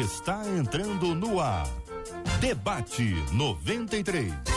está 0.00 0.46
entrando 0.46 1.14
no 1.14 1.40
ar. 1.40 1.66
Debate 2.40 3.14
93. 3.32 4.55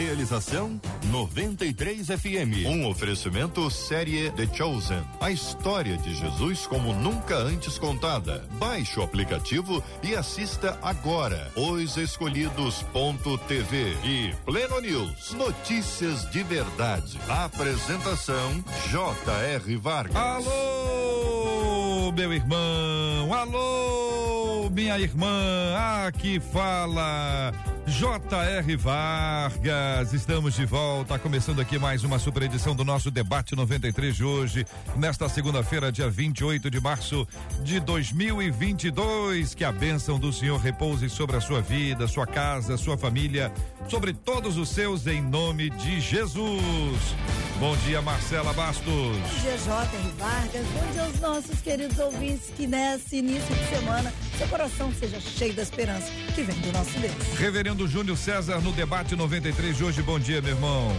Realização 0.00 0.80
93 1.10 2.06
FM. 2.06 2.66
Um 2.66 2.88
oferecimento 2.88 3.70
série 3.70 4.30
The 4.30 4.46
Chosen. 4.46 5.02
A 5.20 5.30
história 5.30 5.98
de 5.98 6.14
Jesus 6.14 6.66
como 6.66 6.94
nunca 6.94 7.36
antes 7.36 7.76
contada. 7.76 8.48
Baixe 8.52 8.98
o 8.98 9.02
aplicativo 9.02 9.84
e 10.02 10.16
assista 10.16 10.78
agora. 10.80 11.52
Os 11.54 11.98
Escolhidos.tv 11.98 13.98
e 14.02 14.34
Pleno 14.46 14.80
News. 14.80 15.34
Notícias 15.34 16.30
de 16.30 16.42
verdade. 16.44 17.20
Apresentação 17.28 18.64
J.R. 18.88 19.76
Vargas. 19.76 20.16
Alô, 20.16 22.10
meu 22.12 22.32
irmão. 22.32 23.34
Alô, 23.34 24.70
minha 24.70 24.98
irmã. 24.98 25.76
Aqui 26.06 26.40
fala 26.40 27.52
J.R. 27.90 28.76
Vargas, 28.76 30.12
estamos 30.12 30.54
de 30.54 30.64
volta, 30.64 31.18
começando 31.18 31.60
aqui 31.60 31.76
mais 31.76 32.04
uma 32.04 32.20
super 32.20 32.44
edição 32.44 32.74
do 32.74 32.84
nosso 32.84 33.10
debate 33.10 33.56
93 33.56 34.14
de 34.14 34.22
hoje, 34.24 34.64
nesta 34.96 35.28
segunda-feira, 35.28 35.90
dia 35.90 36.08
28 36.08 36.70
de 36.70 36.80
março 36.80 37.26
de 37.64 37.80
2022. 37.80 39.54
Que 39.54 39.64
a 39.64 39.72
bênção 39.72 40.20
do 40.20 40.32
Senhor 40.32 40.58
repouse 40.58 41.10
sobre 41.10 41.36
a 41.36 41.40
sua 41.40 41.60
vida, 41.60 42.06
sua 42.06 42.26
casa, 42.26 42.76
sua 42.76 42.96
família, 42.96 43.52
sobre 43.88 44.14
todos 44.14 44.56
os 44.56 44.68
seus, 44.68 45.08
em 45.08 45.20
nome 45.20 45.68
de 45.70 46.00
Jesus. 46.00 47.16
Bom 47.58 47.76
dia, 47.84 48.00
Marcela 48.00 48.52
Bastos. 48.52 48.84
Bom 48.86 49.40
dia, 49.42 49.58
J.R. 49.58 50.12
Vargas. 50.16 50.66
Bom 50.68 50.92
dia 50.92 51.02
aos 51.02 51.20
nossos 51.20 51.60
queridos 51.60 51.98
ouvintes 51.98 52.50
que 52.56 52.66
nesse 52.66 53.16
início 53.16 53.54
de 53.54 53.68
semana 53.68 54.12
seu 54.38 54.48
coração 54.48 54.90
seja 54.94 55.20
cheio 55.20 55.52
da 55.52 55.62
esperança 55.62 56.10
que 56.34 56.42
vem 56.42 56.56
do 56.60 56.72
nosso 56.72 56.98
Deus. 56.98 57.38
Reverendo 57.38 57.79
Júnior 57.88 58.16
César 58.16 58.60
no 58.60 58.72
debate 58.72 59.14
93 59.16 59.76
de 59.76 59.84
hoje. 59.84 60.02
Bom 60.02 60.18
dia, 60.18 60.40
meu 60.40 60.52
irmão. 60.52 60.92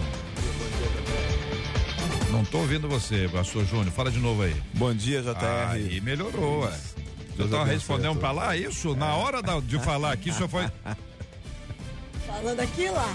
Não 2.31 2.45
tô 2.45 2.59
ouvindo 2.59 2.87
você, 2.87 3.29
pastor 3.31 3.65
Júnior. 3.65 3.91
Fala 3.91 4.09
de 4.09 4.19
novo 4.19 4.43
aí. 4.43 4.55
Bom 4.73 4.93
dia, 4.93 5.21
JR. 5.21 5.71
Aí 5.71 5.99
melhorou, 6.01 6.61
ué. 6.61 6.79
Eu 7.37 7.49
tava 7.49 7.65
respondendo 7.65 8.17
pra 8.17 8.31
lá 8.31 8.55
isso, 8.55 8.95
na 8.95 9.15
hora 9.15 9.41
da, 9.41 9.59
de 9.59 9.79
falar 9.79 10.11
aqui, 10.11 10.31
só 10.31 10.47
foi. 10.47 10.67
Falando 12.27 12.59
aqui 12.61 12.87
lá. 12.87 13.13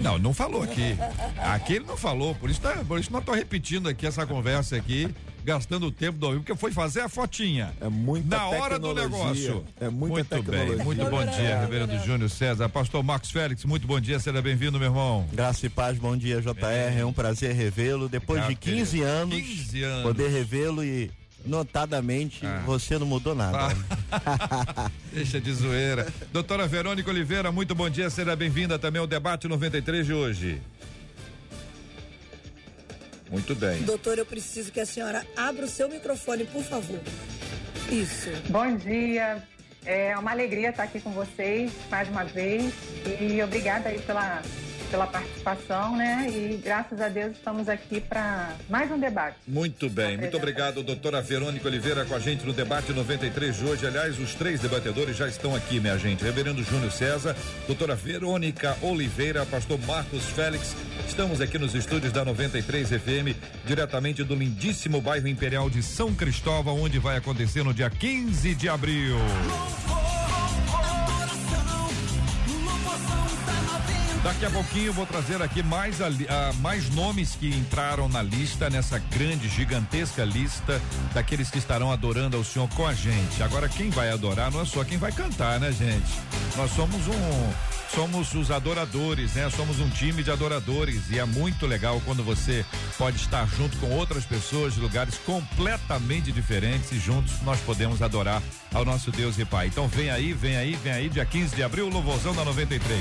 Não, 0.00 0.18
não 0.18 0.32
falou 0.32 0.62
aqui. 0.62 0.96
Aqui 1.36 1.74
ele 1.74 1.84
não 1.84 1.96
falou, 1.96 2.34
por 2.34 2.48
isso, 2.48 2.60
tá, 2.60 2.84
por 2.86 3.00
isso 3.00 3.12
não 3.12 3.20
tô 3.20 3.32
repetindo 3.32 3.88
aqui 3.88 4.06
essa 4.06 4.24
conversa 4.24 4.76
aqui, 4.76 5.12
gastando 5.46 5.86
o 5.86 5.92
tempo 5.92 6.18
do 6.18 6.26
porque 6.34 6.56
foi 6.56 6.72
fazer 6.72 7.02
a 7.02 7.08
fotinha. 7.08 7.72
É 7.80 7.88
muita 7.88 8.36
Na 8.36 8.46
hora 8.48 8.78
do 8.80 8.92
negócio. 8.92 9.64
É 9.80 9.88
muita 9.88 10.14
muito 10.14 10.28
tecnologia. 10.28 10.76
bem, 10.76 10.84
muito 10.84 11.04
bom 11.04 11.24
dia, 11.24 11.60
Reverendo 11.60 11.96
Júnior 12.04 12.28
César. 12.28 12.68
Pastor 12.68 13.00
Marcos 13.04 13.30
Félix, 13.30 13.64
muito 13.64 13.86
bom 13.86 14.00
dia, 14.00 14.18
seja 14.18 14.42
bem-vindo, 14.42 14.76
meu 14.76 14.88
irmão. 14.88 15.24
Graça 15.32 15.64
e 15.64 15.68
paz, 15.68 15.96
bom 15.98 16.16
dia, 16.16 16.40
JR. 16.42 16.98
É, 16.98 17.04
um 17.04 17.12
prazer 17.12 17.54
revê-lo. 17.54 18.08
Depois 18.08 18.44
de 18.48 18.56
15 18.56 19.00
anos, 19.02 19.34
15 19.40 19.82
anos. 19.84 20.02
poder 20.02 20.28
revê-lo 20.30 20.82
e 20.82 21.12
notadamente 21.44 22.44
Ah. 22.44 22.62
você 22.66 22.98
não 22.98 23.06
mudou 23.06 23.32
nada. 23.32 23.72
Deixa 25.12 25.40
de 25.40 25.52
zoeira. 25.54 26.12
Doutora 26.32 26.66
Verônica 26.66 27.08
Oliveira, 27.08 27.52
muito 27.52 27.72
bom 27.72 27.88
dia, 27.88 28.10
seja 28.10 28.34
bem-vinda 28.34 28.80
também 28.80 29.00
ao 29.00 29.06
debate 29.06 29.46
93 29.46 30.06
de 30.06 30.12
hoje. 30.12 30.60
Muito 33.30 33.54
bem. 33.54 33.82
Doutor, 33.82 34.18
eu 34.18 34.26
preciso 34.26 34.70
que 34.70 34.80
a 34.80 34.86
senhora 34.86 35.26
abra 35.36 35.64
o 35.64 35.68
seu 35.68 35.88
microfone, 35.88 36.44
por 36.44 36.62
favor. 36.62 37.00
Isso. 37.90 38.30
Bom 38.48 38.76
dia, 38.76 39.42
é 39.84 40.16
uma 40.18 40.30
alegria 40.32 40.70
estar 40.70 40.84
aqui 40.84 41.00
com 41.00 41.10
vocês 41.10 41.72
mais 41.90 42.08
uma 42.08 42.24
vez 42.24 42.72
e 43.20 43.42
obrigada 43.42 43.88
aí 43.88 44.00
pela, 44.00 44.42
pela 44.86 45.06
participação, 45.06 45.96
né? 45.96 46.26
E 46.28 46.56
graças 46.62 47.00
a 47.00 47.08
Deus 47.08 47.32
estamos 47.32 47.68
aqui 47.68 48.00
para 48.00 48.54
mais 48.68 48.90
um 48.90 48.98
debate. 48.98 49.36
Muito 49.46 49.88
bem, 49.88 50.16
muito 50.16 50.36
obrigado, 50.36 50.82
doutora 50.82 51.20
Verônica 51.20 51.66
Oliveira, 51.66 52.04
com 52.04 52.14
a 52.14 52.18
gente 52.18 52.44
no 52.44 52.52
debate 52.52 52.92
93 52.92 53.56
de 53.56 53.64
hoje. 53.64 53.86
Aliás, 53.86 54.18
os 54.18 54.34
três 54.34 54.60
debatedores 54.60 55.16
já 55.16 55.28
estão 55.28 55.54
aqui, 55.54 55.80
minha 55.80 55.98
gente. 55.98 56.24
Reverendo 56.24 56.62
Júnior 56.62 56.92
César, 56.92 57.36
doutora 57.66 57.94
Verônica 57.94 58.76
Oliveira, 58.82 59.44
pastor 59.46 59.78
Marcos 59.86 60.24
Félix. 60.24 60.74
Estamos 61.06 61.40
aqui 61.40 61.58
nos 61.58 61.74
estúdios 61.74 62.12
da 62.12 62.24
93 62.24 62.88
FM, 62.88 63.36
diretamente 63.64 64.24
do 64.24 64.34
lindíssimo 64.34 65.00
bairro 65.00 65.28
Imperial 65.28 65.70
de 65.70 65.82
São 65.82 66.14
Cristóvão, 66.14 66.80
onde 66.80 66.98
vai 66.98 67.16
acontecer 67.16 67.62
no 67.62 67.72
dia 67.72 67.90
15 67.90 68.54
de 68.54 68.68
abril. 68.68 69.16
Daqui 74.26 74.44
a 74.44 74.50
pouquinho 74.50 74.92
vou 74.92 75.06
trazer 75.06 75.40
aqui 75.40 75.62
mais, 75.62 76.02
a 76.02 76.08
li- 76.08 76.26
ah, 76.28 76.52
mais 76.58 76.90
nomes 76.90 77.36
que 77.36 77.46
entraram 77.46 78.08
na 78.08 78.20
lista, 78.20 78.68
nessa 78.68 78.98
grande, 78.98 79.48
gigantesca 79.48 80.24
lista 80.24 80.82
daqueles 81.14 81.48
que 81.48 81.58
estarão 81.58 81.92
adorando 81.92 82.36
ao 82.36 82.42
Senhor 82.42 82.68
com 82.70 82.84
a 82.84 82.92
gente. 82.92 83.40
Agora, 83.40 83.68
quem 83.68 83.88
vai 83.88 84.10
adorar 84.10 84.50
não 84.50 84.62
é 84.62 84.64
só 84.64 84.82
quem 84.82 84.98
vai 84.98 85.12
cantar, 85.12 85.60
né, 85.60 85.70
gente? 85.70 86.12
Nós 86.56 86.72
somos 86.72 87.06
um. 87.06 87.52
Somos 87.94 88.34
os 88.34 88.50
adoradores, 88.50 89.34
né? 89.34 89.48
Somos 89.48 89.78
um 89.78 89.88
time 89.90 90.24
de 90.24 90.30
adoradores 90.32 91.08
e 91.08 91.20
é 91.20 91.24
muito 91.24 91.64
legal 91.64 92.02
quando 92.04 92.24
você 92.24 92.66
pode 92.98 93.18
estar 93.18 93.46
junto 93.56 93.76
com 93.76 93.90
outras 93.90 94.24
pessoas 94.24 94.74
de 94.74 94.80
lugares 94.80 95.14
completamente 95.24 96.32
diferentes 96.32 96.90
e 96.90 96.98
juntos 96.98 97.40
nós 97.42 97.60
podemos 97.60 98.02
adorar 98.02 98.42
ao 98.74 98.84
nosso 98.84 99.12
Deus 99.12 99.38
e 99.38 99.44
Pai. 99.44 99.68
Então 99.68 99.86
vem 99.86 100.10
aí, 100.10 100.32
vem 100.32 100.56
aí, 100.56 100.74
vem 100.82 100.92
aí, 100.92 101.08
dia 101.08 101.24
15 101.24 101.54
de 101.54 101.62
abril, 101.62 101.88
louvorzão 101.88 102.34
da 102.34 102.44
93. 102.44 103.00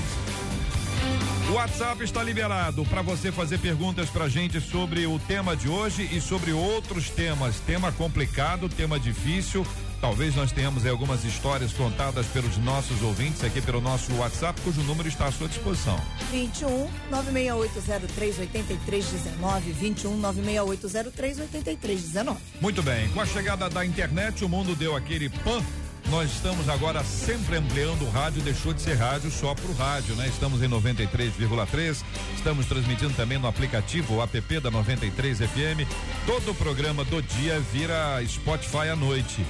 O 1.49 1.53
WhatsApp 1.53 2.03
está 2.03 2.23
liberado 2.23 2.83
para 2.85 3.01
você 3.01 3.31
fazer 3.31 3.59
perguntas 3.59 4.09
pra 4.09 4.27
gente 4.27 4.59
sobre 4.59 5.05
o 5.05 5.19
tema 5.19 5.55
de 5.55 5.69
hoje 5.69 6.09
e 6.11 6.19
sobre 6.19 6.51
outros 6.51 7.09
temas. 7.09 7.59
Tema 7.59 7.91
complicado, 7.91 8.67
tema 8.67 8.99
difícil. 8.99 9.65
Talvez 10.01 10.35
nós 10.35 10.51
tenhamos 10.51 10.85
aí 10.85 10.91
algumas 10.91 11.23
histórias 11.23 11.71
contadas 11.71 12.25
pelos 12.27 12.57
nossos 12.57 13.01
ouvintes 13.01 13.43
aqui 13.43 13.61
pelo 13.61 13.79
nosso 13.79 14.13
WhatsApp, 14.15 14.59
cujo 14.61 14.81
número 14.81 15.07
está 15.07 15.27
à 15.27 15.31
sua 15.31 15.47
disposição. 15.47 15.99
21 16.31 16.87
96803 17.09 18.39
8319. 18.39 19.71
21 19.71 20.17
96803 20.17 21.39
8319. 21.39 22.39
Muito 22.59 22.83
bem, 22.83 23.07
com 23.09 23.21
a 23.21 23.25
chegada 23.25 23.69
da 23.69 23.85
internet, 23.85 24.43
o 24.43 24.49
mundo 24.49 24.75
deu 24.75 24.95
aquele 24.95 25.29
pan. 25.29 25.63
Nós 26.09 26.31
estamos 26.31 26.69
agora 26.69 27.03
sempre 27.03 27.57
ampliando 27.57 28.03
o 28.03 28.09
rádio, 28.09 28.41
deixou 28.41 28.73
de 28.73 28.81
ser 28.81 28.93
rádio 28.93 29.31
só 29.31 29.55
pro 29.55 29.73
rádio, 29.73 30.15
né? 30.15 30.27
Estamos 30.27 30.61
em 30.61 30.67
93,3, 30.67 32.03
estamos 32.35 32.67
transmitindo 32.67 33.13
também 33.15 33.39
no 33.39 33.47
aplicativo 33.47 34.15
o 34.15 34.21
app 34.21 34.59
da 34.59 34.69
93 34.69 35.39
FM. 35.39 35.81
Todo 36.27 36.51
o 36.51 36.55
programa 36.55 37.03
do 37.03 37.21
dia 37.21 37.59
vira 37.59 38.23
Spotify 38.27 38.89
à 38.91 38.95
noite. 38.95 39.43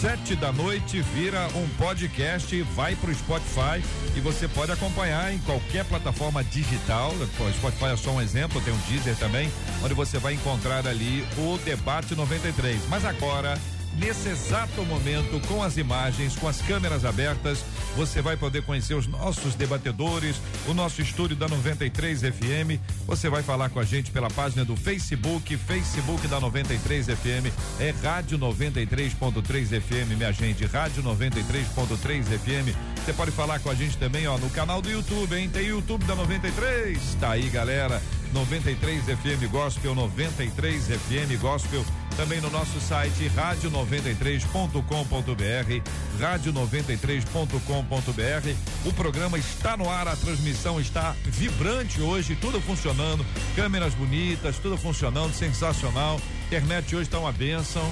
Sete 0.00 0.34
da 0.34 0.50
noite 0.50 1.02
vira 1.14 1.46
um 1.54 1.68
podcast, 1.76 2.62
vai 2.74 2.96
pro 2.96 3.14
Spotify 3.14 3.84
e 4.16 4.20
você 4.20 4.48
pode 4.48 4.72
acompanhar 4.72 5.30
em 5.32 5.38
qualquer 5.40 5.84
plataforma 5.84 6.42
digital. 6.42 7.12
O 7.12 7.52
Spotify 7.52 7.92
é 7.92 7.96
só 7.96 8.12
um 8.12 8.22
exemplo, 8.22 8.62
tem 8.62 8.72
um 8.72 8.78
Deezer 8.88 9.16
também, 9.16 9.52
onde 9.84 9.92
você 9.92 10.18
vai 10.18 10.32
encontrar 10.32 10.86
ali 10.86 11.22
o 11.36 11.58
debate 11.58 12.14
93. 12.14 12.88
Mas 12.88 13.04
agora 13.04 13.58
Nesse 13.98 14.28
exato 14.28 14.84
momento, 14.84 15.40
com 15.48 15.62
as 15.62 15.76
imagens, 15.76 16.36
com 16.36 16.48
as 16.48 16.62
câmeras 16.62 17.04
abertas, 17.04 17.64
você 17.96 18.22
vai 18.22 18.36
poder 18.36 18.62
conhecer 18.62 18.94
os 18.94 19.06
nossos 19.06 19.54
debatedores, 19.54 20.40
o 20.68 20.72
nosso 20.72 21.02
estúdio 21.02 21.36
da 21.36 21.48
93 21.48 22.20
FM. 22.20 22.80
Você 23.06 23.28
vai 23.28 23.42
falar 23.42 23.68
com 23.68 23.80
a 23.80 23.84
gente 23.84 24.10
pela 24.10 24.30
página 24.30 24.64
do 24.64 24.76
Facebook, 24.76 25.56
Facebook 25.56 26.26
da 26.28 26.38
93 26.40 27.06
FM, 27.06 27.52
é 27.80 27.90
Rádio 28.02 28.38
93.3 28.38 29.80
FM, 29.80 30.16
minha 30.16 30.32
gente, 30.32 30.64
Rádio 30.66 31.02
93.3 31.02 32.24
FM. 32.24 32.76
Você 33.04 33.12
pode 33.12 33.32
falar 33.32 33.58
com 33.58 33.70
a 33.70 33.74
gente 33.74 33.98
também, 33.98 34.26
ó, 34.26 34.38
no 34.38 34.48
canal 34.50 34.80
do 34.80 34.90
YouTube, 34.90 35.34
hein? 35.34 35.50
Tem 35.52 35.66
YouTube 35.66 36.04
da 36.04 36.14
93. 36.14 37.16
Tá 37.20 37.32
aí, 37.32 37.48
galera. 37.48 38.00
93 38.32 39.04
FM 39.04 39.50
Gospel, 39.50 39.94
93 39.94 40.86
FM 40.86 41.40
Gospel, 41.40 41.84
também 42.20 42.38
no 42.38 42.50
nosso 42.50 42.78
site 42.80 43.32
rádio93.com.br, 43.34 46.20
rádio93.com.br. 46.20 48.56
O 48.84 48.92
programa 48.92 49.38
está 49.38 49.74
no 49.74 49.88
ar, 49.88 50.06
a 50.06 50.14
transmissão 50.14 50.78
está 50.78 51.16
vibrante 51.24 52.02
hoje, 52.02 52.36
tudo 52.36 52.60
funcionando, 52.60 53.24
câmeras 53.56 53.94
bonitas, 53.94 54.58
tudo 54.58 54.76
funcionando, 54.76 55.32
sensacional. 55.32 56.20
Internet 56.48 56.94
hoje 56.94 57.04
está 57.04 57.18
uma 57.18 57.32
benção. 57.32 57.90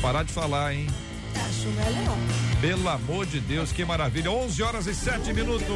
Parar 0.00 0.24
de 0.24 0.32
falar, 0.32 0.74
hein? 0.74 0.88
Acho 1.36 1.68
melhor. 1.68 2.18
Pelo 2.60 2.88
amor 2.88 3.26
de 3.26 3.38
Deus, 3.38 3.70
que 3.70 3.84
maravilha. 3.84 4.32
11 4.32 4.60
horas 4.60 4.88
e 4.88 4.94
7 4.94 5.32
minutos. 5.32 5.68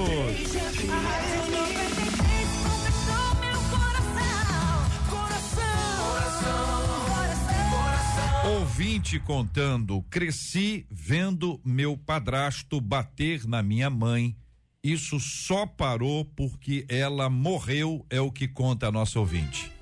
Ouvinte 8.46 9.18
contando: 9.18 10.02
cresci 10.10 10.86
vendo 10.90 11.60
meu 11.64 11.96
padrasto 11.96 12.80
bater 12.80 13.46
na 13.46 13.62
minha 13.62 13.90
mãe. 13.90 14.36
Isso 14.82 15.18
só 15.18 15.66
parou 15.66 16.24
porque 16.24 16.86
ela 16.88 17.28
morreu, 17.28 18.06
é 18.08 18.20
o 18.20 18.30
que 18.30 18.46
conta 18.46 18.86
a 18.86 18.92
nossa 18.92 19.18
ouvinte. 19.18 19.72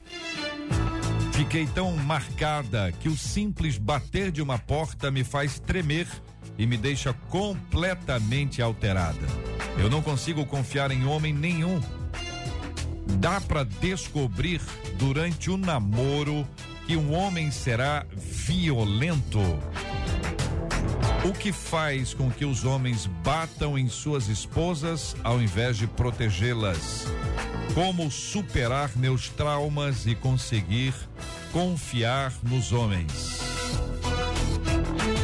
Fiquei 1.33 1.67
tão 1.67 1.95
marcada 1.97 2.91
que 2.93 3.09
o 3.09 3.17
simples 3.17 3.77
bater 3.77 4.31
de 4.31 4.41
uma 4.41 4.59
porta 4.59 5.11
me 5.11 5.25
faz 5.25 5.59
tremer 5.59 6.07
e 6.57 6.67
me 6.67 6.77
deixa 6.77 7.13
completamente 7.13 8.63
alterada. 8.63 9.27
Eu 9.77 9.91
não 9.91 10.01
consigo 10.01 10.47
confiar 10.47 10.91
em 10.91 11.05
homem 11.05 11.35
nenhum. 11.35 11.81
Dá 13.19 13.41
para 13.41 13.65
descobrir 13.65 14.61
durante 14.97 15.51
o 15.51 15.57
namoro 15.57 16.47
que 16.87 16.97
um 16.97 17.15
homem 17.15 17.51
será 17.51 18.05
violento. 18.15 19.41
O 21.25 21.33
que 21.33 21.53
faz 21.53 22.13
com 22.13 22.31
que 22.31 22.45
os 22.45 22.65
homens 22.65 23.07
batam 23.07 23.79
em 23.79 23.89
suas 23.89 24.29
esposas 24.29 25.17
ao 25.25 25.41
invés 25.41 25.79
de 25.79 25.87
protegê-las? 25.87 27.07
Como 27.75 28.11
superar 28.11 28.91
meus 28.97 29.31
traumas 29.31 30.07
e 30.07 30.15
conseguir 30.15 30.95
confiar 31.51 32.33
nos 32.43 32.73
homens? 32.73 33.41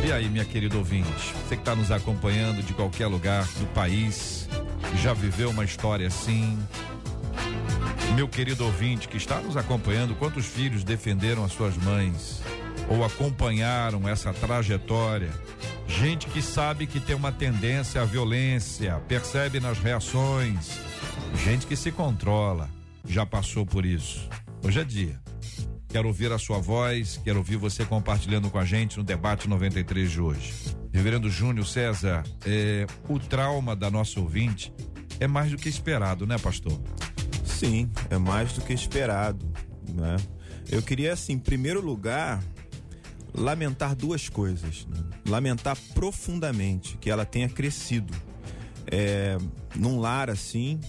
E 0.06 0.10
aí, 0.10 0.28
minha 0.30 0.44
querida 0.44 0.78
ouvinte, 0.78 1.34
você 1.46 1.54
que 1.54 1.62
está 1.62 1.76
nos 1.76 1.90
acompanhando 1.90 2.62
de 2.62 2.72
qualquer 2.72 3.06
lugar 3.06 3.44
do 3.58 3.66
país, 3.74 4.48
já 5.02 5.12
viveu 5.12 5.50
uma 5.50 5.64
história 5.64 6.06
assim? 6.06 6.58
Meu 8.14 8.28
querido 8.28 8.64
ouvinte 8.64 9.08
que 9.08 9.16
está 9.16 9.40
nos 9.40 9.56
acompanhando, 9.56 10.16
quantos 10.16 10.44
filhos 10.44 10.82
defenderam 10.82 11.44
as 11.44 11.52
suas 11.52 11.76
mães 11.76 12.42
ou 12.88 13.04
acompanharam 13.04 14.08
essa 14.08 14.32
trajetória? 14.32 15.30
Gente 15.86 16.26
que 16.26 16.42
sabe 16.42 16.86
que 16.86 16.98
tem 16.98 17.14
uma 17.14 17.30
tendência 17.30 18.02
à 18.02 18.04
violência, 18.04 19.00
percebe 19.08 19.60
nas 19.60 19.78
reações. 19.78 20.78
Gente 21.44 21.66
que 21.66 21.76
se 21.76 21.92
controla, 21.92 22.68
já 23.06 23.24
passou 23.24 23.64
por 23.64 23.86
isso. 23.86 24.28
Hoje 24.64 24.80
é 24.80 24.84
dia. 24.84 25.20
Quero 25.88 26.08
ouvir 26.08 26.32
a 26.32 26.38
sua 26.38 26.58
voz, 26.58 27.20
quero 27.24 27.38
ouvir 27.38 27.56
você 27.56 27.84
compartilhando 27.84 28.50
com 28.50 28.58
a 28.58 28.64
gente 28.64 28.98
no 28.98 29.04
debate 29.04 29.48
93 29.48 30.10
de 30.10 30.20
hoje. 30.20 30.52
Reverendo 30.92 31.30
Júnior 31.30 31.66
César, 31.66 32.24
é, 32.44 32.86
o 33.08 33.18
trauma 33.18 33.74
da 33.74 33.90
nossa 33.90 34.18
ouvinte 34.20 34.72
é 35.18 35.26
mais 35.26 35.50
do 35.50 35.56
que 35.56 35.68
esperado, 35.68 36.26
né, 36.26 36.38
pastor? 36.38 36.80
Sim, 37.60 37.90
é 38.08 38.16
mais 38.16 38.54
do 38.54 38.62
que 38.62 38.72
esperado, 38.72 39.46
né? 39.86 40.16
Eu 40.70 40.80
queria, 40.80 41.12
assim, 41.12 41.34
em 41.34 41.38
primeiro 41.38 41.84
lugar, 41.84 42.42
lamentar 43.34 43.94
duas 43.94 44.30
coisas. 44.30 44.86
Né? 44.86 44.96
Lamentar 45.28 45.76
profundamente 45.92 46.96
que 46.96 47.10
ela 47.10 47.26
tenha 47.26 47.50
crescido 47.50 48.14
é, 48.86 49.36
num 49.76 50.00
lar 50.00 50.30
assim, 50.30 50.80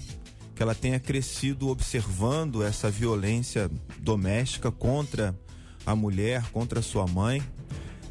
que 0.56 0.64
ela 0.64 0.74
tenha 0.74 0.98
crescido 0.98 1.68
observando 1.68 2.64
essa 2.64 2.90
violência 2.90 3.70
doméstica 4.00 4.72
contra 4.72 5.38
a 5.86 5.94
mulher, 5.94 6.42
contra 6.54 6.82
sua 6.82 7.06
mãe. 7.06 7.44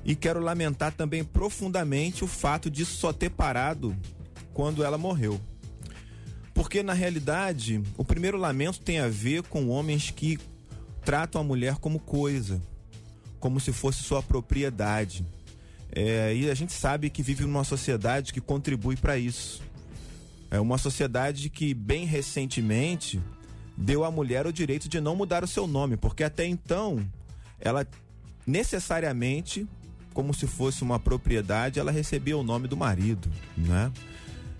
E 0.04 0.14
quero 0.14 0.38
lamentar 0.38 0.92
também 0.92 1.24
profundamente 1.24 2.24
o 2.24 2.26
fato 2.26 2.70
de 2.70 2.84
só 2.84 3.10
ter 3.10 3.30
parado 3.30 3.96
quando 4.52 4.84
ela 4.84 4.98
morreu. 4.98 5.40
Porque 6.60 6.82
na 6.82 6.92
realidade, 6.92 7.82
o 7.96 8.04
primeiro 8.04 8.36
lamento 8.36 8.82
tem 8.82 8.98
a 8.98 9.08
ver 9.08 9.42
com 9.44 9.68
homens 9.68 10.10
que 10.10 10.38
tratam 11.02 11.40
a 11.40 11.44
mulher 11.44 11.76
como 11.76 11.98
coisa, 11.98 12.60
como 13.38 13.58
se 13.58 13.72
fosse 13.72 14.02
sua 14.02 14.22
propriedade. 14.22 15.24
É, 15.90 16.34
e 16.34 16.50
a 16.50 16.54
gente 16.54 16.74
sabe 16.74 17.08
que 17.08 17.22
vive 17.22 17.44
numa 17.44 17.64
sociedade 17.64 18.30
que 18.30 18.42
contribui 18.42 18.94
para 18.94 19.16
isso. 19.16 19.62
É 20.50 20.60
uma 20.60 20.76
sociedade 20.76 21.48
que, 21.48 21.72
bem 21.72 22.04
recentemente, 22.04 23.18
deu 23.74 24.04
à 24.04 24.10
mulher 24.10 24.46
o 24.46 24.52
direito 24.52 24.86
de 24.86 25.00
não 25.00 25.16
mudar 25.16 25.42
o 25.42 25.48
seu 25.48 25.66
nome, 25.66 25.96
porque 25.96 26.22
até 26.22 26.44
então 26.44 27.10
ela 27.58 27.88
necessariamente, 28.46 29.66
como 30.12 30.34
se 30.34 30.46
fosse 30.46 30.82
uma 30.82 31.00
propriedade, 31.00 31.80
ela 31.80 31.90
recebia 31.90 32.36
o 32.36 32.42
nome 32.42 32.68
do 32.68 32.76
marido, 32.76 33.32
né? 33.56 33.90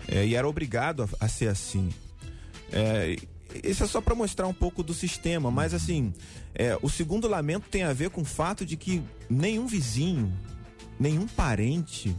É, 0.07 0.25
e 0.25 0.35
era 0.35 0.47
obrigado 0.47 1.03
a, 1.03 1.25
a 1.25 1.27
ser 1.27 1.47
assim. 1.47 1.89
É, 2.71 3.15
isso 3.63 3.83
é 3.83 3.87
só 3.87 3.99
para 3.99 4.15
mostrar 4.15 4.47
um 4.47 4.53
pouco 4.53 4.81
do 4.81 4.93
sistema, 4.93 5.51
mas 5.51 5.73
assim, 5.73 6.13
é, 6.55 6.77
o 6.81 6.89
segundo 6.89 7.27
lamento 7.27 7.67
tem 7.69 7.83
a 7.83 7.93
ver 7.93 8.09
com 8.09 8.21
o 8.21 8.25
fato 8.25 8.65
de 8.65 8.77
que 8.77 9.03
nenhum 9.29 9.67
vizinho, 9.67 10.31
nenhum 10.99 11.27
parente, 11.27 12.15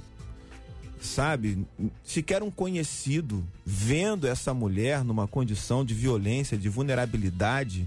sabe, 1.00 1.66
sequer 2.04 2.42
um 2.42 2.50
conhecido, 2.50 3.46
vendo 3.64 4.26
essa 4.26 4.52
mulher 4.54 5.04
numa 5.04 5.26
condição 5.26 5.84
de 5.84 5.94
violência, 5.94 6.56
de 6.56 6.68
vulnerabilidade, 6.68 7.86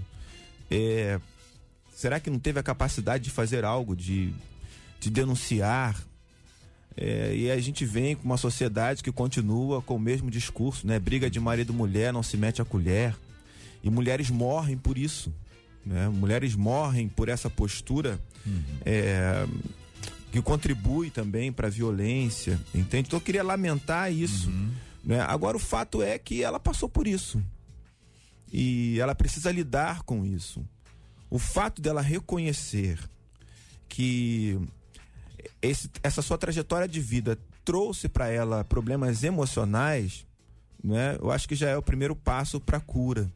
é, 0.70 1.20
será 1.94 2.20
que 2.20 2.30
não 2.30 2.38
teve 2.38 2.58
a 2.58 2.62
capacidade 2.62 3.24
de 3.24 3.30
fazer 3.30 3.64
algo, 3.64 3.96
de, 3.96 4.34
de 5.00 5.08
denunciar, 5.08 5.96
é, 6.96 7.34
e 7.34 7.50
a 7.50 7.60
gente 7.60 7.84
vem 7.84 8.16
com 8.16 8.24
uma 8.24 8.38
sociedade 8.38 9.02
que 9.02 9.12
continua 9.12 9.82
com 9.82 9.96
o 9.96 10.00
mesmo 10.00 10.30
discurso, 10.30 10.86
né? 10.86 10.98
Briga 10.98 11.28
de 11.28 11.38
marido 11.38 11.72
e 11.72 11.76
mulher, 11.76 12.12
não 12.12 12.22
se 12.22 12.36
mete 12.36 12.62
a 12.62 12.64
colher. 12.64 13.14
E 13.84 13.90
mulheres 13.90 14.30
morrem 14.30 14.78
por 14.78 14.96
isso. 14.96 15.32
Né? 15.84 16.08
Mulheres 16.08 16.56
morrem 16.56 17.06
por 17.06 17.28
essa 17.28 17.50
postura 17.50 18.18
uhum. 18.44 18.62
é, 18.84 19.46
que 20.32 20.40
contribui 20.40 21.10
também 21.10 21.52
para 21.52 21.66
a 21.66 21.70
violência. 21.70 22.58
Entende? 22.74 23.08
Então 23.08 23.18
eu 23.18 23.24
queria 23.24 23.44
lamentar 23.44 24.10
isso. 24.10 24.48
Uhum. 24.48 24.72
Né? 25.04 25.20
Agora 25.20 25.56
o 25.56 25.60
fato 25.60 26.02
é 26.02 26.18
que 26.18 26.42
ela 26.42 26.58
passou 26.58 26.88
por 26.88 27.06
isso. 27.06 27.42
E 28.50 28.98
ela 28.98 29.14
precisa 29.14 29.52
lidar 29.52 30.02
com 30.02 30.24
isso. 30.24 30.64
O 31.28 31.38
fato 31.38 31.82
dela 31.82 32.00
reconhecer 32.00 32.98
que 33.88 34.58
esse, 35.60 35.90
essa 36.02 36.22
sua 36.22 36.38
trajetória 36.38 36.88
de 36.88 37.00
vida 37.00 37.38
trouxe 37.64 38.08
para 38.08 38.28
ela 38.28 38.64
problemas 38.64 39.24
emocionais, 39.24 40.26
né? 40.82 41.16
Eu 41.20 41.30
acho 41.30 41.48
que 41.48 41.54
já 41.54 41.68
é 41.68 41.76
o 41.76 41.82
primeiro 41.82 42.14
passo 42.14 42.60
para 42.60 42.80
cura. 42.80 43.30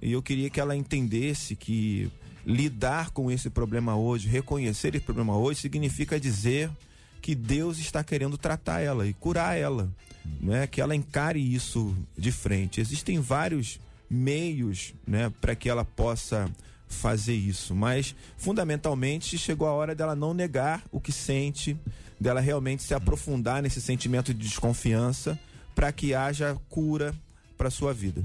E 0.00 0.12
eu 0.12 0.22
queria 0.22 0.48
que 0.48 0.60
ela 0.60 0.74
entendesse 0.74 1.54
que 1.54 2.10
lidar 2.44 3.10
com 3.10 3.30
esse 3.30 3.50
problema 3.50 3.96
hoje, 3.96 4.28
reconhecer 4.28 4.94
esse 4.94 5.04
problema 5.04 5.36
hoje, 5.36 5.60
significa 5.60 6.18
dizer 6.18 6.70
que 7.20 7.34
Deus 7.34 7.78
está 7.78 8.02
querendo 8.02 8.38
tratar 8.38 8.80
ela 8.80 9.06
e 9.06 9.12
curar 9.12 9.58
ela, 9.58 9.90
né? 10.40 10.66
Que 10.66 10.80
ela 10.80 10.96
encare 10.96 11.38
isso 11.38 11.94
de 12.16 12.32
frente. 12.32 12.80
Existem 12.80 13.20
vários 13.20 13.78
meios, 14.10 14.92
né, 15.06 15.32
para 15.40 15.54
que 15.54 15.68
ela 15.68 15.84
possa 15.84 16.50
fazer 16.90 17.34
isso, 17.34 17.74
mas 17.74 18.14
fundamentalmente 18.36 19.38
chegou 19.38 19.66
a 19.66 19.72
hora 19.72 19.94
dela 19.94 20.14
não 20.14 20.34
negar 20.34 20.82
o 20.90 21.00
que 21.00 21.12
sente, 21.12 21.76
dela 22.20 22.40
realmente 22.40 22.82
se 22.82 22.92
aprofundar 22.92 23.62
nesse 23.62 23.80
sentimento 23.80 24.34
de 24.34 24.46
desconfiança 24.46 25.38
para 25.74 25.90
que 25.92 26.14
haja 26.14 26.58
cura 26.68 27.14
para 27.56 27.70
sua 27.70 27.94
vida. 27.94 28.22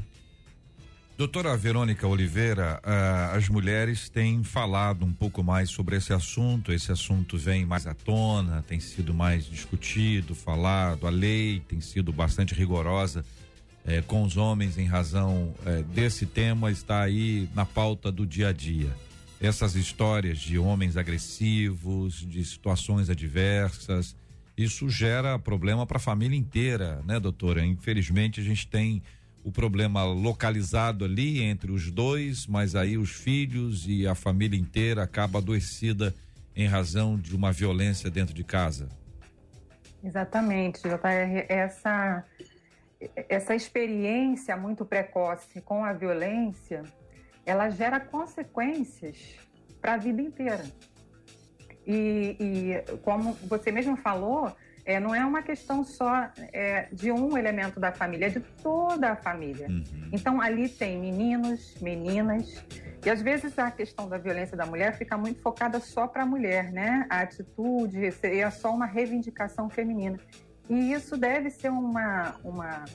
Doutora 1.18 1.56
Verônica 1.56 2.06
Oliveira, 2.06 2.82
uh, 2.84 3.38
as 3.38 3.48
mulheres 3.48 4.10
têm 4.10 4.44
falado 4.44 5.06
um 5.06 5.14
pouco 5.14 5.42
mais 5.42 5.70
sobre 5.70 5.96
esse 5.96 6.12
assunto. 6.12 6.74
Esse 6.74 6.92
assunto 6.92 7.38
vem 7.38 7.66
mais 7.66 7.88
à 7.88 7.94
tona, 7.94 8.66
tem 8.68 8.82
sido 8.82 9.14
mais 9.14 9.46
discutido, 9.46 10.36
falado. 10.36 11.08
A 11.08 11.10
lei 11.10 11.62
tem 11.70 11.80
sido 11.80 12.12
bastante 12.12 12.54
rigorosa 12.54 13.24
é, 13.86 14.02
com 14.02 14.24
os 14.24 14.36
homens 14.36 14.78
em 14.78 14.86
razão 14.86 15.54
é, 15.66 15.84
desse 15.84 16.26
tema 16.26 16.72
está 16.72 17.02
aí 17.02 17.48
na 17.54 17.66
pauta 17.66 18.12
do 18.12 18.26
dia 18.26 18.50
a 18.50 18.54
dia. 18.54 18.90
Essas 19.40 19.76
histórias 19.76 20.40
de 20.40 20.58
homens 20.58 20.98
agressivos, 20.98 22.16
de 22.16 22.44
situações 22.44 23.10
adversas, 23.10 24.16
isso 24.58 24.90
gera 24.90 25.38
problema 25.38 25.86
para 25.86 25.98
a 25.98 26.00
família 26.00 26.38
inteira, 26.38 27.02
né, 27.06 27.20
doutora? 27.20 27.64
Infelizmente 27.64 28.40
a 28.40 28.44
gente 28.44 28.68
tem 28.68 29.04
o 29.44 29.52
problema 29.52 30.04
localizado 30.04 31.06
ali 31.06 31.42
entre 31.44 31.72
os 31.72 31.92
dois, 31.92 32.48
mas 32.48 32.76
aí 32.76 32.98
os 32.98 33.12
filhos 33.12 33.86
e 33.88 34.08
a 34.08 34.16
família 34.16 34.60
inteira 34.60 35.04
acaba 35.04 35.38
adoecida 35.38 36.16
em 36.56 36.68
razão 36.68 37.20
de 37.20 37.36
uma 37.36 37.52
violência 37.52 38.10
dentro 38.10 38.34
de 38.34 38.44
casa. 38.44 38.88
Exatamente, 40.04 40.82
JR. 40.82 41.46
Essa 41.50 42.24
essa 43.30 43.56
experiência 43.56 44.56
muito 44.56 44.86
precoce 44.86 45.62
com 45.62 45.84
a 45.84 45.94
violência, 45.94 46.84
ela 47.46 47.70
gera 47.70 48.00
consequências 48.00 49.38
para 49.82 49.94
a 49.94 49.98
vida 49.98 50.22
inteira. 50.22 50.64
E, 51.86 52.36
e, 52.40 52.98
como 53.04 53.34
você 53.48 53.72
mesmo 53.72 53.96
falou, 53.96 54.56
é, 54.86 55.00
não 55.00 55.14
é 55.14 55.26
uma 55.26 55.42
questão 55.42 55.84
só 55.84 56.30
é, 56.54 56.88
de 56.92 57.12
um 57.12 57.38
elemento 57.38 57.80
da 57.80 57.92
família, 57.92 58.28
é 58.28 58.30
de 58.30 58.40
toda 58.40 59.12
a 59.12 59.16
família. 59.16 59.68
Uhum. 59.68 60.10
Então, 60.12 60.42
ali 60.42 60.70
tem 60.70 61.00
meninos, 61.00 61.76
meninas, 61.82 62.64
e 63.04 63.10
às 63.10 63.22
vezes 63.22 63.58
a 63.60 63.70
questão 63.70 64.08
da 64.08 64.18
violência 64.18 64.56
da 64.56 64.66
mulher 64.66 64.98
fica 64.98 65.18
muito 65.18 65.42
focada 65.42 65.80
só 65.80 66.08
para 66.08 66.24
a 66.24 66.26
mulher, 66.26 66.72
né? 66.72 67.06
A 67.10 67.22
atitude 67.22 68.12
seria 68.14 68.50
só 68.50 68.74
uma 68.74 68.86
reivindicação 68.86 69.70
feminina. 69.70 70.20
E 70.70 70.94
isso 70.94 71.16
deve 71.16 71.50
ser 71.50 71.70
uma, 71.70 72.36
uma, 72.44 72.86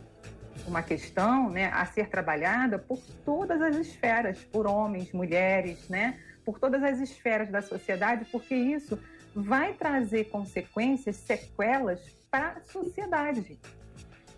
uma 0.67 0.83
questão 0.83 1.49
né, 1.51 1.71
a 1.73 1.85
ser 1.87 2.09
trabalhada 2.09 2.79
por 2.79 3.01
todas 3.25 3.61
as 3.63 3.77
esferas, 3.77 4.39
por 4.45 4.67
homens, 4.67 5.13
mulheres, 5.13 5.89
né? 5.89 6.19
Por 6.45 6.59
todas 6.59 6.83
as 6.83 6.99
esferas 6.99 7.49
da 7.49 7.63
sociedade, 7.63 8.25
porque 8.33 8.55
isso 8.55 8.99
vai 9.35 9.73
trazer 9.75 10.25
consequências, 10.25 11.17
sequelas 11.17 12.01
para 12.31 12.53
a 12.53 12.61
sociedade, 12.61 13.59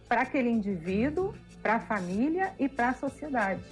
para 0.08 0.22
aquele 0.22 0.50
indivíduo, 0.50 1.34
para 1.62 1.76
a 1.76 1.80
família 1.80 2.54
e 2.58 2.68
para 2.68 2.90
a 2.90 2.94
sociedade. 2.94 3.62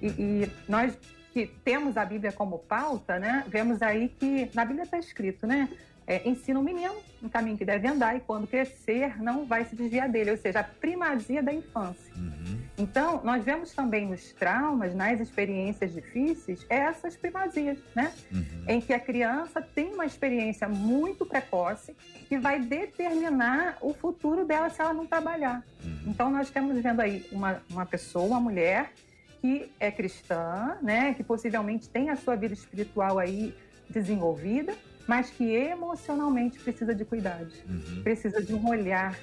E, 0.00 0.08
e, 0.08 0.52
nós 0.68 0.98
que 1.32 1.46
temos 1.64 1.96
a 1.96 2.04
Bíblia 2.04 2.32
como 2.32 2.58
pauta, 2.58 3.18
né, 3.18 3.44
vemos 3.48 3.82
aí 3.82 4.08
que 4.08 4.50
na 4.54 4.64
Bíblia 4.64 4.84
está 4.84 4.98
escrito, 4.98 5.46
né, 5.46 5.68
é, 6.06 6.28
ensina 6.28 6.60
o 6.60 6.62
menino 6.62 6.94
no 7.20 7.28
caminho 7.28 7.58
que 7.58 7.64
deve 7.64 7.88
andar 7.88 8.16
e 8.16 8.20
quando 8.20 8.46
crescer 8.46 9.20
não 9.20 9.44
vai 9.44 9.64
se 9.64 9.74
desviar 9.74 10.08
dele, 10.08 10.30
ou 10.30 10.36
seja, 10.36 10.60
a 10.60 10.64
primazia 10.64 11.42
da 11.42 11.52
infância. 11.52 12.12
Uhum. 12.14 12.60
Então, 12.78 13.20
nós 13.24 13.42
vemos 13.42 13.72
também 13.72 14.06
nos 14.06 14.32
traumas, 14.32 14.94
nas 14.94 15.18
experiências 15.18 15.92
difíceis, 15.92 16.64
essas 16.68 17.16
primazias, 17.16 17.78
né? 17.94 18.12
Uhum. 18.30 18.44
Em 18.68 18.80
que 18.80 18.92
a 18.92 19.00
criança 19.00 19.60
tem 19.60 19.94
uma 19.94 20.04
experiência 20.04 20.68
muito 20.68 21.24
precoce 21.24 21.96
que 22.28 22.38
vai 22.38 22.60
determinar 22.60 23.78
o 23.80 23.94
futuro 23.94 24.44
dela 24.44 24.68
se 24.68 24.80
ela 24.80 24.92
não 24.92 25.06
trabalhar. 25.06 25.64
Uhum. 25.82 25.98
Então, 26.06 26.30
nós 26.30 26.50
temos 26.50 26.80
vendo 26.80 27.00
aí 27.00 27.26
uma, 27.32 27.62
uma 27.70 27.86
pessoa, 27.86 28.26
uma 28.26 28.40
mulher 28.40 28.92
que 29.40 29.72
é 29.80 29.90
cristã, 29.90 30.76
né? 30.82 31.14
Que 31.14 31.24
possivelmente 31.24 31.88
tem 31.88 32.10
a 32.10 32.16
sua 32.16 32.36
vida 32.36 32.54
espiritual 32.54 33.18
aí 33.18 33.54
desenvolvida, 33.88 34.74
mas 35.06 35.30
que 35.30 35.44
emocionalmente 35.44 36.58
precisa 36.58 36.94
de 36.94 37.04
cuidado, 37.04 37.52
uhum. 37.68 38.02
precisa 38.02 38.42
de 38.42 38.54
um 38.54 38.68
olhar 38.68 39.16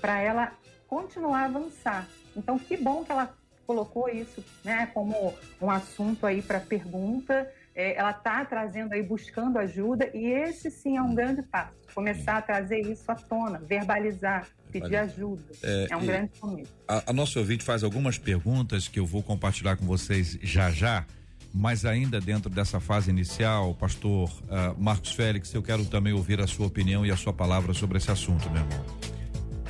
para 0.00 0.20
ela 0.20 0.52
continuar 0.86 1.42
a 1.42 1.44
avançar. 1.46 2.08
Então, 2.36 2.58
que 2.58 2.76
bom 2.76 3.04
que 3.04 3.12
ela 3.12 3.34
colocou 3.66 4.08
isso, 4.08 4.44
né, 4.64 4.86
como 4.92 5.34
um 5.60 5.70
assunto 5.70 6.26
aí 6.26 6.42
para 6.42 6.60
pergunta. 6.60 7.50
É, 7.74 7.96
ela 7.96 8.10
está 8.10 8.44
trazendo 8.44 8.92
aí, 8.92 9.02
buscando 9.02 9.58
ajuda, 9.58 10.10
e 10.12 10.26
esse 10.26 10.70
sim 10.70 10.98
é 10.98 11.02
um 11.02 11.14
grande 11.14 11.42
passo. 11.42 11.74
Começar 11.94 12.36
a 12.36 12.42
trazer 12.42 12.80
isso 12.80 13.10
à 13.10 13.14
tona, 13.14 13.58
verbalizar, 13.60 14.46
pedir 14.70 14.96
ajuda. 14.96 15.42
É, 15.62 15.86
é 15.90 15.96
um 15.96 16.04
grande 16.04 16.38
começo. 16.38 16.70
A, 16.86 17.10
a 17.10 17.12
nossa 17.14 17.38
ouvinte 17.38 17.64
faz 17.64 17.82
algumas 17.82 18.18
perguntas 18.18 18.88
que 18.88 19.00
eu 19.00 19.06
vou 19.06 19.22
compartilhar 19.22 19.76
com 19.76 19.86
vocês 19.86 20.38
já 20.42 20.70
já. 20.70 21.06
Mas 21.54 21.84
ainda 21.84 22.20
dentro 22.20 22.48
dessa 22.48 22.80
fase 22.80 23.10
inicial, 23.10 23.74
pastor 23.74 24.30
uh, 24.30 24.82
Marcos 24.82 25.12
Félix, 25.12 25.52
eu 25.52 25.62
quero 25.62 25.84
também 25.84 26.12
ouvir 26.12 26.40
a 26.40 26.46
sua 26.46 26.66
opinião 26.66 27.04
e 27.04 27.10
a 27.10 27.16
sua 27.16 27.32
palavra 27.32 27.74
sobre 27.74 27.98
esse 27.98 28.10
assunto, 28.10 28.48
meu 28.50 28.62
irmão. 28.62 28.84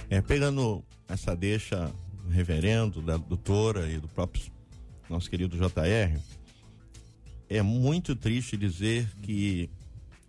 É, 0.08 0.20
pegando 0.20 0.84
essa 1.08 1.34
deixa 1.34 1.92
do 2.22 2.30
reverendo, 2.30 3.02
da 3.02 3.16
doutora 3.16 3.90
e 3.90 3.98
do 3.98 4.06
próprio 4.06 4.44
nosso 5.08 5.28
querido 5.28 5.56
JR, 5.56 6.20
é 7.48 7.62
muito 7.62 8.14
triste 8.14 8.56
dizer 8.56 9.08
que 9.20 9.68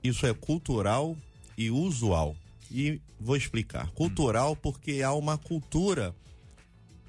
isso 0.03 0.25
é 0.25 0.33
cultural 0.33 1.15
e 1.57 1.69
usual. 1.69 2.36
E 2.69 3.00
vou 3.19 3.38
explicar. 3.38 3.91
Cultural 3.91 4.55
porque 4.55 5.01
há 5.03 5.13
uma 5.13 5.38
cultura 5.38 6.15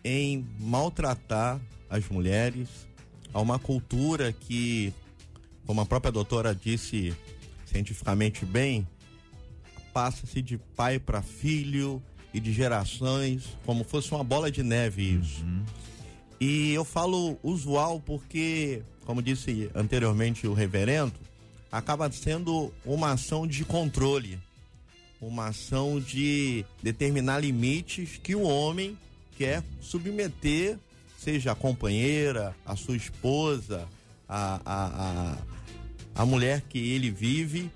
em 0.04 0.46
maltratar 0.60 1.60
as 1.88 2.08
mulheres, 2.08 2.68
a 3.34 3.40
uma 3.40 3.58
cultura 3.58 4.32
que, 4.32 4.94
como 5.66 5.80
a 5.80 5.86
própria 5.86 6.12
doutora 6.12 6.54
disse 6.54 7.12
cientificamente 7.66 8.46
bem, 8.46 8.86
passa-se 9.92 10.40
de 10.40 10.56
pai 10.56 11.00
para 11.00 11.20
filho 11.20 12.00
e 12.32 12.38
de 12.38 12.52
gerações, 12.52 13.58
como 13.66 13.84
fosse 13.84 14.12
uma 14.12 14.24
bola 14.24 14.50
de 14.50 14.62
neve 14.62 15.02
isso. 15.02 15.42
Uhum. 15.42 15.64
E 16.40 16.72
eu 16.72 16.84
falo 16.84 17.38
usual 17.42 18.00
porque, 18.00 18.82
como 19.04 19.22
disse 19.22 19.70
anteriormente 19.74 20.46
o 20.46 20.54
reverendo, 20.54 21.14
acaba 21.70 22.10
sendo 22.10 22.72
uma 22.84 23.12
ação 23.12 23.46
de 23.46 23.64
controle, 23.64 24.38
uma 25.20 25.48
ação 25.48 26.00
de 26.00 26.64
determinar 26.82 27.40
limites 27.40 28.18
que 28.22 28.34
o 28.34 28.42
homem 28.42 28.96
quer 29.36 29.62
submeter 29.80 30.78
seja 31.24 31.52
a 31.52 31.54
companheira, 31.54 32.54
a 32.66 32.76
sua 32.76 32.96
esposa, 32.96 33.88
a, 34.28 34.60
a, 34.64 35.38
a, 36.16 36.22
a 36.22 36.26
mulher 36.26 36.60
que 36.68 36.78
ele 36.78 37.10
vive, 37.10 37.70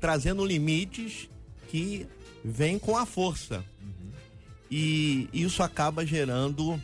trazendo 0.00 0.44
limites 0.44 1.28
que 1.68 2.04
vêm 2.44 2.76
com 2.76 2.96
a 2.96 3.06
força. 3.06 3.64
Uhum. 3.80 4.10
E 4.68 5.28
isso 5.32 5.62
acaba 5.62 6.04
gerando 6.04 6.80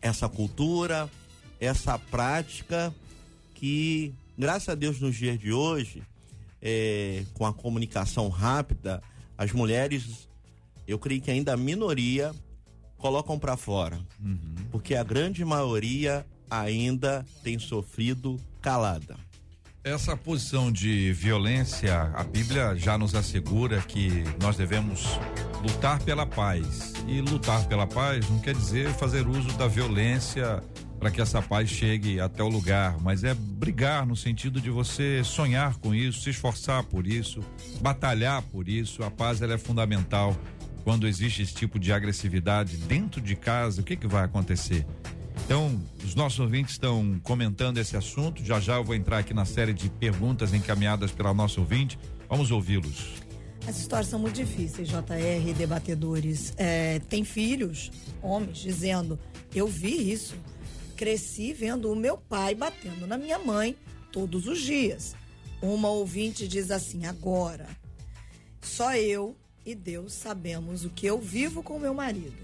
essa 0.00 0.28
cultura, 0.28 1.10
essa 1.58 1.98
prática 1.98 2.94
que, 3.52 4.14
graças 4.38 4.68
a 4.68 4.74
Deus, 4.76 5.00
nos 5.00 5.16
dias 5.16 5.40
de 5.40 5.52
hoje, 5.52 6.04
é, 6.62 7.24
com 7.34 7.44
a 7.44 7.52
comunicação 7.52 8.28
rápida, 8.28 9.02
as 9.36 9.50
mulheres, 9.50 10.28
eu 10.86 11.00
creio 11.00 11.20
que 11.20 11.32
ainda 11.32 11.52
a 11.52 11.56
minoria 11.56 12.32
colocam 12.96 13.38
para 13.38 13.56
fora. 13.56 13.98
Uhum. 14.20 14.54
Porque 14.70 14.94
a 14.94 15.04
grande 15.04 15.44
maioria 15.44 16.26
ainda 16.50 17.24
tem 17.42 17.58
sofrido 17.58 18.40
calada. 18.60 19.16
Essa 19.82 20.16
posição 20.16 20.72
de 20.72 21.12
violência, 21.12 22.10
a 22.14 22.24
Bíblia 22.24 22.74
já 22.74 22.98
nos 22.98 23.14
assegura 23.14 23.80
que 23.80 24.24
nós 24.42 24.56
devemos 24.56 25.06
lutar 25.62 26.02
pela 26.02 26.26
paz. 26.26 26.92
E 27.06 27.20
lutar 27.20 27.68
pela 27.68 27.86
paz 27.86 28.28
não 28.28 28.40
quer 28.40 28.54
dizer 28.54 28.92
fazer 28.94 29.28
uso 29.28 29.56
da 29.56 29.68
violência 29.68 30.60
para 30.98 31.10
que 31.10 31.20
essa 31.20 31.40
paz 31.40 31.68
chegue 31.68 32.18
até 32.18 32.42
o 32.42 32.48
lugar, 32.48 32.98
mas 33.00 33.22
é 33.22 33.34
brigar 33.34 34.06
no 34.06 34.16
sentido 34.16 34.60
de 34.60 34.70
você 34.70 35.22
sonhar 35.22 35.76
com 35.76 35.94
isso, 35.94 36.22
se 36.22 36.30
esforçar 36.30 36.82
por 36.84 37.06
isso, 37.06 37.44
batalhar 37.80 38.42
por 38.42 38.68
isso. 38.68 39.04
A 39.04 39.10
paz 39.10 39.40
ela 39.40 39.54
é 39.54 39.58
fundamental 39.58 40.36
quando 40.86 41.08
existe 41.08 41.42
esse 41.42 41.52
tipo 41.52 41.80
de 41.80 41.92
agressividade 41.92 42.76
dentro 42.76 43.20
de 43.20 43.34
casa, 43.34 43.80
o 43.80 43.84
que 43.84 43.96
que 43.96 44.06
vai 44.06 44.24
acontecer? 44.24 44.86
Então, 45.44 45.82
os 46.04 46.14
nossos 46.14 46.38
ouvintes 46.38 46.74
estão 46.74 47.18
comentando 47.24 47.78
esse 47.78 47.96
assunto. 47.96 48.44
Já 48.44 48.60
já 48.60 48.76
eu 48.76 48.84
vou 48.84 48.94
entrar 48.94 49.18
aqui 49.18 49.34
na 49.34 49.44
série 49.44 49.74
de 49.74 49.90
perguntas 49.90 50.54
encaminhadas 50.54 51.10
pela 51.10 51.34
nossa 51.34 51.58
ouvinte. 51.58 51.98
Vamos 52.28 52.52
ouvi-los. 52.52 53.14
As 53.66 53.80
histórias 53.80 54.06
são 54.06 54.20
muito 54.20 54.36
difíceis, 54.36 54.86
JR, 54.86 55.54
debatedores. 55.58 56.54
É, 56.56 57.00
tem 57.00 57.24
filhos, 57.24 57.90
homens, 58.22 58.58
dizendo: 58.58 59.18
Eu 59.52 59.66
vi 59.66 60.12
isso. 60.12 60.36
Cresci 60.94 61.52
vendo 61.52 61.90
o 61.90 61.96
meu 61.96 62.16
pai 62.16 62.54
batendo 62.54 63.08
na 63.08 63.18
minha 63.18 63.40
mãe 63.40 63.76
todos 64.12 64.46
os 64.46 64.60
dias. 64.60 65.16
Uma 65.60 65.88
ouvinte 65.88 66.46
diz 66.46 66.70
assim: 66.70 67.06
Agora, 67.06 67.66
só 68.62 68.94
eu 68.94 69.36
e 69.66 69.74
Deus 69.74 70.12
sabemos 70.12 70.84
o 70.84 70.90
que 70.90 71.04
eu 71.04 71.20
vivo 71.20 71.60
com 71.60 71.76
meu 71.76 71.92
marido, 71.92 72.38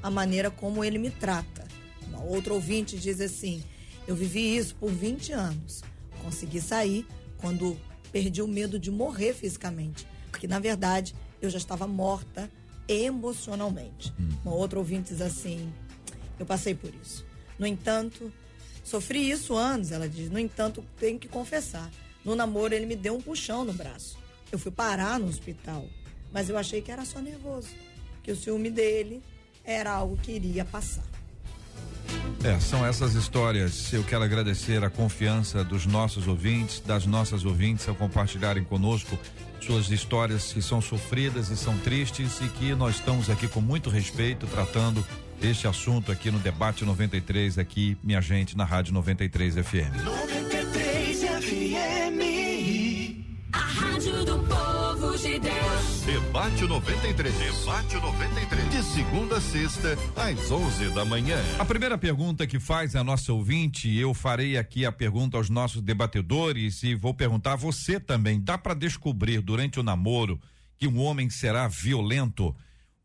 a 0.00 0.08
maneira 0.08 0.52
como 0.52 0.84
ele 0.84 0.98
me 0.98 1.10
trata. 1.10 1.66
Uma 2.06 2.22
outra 2.22 2.54
ouvinte 2.54 2.96
diz 2.96 3.20
assim: 3.20 3.62
Eu 4.06 4.14
vivi 4.14 4.56
isso 4.56 4.76
por 4.76 4.90
20 4.90 5.32
anos. 5.32 5.82
Consegui 6.22 6.60
sair 6.60 7.04
quando 7.38 7.76
perdi 8.12 8.40
o 8.40 8.46
medo 8.46 8.78
de 8.78 8.90
morrer 8.90 9.34
fisicamente, 9.34 10.06
porque 10.30 10.46
na 10.46 10.60
verdade 10.60 11.14
eu 11.42 11.50
já 11.50 11.58
estava 11.58 11.88
morta 11.88 12.48
emocionalmente. 12.86 14.12
Hum. 14.18 14.28
Uma 14.44 14.54
outra 14.54 14.78
ouvinte 14.78 15.12
diz 15.12 15.20
assim: 15.20 15.72
Eu 16.38 16.46
passei 16.46 16.74
por 16.74 16.92
isso. 17.02 17.26
No 17.58 17.66
entanto, 17.66 18.32
sofri 18.84 19.28
isso 19.28 19.56
anos, 19.56 19.90
ela 19.90 20.08
diz. 20.08 20.30
No 20.30 20.38
entanto, 20.38 20.84
tenho 20.98 21.18
que 21.18 21.26
confessar. 21.26 21.90
No 22.24 22.36
namoro, 22.36 22.74
ele 22.74 22.86
me 22.86 22.96
deu 22.96 23.16
um 23.16 23.20
puxão 23.20 23.64
no 23.64 23.72
braço. 23.72 24.16
Eu 24.52 24.58
fui 24.58 24.70
parar 24.70 25.18
no 25.18 25.26
hospital. 25.26 25.86
Mas 26.32 26.48
eu 26.48 26.56
achei 26.56 26.80
que 26.80 26.90
era 26.90 27.04
só 27.04 27.20
nervoso. 27.20 27.68
Que 28.22 28.32
o 28.32 28.36
ciúme 28.36 28.70
dele 28.70 29.22
era 29.64 29.90
algo 29.90 30.16
que 30.16 30.32
iria 30.32 30.64
passar. 30.64 31.04
É, 32.42 32.58
são 32.58 32.84
essas 32.84 33.14
histórias. 33.14 33.92
Eu 33.92 34.02
quero 34.02 34.24
agradecer 34.24 34.82
a 34.82 34.90
confiança 34.90 35.62
dos 35.62 35.86
nossos 35.86 36.26
ouvintes, 36.26 36.80
das 36.80 37.06
nossas 37.06 37.44
ouvintes, 37.44 37.88
ao 37.88 37.94
compartilharem 37.94 38.64
conosco 38.64 39.18
suas 39.60 39.90
histórias 39.90 40.52
que 40.52 40.62
são 40.62 40.80
sofridas 40.80 41.50
e 41.50 41.56
são 41.56 41.76
tristes 41.78 42.40
e 42.40 42.48
que 42.48 42.74
nós 42.74 42.96
estamos 42.96 43.28
aqui 43.28 43.46
com 43.46 43.60
muito 43.60 43.90
respeito 43.90 44.46
tratando 44.46 45.04
este 45.42 45.66
assunto 45.66 46.10
aqui 46.10 46.30
no 46.30 46.38
debate 46.38 46.84
93 46.84 47.58
aqui, 47.58 47.96
minha 48.02 48.20
gente, 48.20 48.56
na 48.56 48.64
Rádio 48.64 48.92
93 48.94 49.54
FM. 49.56 50.39
Debate 56.10 56.66
93. 56.66 57.32
Debate 57.38 57.94
93. 57.94 58.70
De 58.70 58.82
segunda 58.82 59.36
a 59.36 59.40
sexta, 59.40 59.96
às 60.16 60.50
11 60.50 60.92
da 60.92 61.04
manhã. 61.04 61.36
A 61.56 61.64
primeira 61.64 61.96
pergunta 61.96 62.48
que 62.48 62.58
faz 62.58 62.96
a 62.96 63.04
nossa 63.04 63.32
ouvinte, 63.32 63.88
eu 63.96 64.12
farei 64.12 64.58
aqui 64.58 64.84
a 64.84 64.90
pergunta 64.90 65.36
aos 65.36 65.48
nossos 65.48 65.80
debatedores 65.80 66.82
e 66.82 66.96
vou 66.96 67.14
perguntar 67.14 67.52
a 67.52 67.56
você 67.56 68.00
também. 68.00 68.40
Dá 68.40 68.58
para 68.58 68.74
descobrir 68.74 69.40
durante 69.40 69.78
o 69.78 69.84
namoro 69.84 70.40
que 70.76 70.88
um 70.88 70.98
homem 70.98 71.30
será 71.30 71.68
violento? 71.68 72.56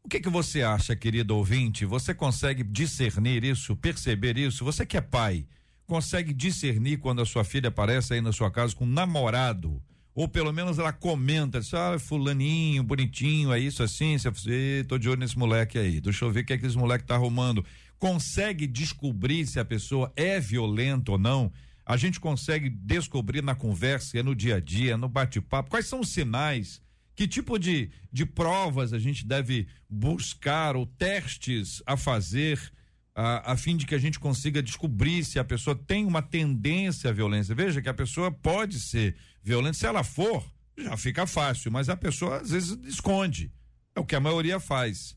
O 0.04 0.10
que 0.10 0.20
que 0.20 0.30
você 0.30 0.64
acha, 0.64 0.96
querido 0.96 1.38
ouvinte? 1.38 1.86
Você 1.86 2.12
consegue 2.12 2.64
discernir 2.64 3.44
isso, 3.44 3.76
perceber 3.76 4.36
isso? 4.36 4.66
Você 4.66 4.84
que 4.84 4.98
é 4.98 5.02
pai, 5.02 5.46
consegue 5.86 6.34
discernir 6.34 6.98
quando 6.98 7.22
a 7.22 7.26
sua 7.26 7.44
filha 7.44 7.68
aparece 7.68 8.16
aí 8.16 8.22
na 8.22 8.32
sua 8.32 8.50
casa 8.50 8.76
com 8.76 8.84
um 8.84 8.90
namorado? 8.90 9.80
Ou 10.16 10.30
pelo 10.30 10.54
menos 10.54 10.80
ela 10.80 10.94
comenta, 10.94 11.60
diz, 11.60 11.74
ah, 11.74 12.00
fulaninho, 12.00 12.82
bonitinho, 12.82 13.52
é 13.52 13.60
isso 13.60 13.84
assim, 13.84 14.18
você, 14.18 14.86
tô 14.88 14.98
de 14.98 15.10
olho 15.10 15.20
nesse 15.20 15.38
moleque 15.38 15.78
aí, 15.78 16.00
deixa 16.00 16.24
eu 16.24 16.32
ver 16.32 16.40
o 16.40 16.46
que 16.46 16.54
é 16.54 16.58
que 16.58 16.66
esse 16.66 16.78
moleque 16.78 17.04
tá 17.04 17.16
arrumando. 17.16 17.66
Consegue 18.00 18.66
descobrir 18.66 19.46
se 19.46 19.60
a 19.60 19.66
pessoa 19.66 20.12
é 20.16 20.40
violenta 20.40 21.12
ou 21.12 21.18
não? 21.18 21.52
A 21.86 21.98
gente 21.98 22.20
consegue 22.20 22.70
descobrir 22.70 23.44
na 23.44 23.54
conversa, 23.56 24.24
no 24.24 24.34
dia 24.34 24.56
a 24.56 24.60
dia, 24.62 24.98
no 24.98 25.10
bate-papo, 25.10 25.70
quais 25.70 25.86
são 25.86 26.00
os 26.00 26.10
sinais? 26.10 26.82
Que 27.14 27.28
tipo 27.28 27.60
de, 27.60 27.92
de 28.12 28.26
provas 28.26 28.94
a 28.94 29.00
gente 29.00 29.26
deve 29.26 29.68
buscar 29.90 30.78
ou 30.78 30.86
testes 30.86 31.84
a 31.86 31.98
fazer 31.98 32.60
a, 33.16 33.54
a, 33.54 33.58
fim 33.58 33.78
de 33.78 33.86
que 33.86 33.96
a 33.96 33.98
gente 33.98 34.20
consiga 34.20 34.62
descobrir 34.62 35.24
se 35.24 35.40
a 35.40 35.44
pessoa 35.44 35.74
tem 35.74 36.06
uma 36.06 36.22
tendência 36.22 37.10
à 37.10 37.14
violência. 37.14 37.56
Veja 37.56 37.82
que 37.82 37.88
a 37.88 37.94
pessoa 37.94 38.30
pode 38.30 38.80
ser 38.80 39.16
violenta, 39.42 39.78
se 39.78 39.86
ela 39.86 40.04
for, 40.04 40.44
já 40.78 40.98
fica 40.98 41.26
fácil, 41.26 41.72
mas 41.72 41.88
a 41.88 41.96
pessoa 41.96 42.42
às 42.42 42.50
vezes 42.50 42.78
esconde. 42.86 43.52
É 43.96 44.00
o 44.02 44.06
que 44.06 44.16
a 44.16 44.20
maioria 44.20 44.60
faz. 44.60 45.16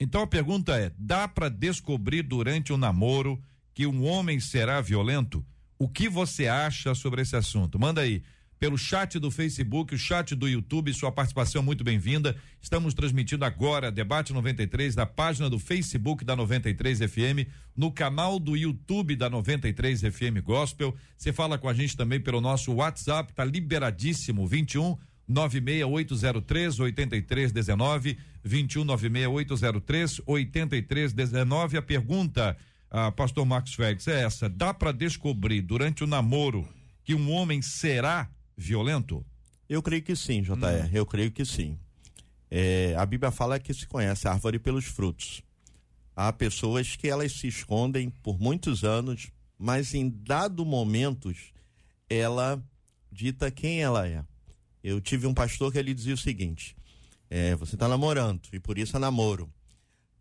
Então 0.00 0.22
a 0.22 0.26
pergunta 0.26 0.76
é: 0.76 0.92
dá 0.98 1.28
para 1.28 1.48
descobrir 1.48 2.22
durante 2.22 2.72
o 2.72 2.74
um 2.74 2.78
namoro 2.78 3.40
que 3.72 3.86
um 3.86 4.04
homem 4.04 4.40
será 4.40 4.80
violento? 4.80 5.46
O 5.78 5.88
que 5.88 6.08
você 6.08 6.48
acha 6.48 6.92
sobre 6.94 7.22
esse 7.22 7.36
assunto? 7.36 7.78
Manda 7.78 8.00
aí 8.00 8.22
pelo 8.62 8.78
chat 8.78 9.18
do 9.18 9.28
Facebook, 9.28 9.92
o 9.92 9.98
chat 9.98 10.36
do 10.36 10.48
YouTube, 10.48 10.94
sua 10.94 11.10
participação 11.10 11.62
é 11.62 11.64
muito 11.64 11.82
bem-vinda. 11.82 12.36
Estamos 12.60 12.94
transmitindo 12.94 13.44
agora 13.44 13.90
Debate 13.90 14.32
93 14.32 14.94
da 14.94 15.04
página 15.04 15.50
do 15.50 15.58
Facebook 15.58 16.24
da 16.24 16.36
93 16.36 17.00
FM, 17.00 17.50
no 17.76 17.90
canal 17.90 18.38
do 18.38 18.56
YouTube 18.56 19.16
da 19.16 19.28
93 19.28 20.02
FM 20.02 20.38
Gospel. 20.44 20.94
Você 21.18 21.32
fala 21.32 21.58
com 21.58 21.68
a 21.68 21.74
gente 21.74 21.96
também 21.96 22.20
pelo 22.20 22.40
nosso 22.40 22.72
WhatsApp, 22.72 23.32
tá 23.32 23.44
liberadíssimo, 23.44 24.46
21 24.46 24.96
96803 25.26 26.78
8319 26.78 28.16
21 28.44 28.84
96803 28.84 30.20
8319. 30.24 31.78
A 31.78 31.82
pergunta, 31.82 32.56
ah, 32.88 33.10
pastor 33.10 33.44
Marcos 33.44 33.74
Félix, 33.74 34.06
é 34.06 34.22
essa: 34.22 34.48
dá 34.48 34.72
para 34.72 34.92
descobrir 34.92 35.62
durante 35.62 36.04
o 36.04 36.06
namoro 36.06 36.64
que 37.02 37.12
um 37.12 37.28
homem 37.32 37.60
será 37.60 38.30
violento? 38.56 39.24
Eu 39.68 39.82
creio 39.82 40.02
que 40.02 40.14
sim, 40.14 40.42
JR. 40.42 40.54
Hum. 40.54 40.90
Eu 40.92 41.06
creio 41.06 41.30
que 41.30 41.44
sim. 41.44 41.78
É, 42.50 42.94
a 42.96 43.06
Bíblia 43.06 43.30
fala 43.30 43.58
que 43.58 43.72
se 43.72 43.86
conhece 43.86 44.28
a 44.28 44.32
árvore 44.32 44.58
pelos 44.58 44.84
frutos. 44.84 45.42
Há 46.14 46.30
pessoas 46.32 46.96
que 46.96 47.08
elas 47.08 47.32
se 47.32 47.48
escondem 47.48 48.10
por 48.10 48.38
muitos 48.38 48.84
anos, 48.84 49.30
mas 49.58 49.94
em 49.94 50.10
dado 50.10 50.64
momentos 50.64 51.52
ela 52.10 52.62
dita 53.10 53.50
quem 53.50 53.80
ela 53.80 54.06
é. 54.06 54.22
Eu 54.84 55.00
tive 55.00 55.26
um 55.26 55.32
pastor 55.32 55.72
que 55.72 55.78
ele 55.78 55.94
dizia 55.94 56.12
o 56.12 56.18
seguinte: 56.18 56.76
é, 57.30 57.54
você 57.54 57.76
está 57.76 57.88
namorando 57.88 58.42
e 58.52 58.60
por 58.60 58.76
isso 58.76 58.96
é 58.96 59.00
namoro. 59.00 59.50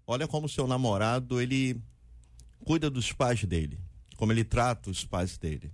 Olha 0.08 0.28
como 0.28 0.48
seu 0.48 0.68
namorado 0.68 1.42
ele 1.42 1.82
cuida 2.64 2.90
dos 2.90 3.12
pais 3.12 3.44
dele, 3.44 3.78
como 4.16 4.32
ele 4.32 4.46
trata 4.46 4.90
os 4.90 5.04
pais 5.04 5.38
dele. 5.38 5.70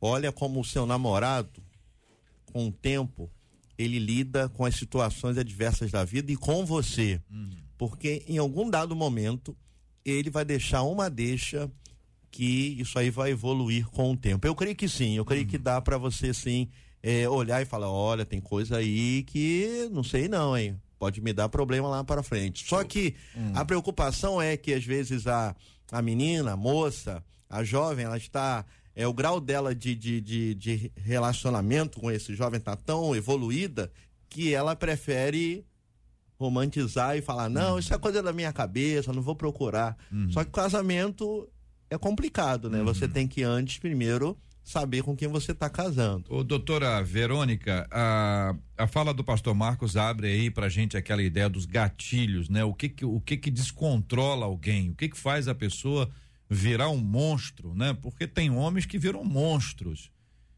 Olha 0.00 0.32
como 0.32 0.60
o 0.60 0.64
seu 0.64 0.84
namorado 0.86 1.62
com 2.54 2.68
o 2.68 2.72
tempo, 2.72 3.28
ele 3.76 3.98
lida 3.98 4.48
com 4.48 4.64
as 4.64 4.76
situações 4.76 5.36
adversas 5.36 5.90
da 5.90 6.04
vida 6.04 6.30
e 6.30 6.36
com 6.36 6.64
você. 6.64 7.20
Uhum. 7.28 7.50
Porque 7.76 8.24
em 8.28 8.38
algum 8.38 8.70
dado 8.70 8.94
momento, 8.94 9.56
ele 10.04 10.30
vai 10.30 10.44
deixar 10.44 10.84
uma 10.84 11.10
deixa 11.10 11.68
que 12.30 12.76
isso 12.78 12.96
aí 12.96 13.10
vai 13.10 13.32
evoluir 13.32 13.88
com 13.88 14.12
o 14.12 14.16
tempo. 14.16 14.46
Eu 14.46 14.54
creio 14.54 14.76
que 14.76 14.88
sim, 14.88 15.16
eu 15.16 15.24
creio 15.24 15.42
uhum. 15.42 15.48
que 15.48 15.58
dá 15.58 15.80
para 15.80 15.98
você 15.98 16.32
sim 16.32 16.68
é, 17.02 17.28
olhar 17.28 17.60
e 17.60 17.64
falar, 17.66 17.90
olha, 17.90 18.24
tem 18.24 18.40
coisa 18.40 18.76
aí 18.76 19.24
que 19.24 19.88
não 19.90 20.04
sei 20.04 20.28
não, 20.28 20.56
hein? 20.56 20.80
Pode 20.96 21.20
me 21.20 21.32
dar 21.32 21.48
problema 21.48 21.88
lá 21.88 22.04
para 22.04 22.22
frente. 22.22 22.64
Só 22.68 22.84
que 22.84 23.16
uhum. 23.34 23.52
a 23.56 23.64
preocupação 23.64 24.40
é 24.40 24.56
que 24.56 24.72
às 24.72 24.84
vezes 24.84 25.26
a, 25.26 25.56
a 25.90 26.00
menina, 26.00 26.52
a 26.52 26.56
moça, 26.56 27.22
a 27.50 27.64
jovem, 27.64 28.04
ela 28.04 28.16
está 28.16 28.64
é, 28.96 29.06
o 29.06 29.12
grau 29.12 29.40
dela 29.40 29.74
de, 29.74 29.94
de, 29.94 30.20
de, 30.20 30.54
de 30.54 30.92
relacionamento 30.96 32.00
com 32.00 32.10
esse 32.10 32.34
jovem 32.34 32.60
tá 32.60 32.76
tão 32.76 33.14
evoluída 33.14 33.90
que 34.28 34.52
ela 34.54 34.76
prefere 34.76 35.64
romantizar 36.38 37.16
e 37.16 37.22
falar, 37.22 37.48
não, 37.48 37.74
uhum. 37.74 37.78
isso 37.78 37.94
é 37.94 37.98
coisa 37.98 38.22
da 38.22 38.32
minha 38.32 38.52
cabeça, 38.52 39.12
não 39.12 39.22
vou 39.22 39.36
procurar. 39.36 39.96
Uhum. 40.12 40.30
Só 40.30 40.44
que 40.44 40.50
casamento 40.50 41.48
é 41.88 41.96
complicado, 41.96 42.68
né? 42.68 42.80
Uhum. 42.80 42.84
Você 42.86 43.08
tem 43.08 43.26
que 43.26 43.42
antes, 43.42 43.78
primeiro, 43.78 44.36
saber 44.62 45.02
com 45.02 45.14
quem 45.14 45.28
você 45.28 45.52
está 45.52 45.68
casando. 45.68 46.24
Ô, 46.28 46.42
doutora 46.42 47.02
Verônica, 47.02 47.86
a, 47.90 48.54
a 48.76 48.86
fala 48.86 49.12
do 49.12 49.22
pastor 49.22 49.54
Marcos 49.54 49.96
abre 49.96 50.26
aí 50.28 50.50
pra 50.50 50.68
gente 50.68 50.96
aquela 50.96 51.22
ideia 51.22 51.48
dos 51.48 51.66
gatilhos, 51.66 52.48
né? 52.48 52.64
O 52.64 52.72
que 52.72 52.88
que, 52.88 53.04
o 53.04 53.20
que 53.20 53.36
que 53.36 53.50
descontrola 53.50 54.46
alguém? 54.46 54.90
O 54.90 54.94
que 54.94 55.08
que 55.08 55.18
faz 55.18 55.46
a 55.48 55.54
pessoa 55.54 56.10
virar 56.48 56.90
um 56.90 56.98
monstro, 56.98 57.74
né? 57.74 57.96
Porque 58.00 58.26
tem 58.26 58.50
homens 58.50 58.86
que 58.86 58.98
viram 58.98 59.24
monstros. 59.24 60.12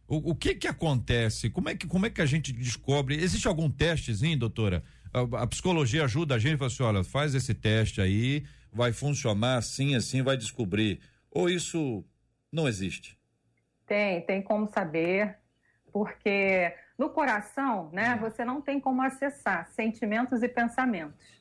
O, 0.09 0.31
o 0.31 0.35
que 0.35 0.55
que 0.55 0.68
acontece? 0.68 1.51
Como 1.51 1.68
é 1.68 1.75
que, 1.75 1.87
como 1.87 2.07
é 2.07 2.11
que 2.11 2.20
a 2.20 2.27
gente 2.27 2.53
descobre? 2.53 3.16
Existe 3.16 3.49
algum 3.49 3.70
testezinho, 3.70 4.38
doutora? 4.38 4.85
A, 5.12 5.42
a 5.42 5.46
psicologia 5.46 6.05
ajuda 6.05 6.35
a 6.35 6.38
gente 6.38 6.59
fala 6.59 6.70
assim, 6.70 6.83
olha, 6.83 7.05
faz 7.05 7.35
esse 7.35 7.55
teste 7.55 8.01
aí, 8.01 8.44
vai 8.72 8.92
funcionar 8.92 9.57
assim, 9.57 9.94
assim, 9.94 10.22
vai 10.22 10.37
descobrir. 10.37 11.01
Ou 11.31 11.49
isso 11.49 12.05
não 12.53 12.68
existe? 12.68 13.18
Tem, 13.87 14.20
tem 14.22 14.42
como 14.42 14.66
saber, 14.68 15.37
porque 15.92 16.72
no 16.99 17.11
coração, 17.11 17.90
né, 17.92 18.14
hum. 18.14 18.18
você 18.18 18.44
não 18.44 18.61
tem 18.61 18.81
como 18.81 19.03
acessar 19.03 19.68
sentimentos 19.68 20.42
e 20.42 20.49
pensamentos 20.49 21.36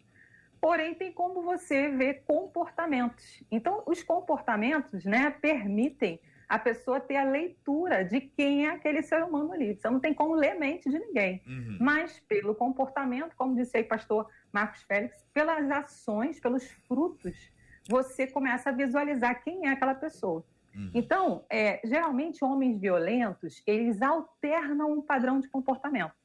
porém 0.66 0.96
tem 0.96 1.12
como 1.12 1.44
você 1.44 1.90
ver 1.90 2.24
comportamentos. 2.26 3.44
Então, 3.52 3.84
os 3.86 4.02
comportamentos 4.02 5.06
né, 5.06 5.30
permitem 5.30 6.20
a 6.50 6.58
pessoa 6.58 7.00
ter 7.00 7.18
a 7.18 7.24
leitura 7.24 8.04
de 8.04 8.20
quem 8.20 8.66
é 8.66 8.72
aquele 8.72 9.04
ser 9.04 9.24
humano 9.24 9.54
ali. 9.54 9.76
Você 9.76 9.88
não 9.88 10.00
tem 10.00 10.12
como 10.12 10.34
ler 10.34 10.58
mente 10.58 10.90
de 10.90 10.98
ninguém. 10.98 11.44
Uhum. 11.46 11.78
Mas 11.80 12.20
pelo 12.22 12.56
comportamento, 12.56 13.36
como 13.36 13.56
disse 13.56 13.78
aí 13.78 13.84
o 13.84 13.88
pastor 13.88 14.28
Marcos 14.52 14.82
Félix, 14.82 15.24
pelas 15.32 15.70
ações, 15.70 16.40
pelos 16.40 16.68
frutos, 16.88 17.52
você 17.88 18.26
começa 18.26 18.72
a 18.72 18.74
visualizar 18.74 19.44
quem 19.44 19.68
é 19.68 19.70
aquela 19.70 19.94
pessoa. 19.94 20.44
Uhum. 20.74 20.90
Então, 20.96 21.46
é, 21.48 21.80
geralmente, 21.86 22.44
homens 22.44 22.82
violentos, 22.82 23.62
eles 23.68 24.02
alternam 24.02 24.94
um 24.94 25.02
padrão 25.04 25.40
de 25.40 25.48
comportamento. 25.48 26.25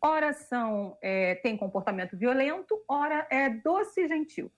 Ora 0.00 0.32
são, 0.32 0.96
é, 1.00 1.34
tem 1.36 1.56
comportamento 1.56 2.16
violento, 2.16 2.80
ora 2.88 3.26
é 3.30 3.48
doce 3.48 4.02
e 4.02 4.08
gentil. 4.08 4.50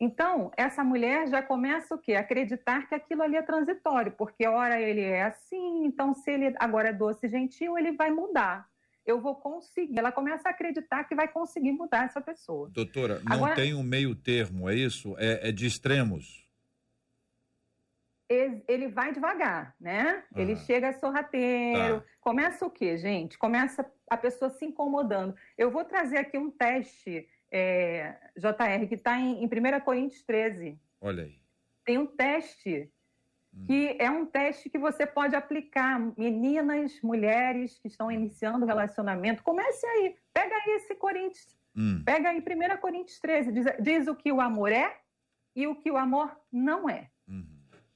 Então, 0.00 0.50
essa 0.56 0.82
mulher 0.82 1.28
já 1.28 1.40
começa 1.40 1.94
o 1.94 1.98
quê? 1.98 2.14
Acreditar 2.14 2.88
que 2.88 2.94
aquilo 2.94 3.22
ali 3.22 3.36
é 3.36 3.42
transitório, 3.42 4.10
porque 4.12 4.46
ora 4.46 4.80
ele 4.80 5.00
é 5.00 5.22
assim, 5.22 5.84
então 5.84 6.12
se 6.12 6.28
ele 6.28 6.52
agora 6.58 6.88
é 6.88 6.92
doce 6.92 7.26
e 7.26 7.30
gentil, 7.30 7.78
ele 7.78 7.92
vai 7.92 8.10
mudar. 8.10 8.68
Eu 9.06 9.20
vou 9.20 9.36
conseguir. 9.36 9.98
Ela 9.98 10.10
começa 10.10 10.48
a 10.48 10.50
acreditar 10.50 11.04
que 11.04 11.14
vai 11.14 11.28
conseguir 11.28 11.72
mudar 11.72 12.04
essa 12.04 12.20
pessoa. 12.20 12.68
Doutora, 12.70 13.20
não 13.24 13.36
agora, 13.36 13.54
tem 13.54 13.74
um 13.74 13.82
meio 13.82 14.14
termo, 14.14 14.68
é 14.68 14.74
isso? 14.74 15.14
É, 15.18 15.48
é 15.48 15.52
de 15.52 15.66
extremos 15.66 16.41
ele 18.68 18.88
vai 18.88 19.12
devagar, 19.12 19.74
né? 19.80 20.22
Uhum. 20.34 20.40
Ele 20.40 20.56
chega 20.56 20.92
sorrateiro. 20.92 22.00
Tá. 22.00 22.06
Começa 22.20 22.66
o 22.66 22.70
quê, 22.70 22.96
gente? 22.96 23.38
Começa 23.38 23.90
a 24.08 24.16
pessoa 24.16 24.50
se 24.50 24.64
incomodando. 24.64 25.34
Eu 25.56 25.70
vou 25.70 25.84
trazer 25.84 26.18
aqui 26.18 26.38
um 26.38 26.50
teste, 26.50 27.28
é, 27.50 28.16
JR, 28.36 28.86
que 28.88 28.94
está 28.94 29.18
em, 29.18 29.42
em 29.42 29.46
1 29.46 29.80
Coríntios 29.80 30.22
13. 30.22 30.78
Olha 31.00 31.24
aí. 31.24 31.38
Tem 31.84 31.98
um 31.98 32.06
teste 32.06 32.90
hum. 33.54 33.64
que 33.66 33.96
é 33.98 34.10
um 34.10 34.24
teste 34.24 34.70
que 34.70 34.78
você 34.78 35.06
pode 35.06 35.34
aplicar. 35.34 35.98
Meninas, 36.16 37.00
mulheres 37.02 37.78
que 37.78 37.88
estão 37.88 38.10
iniciando 38.10 38.66
relacionamento, 38.66 39.42
comece 39.42 39.86
aí. 39.86 40.16
Pega 40.32 40.54
aí 40.54 40.76
esse 40.76 40.94
Coríntios. 40.94 41.56
Hum. 41.76 42.02
Pega 42.04 42.30
aí 42.30 42.40
1 42.40 42.76
Coríntios 42.80 43.18
13. 43.18 43.52
Diz, 43.52 43.66
diz 43.80 44.06
o 44.06 44.14
que 44.14 44.30
o 44.30 44.40
amor 44.40 44.70
é 44.70 44.96
e 45.54 45.66
o 45.66 45.74
que 45.74 45.90
o 45.90 45.96
amor 45.96 46.34
não 46.50 46.88
é. 46.88 47.10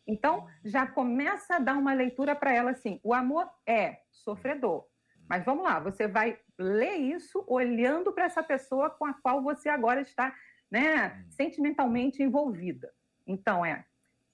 Então, 0.06 0.46
já 0.64 0.86
começa 0.86 1.56
a 1.56 1.58
dar 1.58 1.76
uma 1.76 1.92
leitura 1.92 2.34
para 2.34 2.54
ela 2.54 2.70
assim: 2.70 3.00
o 3.02 3.12
amor 3.12 3.50
é 3.66 4.02
sofredor, 4.10 4.86
Mas 5.28 5.44
vamos 5.44 5.64
lá, 5.64 5.80
você 5.80 6.06
vai 6.06 6.38
ler 6.58 6.96
isso 6.96 7.44
olhando 7.46 8.12
para 8.12 8.24
essa 8.24 8.42
pessoa 8.42 8.88
com 8.90 9.04
a 9.04 9.14
qual 9.14 9.42
você 9.42 9.68
agora 9.68 10.00
está 10.00 10.34
né, 10.70 11.24
sentimentalmente 11.30 12.22
envolvida. 12.22 12.92
Então, 13.26 13.64
é, 13.64 13.84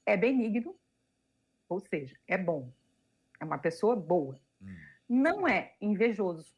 é 0.04 0.16
benigno, 0.16 0.76
ou 1.68 1.80
seja, 1.80 2.16
é 2.26 2.36
bom. 2.36 2.70
É 3.40 3.44
uma 3.44 3.58
pessoa 3.58 3.96
boa. 3.96 4.38
Hum. 4.60 4.76
Não 5.08 5.48
é 5.48 5.74
invejoso. 5.80 6.54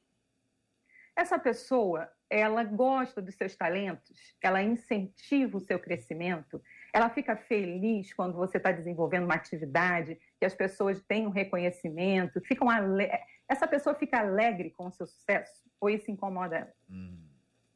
Essa 1.16 1.38
pessoa, 1.38 2.10
ela 2.28 2.64
gosta 2.64 3.22
dos 3.22 3.36
seus 3.36 3.54
talentos, 3.54 4.36
ela 4.42 4.62
incentiva 4.62 5.56
o 5.56 5.60
seu 5.60 5.78
crescimento, 5.78 6.60
ela 6.94 7.10
fica 7.10 7.34
feliz 7.34 8.14
quando 8.14 8.34
você 8.34 8.56
está 8.56 8.70
desenvolvendo 8.70 9.24
uma 9.24 9.34
atividade, 9.34 10.16
que 10.38 10.46
as 10.46 10.54
pessoas 10.54 11.02
têm 11.02 11.26
um 11.26 11.30
reconhecimento, 11.30 12.40
ficam 12.40 12.70
ale... 12.70 13.10
essa 13.48 13.66
pessoa 13.66 13.96
fica 13.96 14.20
alegre 14.20 14.70
com 14.70 14.86
o 14.86 14.92
seu 14.92 15.04
sucesso, 15.04 15.64
ou 15.80 15.90
isso 15.90 16.08
incomoda 16.08 16.56
ela. 16.56 16.72
Hum. 16.88 17.18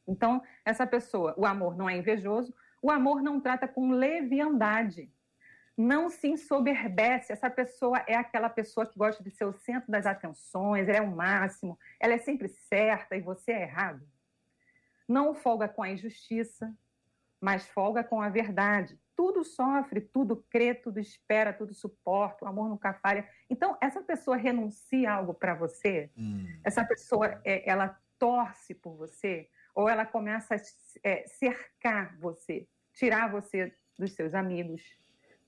Então, 0.07 0.41
essa 0.63 0.87
pessoa, 0.87 1.35
o 1.37 1.45
amor 1.45 1.75
não 1.75 1.89
é 1.89 1.97
invejoso, 1.97 2.55
o 2.81 2.89
amor 2.89 3.21
não 3.21 3.41
trata 3.41 3.67
com 3.67 3.91
leviandade, 3.91 5.11
não 5.75 6.09
se 6.09 6.29
ensoberbece. 6.29 7.33
Essa 7.33 7.49
pessoa 7.49 8.01
é 8.07 8.15
aquela 8.15 8.49
pessoa 8.49 8.85
que 8.85 8.97
gosta 8.97 9.21
de 9.21 9.31
ser 9.31 9.43
o 9.43 9.51
centro 9.51 9.91
das 9.91 10.05
atenções, 10.05 10.87
ela 10.87 10.97
é 10.97 11.01
o 11.01 11.13
máximo, 11.13 11.77
ela 11.99 12.13
é 12.13 12.19
sempre 12.19 12.47
certa 12.47 13.17
e 13.17 13.21
você 13.21 13.51
é 13.51 13.63
errado. 13.63 14.01
Não 15.05 15.35
folga 15.35 15.67
com 15.67 15.83
a 15.83 15.89
injustiça, 15.89 16.73
mas 17.41 17.67
folga 17.67 18.01
com 18.01 18.21
a 18.21 18.29
verdade. 18.29 18.97
Tudo 19.19 19.43
sofre, 19.43 19.99
tudo 19.99 20.45
crê, 20.49 20.73
tudo 20.73 20.97
espera, 20.97 21.51
tudo 21.51 21.73
suporta, 21.73 22.45
o 22.45 22.47
amor 22.47 22.69
nunca 22.69 22.93
falha. 22.93 23.27
Então, 23.49 23.77
essa 23.81 24.01
pessoa 24.01 24.37
renuncia 24.37 25.11
algo 25.11 25.33
para 25.33 25.53
você, 25.53 26.09
hum. 26.17 26.47
essa 26.63 26.85
pessoa, 26.85 27.41
é, 27.43 27.69
ela 27.69 27.99
torce 28.17 28.73
por 28.73 28.95
você, 28.95 29.49
ou 29.75 29.89
ela 29.89 30.05
começa 30.05 30.55
a 30.55 30.57
é, 31.03 31.27
cercar 31.27 32.17
você, 32.17 32.65
tirar 32.93 33.29
você 33.29 33.75
dos 33.97 34.13
seus 34.13 34.33
amigos, 34.33 34.81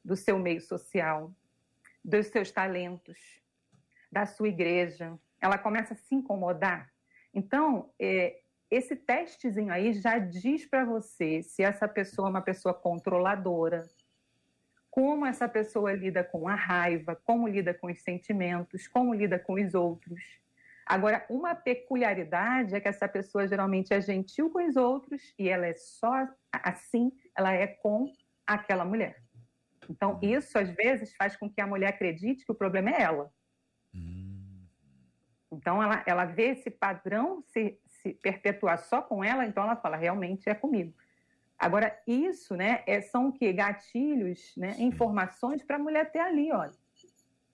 do 0.03 0.17
seu 0.17 0.37
meio 0.37 0.59
social, 0.59 1.33
dos 2.03 2.27
seus 2.27 2.51
talentos, 2.51 3.41
da 4.11 4.25
sua 4.25 4.49
igreja. 4.49 5.17
Ela 5.39 5.57
começa 5.57 5.93
a 5.93 5.97
se 5.97 6.13
incomodar. 6.13 6.91
Então, 7.33 7.93
é, 7.97 8.40
esse 8.71 8.95
testezinho 8.95 9.71
aí 9.71 9.93
já 9.93 10.17
diz 10.17 10.65
para 10.65 10.85
você 10.85 11.43
se 11.43 11.61
essa 11.61 11.87
pessoa 11.89 12.29
é 12.29 12.31
uma 12.31 12.41
pessoa 12.41 12.73
controladora, 12.73 13.83
como 14.89 15.25
essa 15.25 15.47
pessoa 15.47 15.93
lida 15.93 16.23
com 16.23 16.47
a 16.47 16.55
raiva, 16.55 17.15
como 17.15 17.47
lida 17.47 17.73
com 17.73 17.87
os 17.87 18.01
sentimentos, 18.01 18.87
como 18.87 19.13
lida 19.13 19.37
com 19.37 19.53
os 19.53 19.73
outros. 19.73 20.21
Agora, 20.85 21.25
uma 21.29 21.53
peculiaridade 21.53 22.75
é 22.75 22.79
que 22.79 22.87
essa 22.87 23.07
pessoa 23.07 23.47
geralmente 23.47 23.93
é 23.93 24.01
gentil 24.01 24.49
com 24.49 24.65
os 24.65 24.75
outros 24.75 25.33
e 25.37 25.47
ela 25.47 25.67
é 25.67 25.73
só 25.73 26.27
assim, 26.51 27.11
ela 27.37 27.53
é 27.53 27.67
com 27.67 28.11
aquela 28.47 28.83
mulher. 28.83 29.21
Então, 29.89 30.17
isso 30.21 30.57
às 30.57 30.69
vezes 30.69 31.13
faz 31.15 31.35
com 31.35 31.49
que 31.49 31.61
a 31.61 31.67
mulher 31.67 31.89
acredite 31.89 32.45
que 32.45 32.51
o 32.51 32.55
problema 32.55 32.91
é 32.91 33.01
ela. 33.01 33.33
Hum. 33.93 34.65
Então, 35.51 35.83
ela, 35.83 36.03
ela 36.05 36.25
vê 36.25 36.47
esse 36.51 36.69
padrão 36.69 37.41
se, 37.47 37.77
se 38.01 38.13
perpetuar 38.13 38.77
só 38.79 39.01
com 39.01 39.23
ela, 39.23 39.45
então 39.45 39.63
ela 39.63 39.75
fala, 39.75 39.97
realmente 39.97 40.49
é 40.49 40.55
comigo. 40.55 40.93
Agora, 41.57 41.95
isso 42.07 42.55
né, 42.55 42.83
é, 42.87 43.01
são 43.01 43.27
o 43.27 43.31
quê? 43.31 43.53
Gatilhos, 43.53 44.53
né, 44.57 44.75
informações 44.79 45.63
para 45.63 45.75
a 45.75 45.79
mulher 45.79 46.11
ter 46.11 46.19
ali, 46.19 46.51
olha 46.51 46.73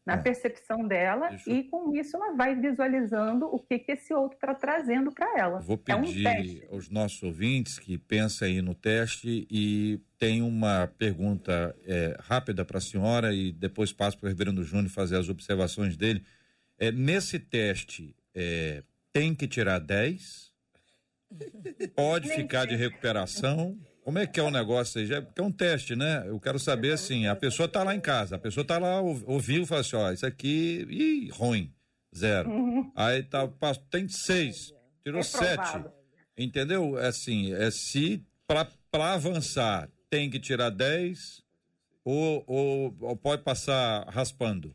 na 0.08 0.14
é. 0.14 0.18
percepção 0.18 0.88
dela 0.88 1.28
Deixa... 1.28 1.52
e 1.52 1.66
com 1.66 1.94
isso 1.94 2.16
ela 2.16 2.34
vai 2.34 2.56
visualizando 2.56 3.46
o 3.46 3.60
que, 3.60 3.78
que 3.78 3.92
esse 3.92 4.14
outro 4.14 4.38
está 4.38 4.56
trazendo 4.56 5.12
para 5.12 5.38
ela. 5.38 5.60
Vou 5.60 5.78
pedir 5.78 6.26
é 6.26 6.72
um 6.72 6.76
aos 6.76 6.90
nossos 6.90 7.22
ouvintes 7.22 7.78
que 7.78 7.98
pensem 7.98 8.48
aí 8.48 8.62
no 8.62 8.74
teste 8.74 9.46
e 9.52 10.00
tem 10.18 10.42
uma 10.42 10.88
pergunta 10.98 11.76
é, 11.86 12.16
rápida 12.22 12.64
para 12.64 12.78
a 12.78 12.82
senhora 12.82 13.34
e 13.34 13.52
depois 13.52 13.92
passo 13.92 14.18
para 14.18 14.28
o 14.28 14.30
reverendo 14.30 14.64
Júnior 14.64 14.90
fazer 14.90 15.18
as 15.18 15.28
observações 15.28 15.98
dele. 15.98 16.24
É, 16.80 16.90
nesse 16.90 17.38
teste, 17.38 18.16
é, 18.34 18.84
tem 19.18 19.34
que 19.34 19.48
tirar 19.48 19.80
10? 19.80 20.52
Pode 21.96 22.30
ficar 22.30 22.68
de 22.68 22.76
recuperação? 22.76 23.76
Como 24.04 24.20
é 24.20 24.28
que 24.28 24.40
é 24.40 24.44
o 24.44 24.52
negócio 24.52 25.02
aí? 25.02 25.10
É 25.12 25.42
um 25.42 25.52
teste, 25.52 25.96
né? 25.96 26.24
Eu 26.28 26.40
quero 26.40 26.60
saber 26.60 26.94
assim, 26.94 27.26
a 27.26 27.36
pessoa 27.36 27.66
está 27.66 27.84
lá 27.84 27.96
em 27.96 28.00
casa, 28.00 28.36
a 28.36 28.40
pessoa 28.40 28.62
está 28.62 28.78
lá, 28.78 29.02
ouviu 29.02 29.64
e 29.64 29.66
fala 29.66 29.82
assim, 29.82 29.96
ó, 29.96 30.12
isso 30.12 30.26
aqui, 30.26 30.86
ih, 30.88 31.30
ruim, 31.30 31.74
zero. 32.16 32.48
Uhum. 32.50 32.92
Aí 32.96 33.24
tá, 33.24 33.50
tem 33.90 34.08
seis, 34.08 34.72
tirou 35.04 35.22
é 35.22 35.24
sete. 35.24 35.84
Entendeu? 36.38 37.00
É 37.00 37.08
assim, 37.08 37.52
é 37.54 37.72
se 37.72 38.24
para 38.46 38.70
avançar 39.14 39.90
tem 40.12 40.30
que 40.30 40.40
tirar 40.40 40.70
dez 40.70 41.44
ou, 42.06 42.44
ou, 42.46 42.96
ou 43.02 43.18
pode 43.18 43.42
passar 43.42 44.08
raspando? 44.10 44.74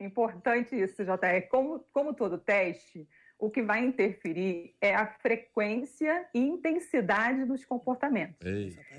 Importante 0.00 0.74
isso, 0.74 1.04
JR. 1.04 1.46
Como, 1.50 1.80
como 1.92 2.14
todo 2.14 2.38
teste, 2.38 3.06
o 3.40 3.50
que 3.50 3.62
vai 3.62 3.84
interferir 3.84 4.74
é 4.80 4.94
a 4.94 5.06
frequência 5.06 6.28
e 6.34 6.40
intensidade 6.40 7.44
dos 7.44 7.64
comportamentos. 7.64 8.38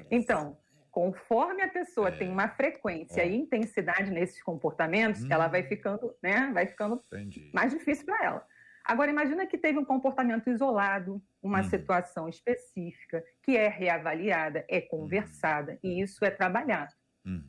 Então, 0.10 0.58
conforme 0.92 1.62
a 1.62 1.70
pessoa 1.70 2.10
é. 2.10 2.12
tem 2.12 2.30
uma 2.30 2.50
frequência 2.50 3.24
e 3.24 3.36
intensidade 3.36 4.12
nesses 4.12 4.44
comportamentos, 4.44 5.24
hum. 5.24 5.28
ela 5.30 5.48
vai 5.48 5.64
ficando, 5.64 6.14
né, 6.22 6.52
vai 6.54 6.68
ficando 6.68 7.02
Entendi. 7.08 7.50
mais 7.54 7.72
difícil 7.72 8.06
para 8.06 8.24
ela. 8.24 8.48
Agora, 8.84 9.12
imagina 9.12 9.46
que 9.46 9.58
teve 9.58 9.78
um 9.78 9.86
comportamento 9.86 10.50
isolado, 10.50 11.22
uma 11.42 11.62
hum. 11.62 11.64
situação 11.64 12.28
específica, 12.28 13.24
que 13.44 13.56
é 13.56 13.68
reavaliada, 13.68 14.66
é 14.68 14.82
conversada, 14.82 15.74
hum. 15.74 15.78
e 15.84 16.02
isso 16.02 16.26
é 16.26 16.32
trabalhado. 16.32 16.94
Hum. 17.26 17.44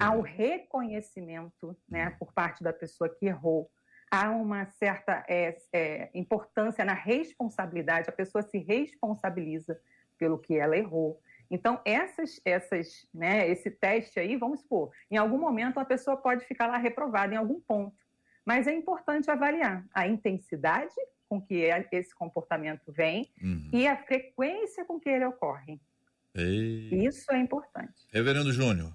Ao 0.00 0.20
reconhecimento 0.20 1.76
né, 1.88 2.08
hum. 2.08 2.16
por 2.18 2.32
parte 2.32 2.64
da 2.64 2.72
pessoa 2.72 3.08
que 3.08 3.26
errou, 3.26 3.70
há 4.12 4.30
uma 4.30 4.66
certa 4.66 5.24
é, 5.26 5.56
é, 5.72 6.10
importância 6.12 6.84
na 6.84 6.92
responsabilidade, 6.92 8.10
a 8.10 8.12
pessoa 8.12 8.42
se 8.42 8.58
responsabiliza 8.58 9.80
pelo 10.18 10.38
que 10.38 10.54
ela 10.54 10.76
errou. 10.76 11.18
Então, 11.50 11.80
essas, 11.82 12.38
essas, 12.44 13.08
né, 13.12 13.48
esse 13.48 13.70
teste 13.70 14.20
aí, 14.20 14.36
vamos 14.36 14.60
supor, 14.60 14.90
em 15.10 15.16
algum 15.16 15.38
momento 15.38 15.80
a 15.80 15.84
pessoa 15.84 16.14
pode 16.14 16.44
ficar 16.44 16.66
lá 16.66 16.76
reprovada 16.76 17.32
em 17.32 17.38
algum 17.38 17.58
ponto, 17.60 17.96
mas 18.44 18.66
é 18.66 18.74
importante 18.74 19.30
avaliar 19.30 19.82
a 19.94 20.06
intensidade 20.06 20.94
com 21.26 21.40
que 21.40 21.64
é, 21.64 21.88
esse 21.90 22.14
comportamento 22.14 22.92
vem 22.92 23.30
uhum. 23.42 23.70
e 23.72 23.88
a 23.88 23.96
frequência 23.96 24.84
com 24.84 25.00
que 25.00 25.08
ele 25.08 25.24
ocorre. 25.24 25.80
Ei. 26.34 27.06
Isso 27.06 27.32
é 27.32 27.38
importante. 27.38 28.06
Reverendo 28.12 28.52
Júnior. 28.52 28.92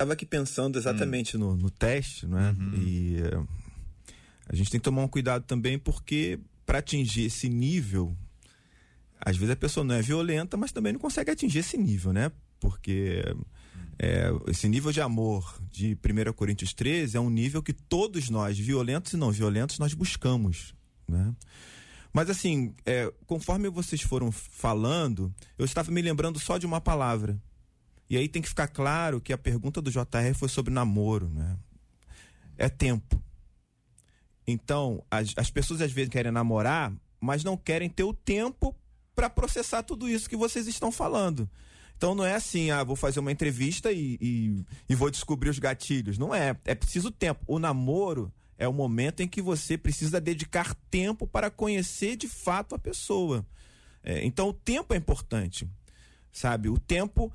Estava 0.00 0.14
aqui 0.14 0.24
pensando 0.24 0.78
exatamente 0.78 1.36
hum. 1.36 1.40
no, 1.40 1.56
no, 1.56 1.70
teste, 1.70 2.26
não 2.26 2.38
é? 2.38 2.50
Uhum. 2.50 2.72
E 2.74 3.16
uh, 3.20 3.48
a 4.48 4.56
gente 4.56 4.70
tem 4.70 4.80
que 4.80 4.84
tomar 4.84 5.02
um 5.02 5.08
cuidado 5.08 5.44
também 5.44 5.78
porque 5.78 6.40
para 6.64 6.78
atingir 6.78 7.26
esse 7.26 7.48
nível, 7.50 8.16
às 9.20 9.36
vezes 9.36 9.52
a 9.52 9.56
pessoa 9.56 9.84
não 9.84 9.94
é 9.94 10.00
violenta, 10.00 10.56
mas 10.56 10.72
também 10.72 10.94
não 10.94 11.00
consegue 11.00 11.30
atingir 11.30 11.58
esse 11.58 11.76
nível, 11.76 12.12
né? 12.12 12.32
Porque 12.58 13.22
é, 13.98 14.30
esse 14.48 14.68
nível 14.68 14.90
de 14.90 15.00
amor 15.02 15.60
de 15.70 15.96
1 15.96 16.32
Coríntios 16.32 16.72
13 16.72 17.16
é 17.16 17.20
um 17.20 17.28
nível 17.28 17.62
que 17.62 17.72
todos 17.72 18.30
nós, 18.30 18.58
violentos 18.58 19.12
e 19.12 19.16
não 19.16 19.30
violentos, 19.30 19.78
nós 19.78 19.92
buscamos, 19.92 20.74
né? 21.06 21.34
Mas 22.12 22.30
assim, 22.30 22.74
é, 22.86 23.12
conforme 23.26 23.68
vocês 23.68 24.00
foram 24.00 24.32
falando, 24.32 25.32
eu 25.58 25.64
estava 25.64 25.92
me 25.92 26.00
lembrando 26.00 26.38
só 26.38 26.56
de 26.58 26.66
uma 26.66 26.80
palavra, 26.80 27.40
e 28.10 28.16
aí 28.16 28.28
tem 28.28 28.42
que 28.42 28.48
ficar 28.48 28.66
claro 28.66 29.20
que 29.20 29.32
a 29.32 29.38
pergunta 29.38 29.80
do 29.80 29.90
JR 29.90 30.34
foi 30.34 30.48
sobre 30.48 30.74
namoro, 30.74 31.28
né? 31.28 31.56
É 32.58 32.68
tempo. 32.68 33.22
Então, 34.44 35.04
as, 35.08 35.32
as 35.36 35.48
pessoas 35.48 35.80
às 35.80 35.92
vezes 35.92 36.10
querem 36.10 36.32
namorar, 36.32 36.92
mas 37.20 37.44
não 37.44 37.56
querem 37.56 37.88
ter 37.88 38.02
o 38.02 38.12
tempo 38.12 38.76
para 39.14 39.30
processar 39.30 39.84
tudo 39.84 40.08
isso 40.08 40.28
que 40.28 40.36
vocês 40.36 40.66
estão 40.66 40.90
falando. 40.90 41.48
Então 41.96 42.14
não 42.14 42.24
é 42.24 42.34
assim, 42.34 42.70
ah, 42.70 42.82
vou 42.82 42.96
fazer 42.96 43.20
uma 43.20 43.30
entrevista 43.30 43.92
e, 43.92 44.16
e, 44.20 44.64
e, 44.88 44.94
vou 44.94 45.10
descobrir 45.10 45.50
os 45.50 45.58
gatilhos. 45.58 46.16
Não 46.16 46.34
é. 46.34 46.56
É 46.64 46.74
preciso 46.74 47.10
tempo. 47.10 47.44
O 47.46 47.58
namoro 47.58 48.32
é 48.56 48.66
o 48.66 48.72
momento 48.72 49.20
em 49.20 49.28
que 49.28 49.42
você 49.42 49.76
precisa 49.76 50.20
dedicar 50.20 50.74
tempo 50.90 51.26
para 51.26 51.50
conhecer 51.50 52.16
de 52.16 52.26
fato 52.26 52.74
a 52.74 52.78
pessoa. 52.78 53.46
É, 54.02 54.24
então 54.24 54.48
o 54.48 54.52
tempo 54.54 54.94
é 54.94 54.96
importante. 54.96 55.68
Sabe? 56.32 56.70
O 56.70 56.78
tempo 56.78 57.30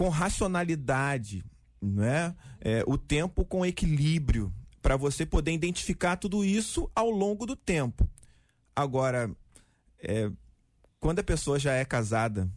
com 0.00 0.08
racionalidade, 0.08 1.44
né? 1.78 2.34
É, 2.58 2.82
o 2.86 2.96
tempo 2.96 3.44
com 3.44 3.66
equilíbrio, 3.66 4.50
para 4.80 4.96
você 4.96 5.26
poder 5.26 5.52
identificar 5.52 6.16
tudo 6.16 6.42
isso 6.42 6.90
ao 6.94 7.10
longo 7.10 7.44
do 7.44 7.54
tempo. 7.54 8.08
Agora, 8.74 9.30
é, 9.98 10.30
quando 10.98 11.18
a 11.18 11.22
pessoa 11.22 11.58
já 11.58 11.74
é 11.74 11.84
casada, 11.84 12.50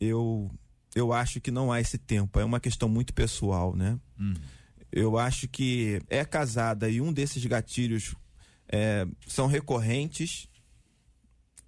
eu, 0.00 0.48
eu 0.94 1.12
acho 1.12 1.40
que 1.40 1.50
não 1.50 1.72
há 1.72 1.80
esse 1.80 1.98
tempo. 1.98 2.38
É 2.38 2.44
uma 2.44 2.60
questão 2.60 2.88
muito 2.88 3.12
pessoal, 3.12 3.74
né? 3.74 3.98
Hum. 4.16 4.34
eu 4.92 5.18
acho 5.18 5.48
que 5.48 6.00
é 6.08 6.24
casada 6.24 6.88
e 6.88 7.00
um 7.00 7.12
desses 7.12 7.44
gatilhos 7.44 8.14
é, 8.68 9.08
são 9.26 9.48
recorrentes, 9.48 10.48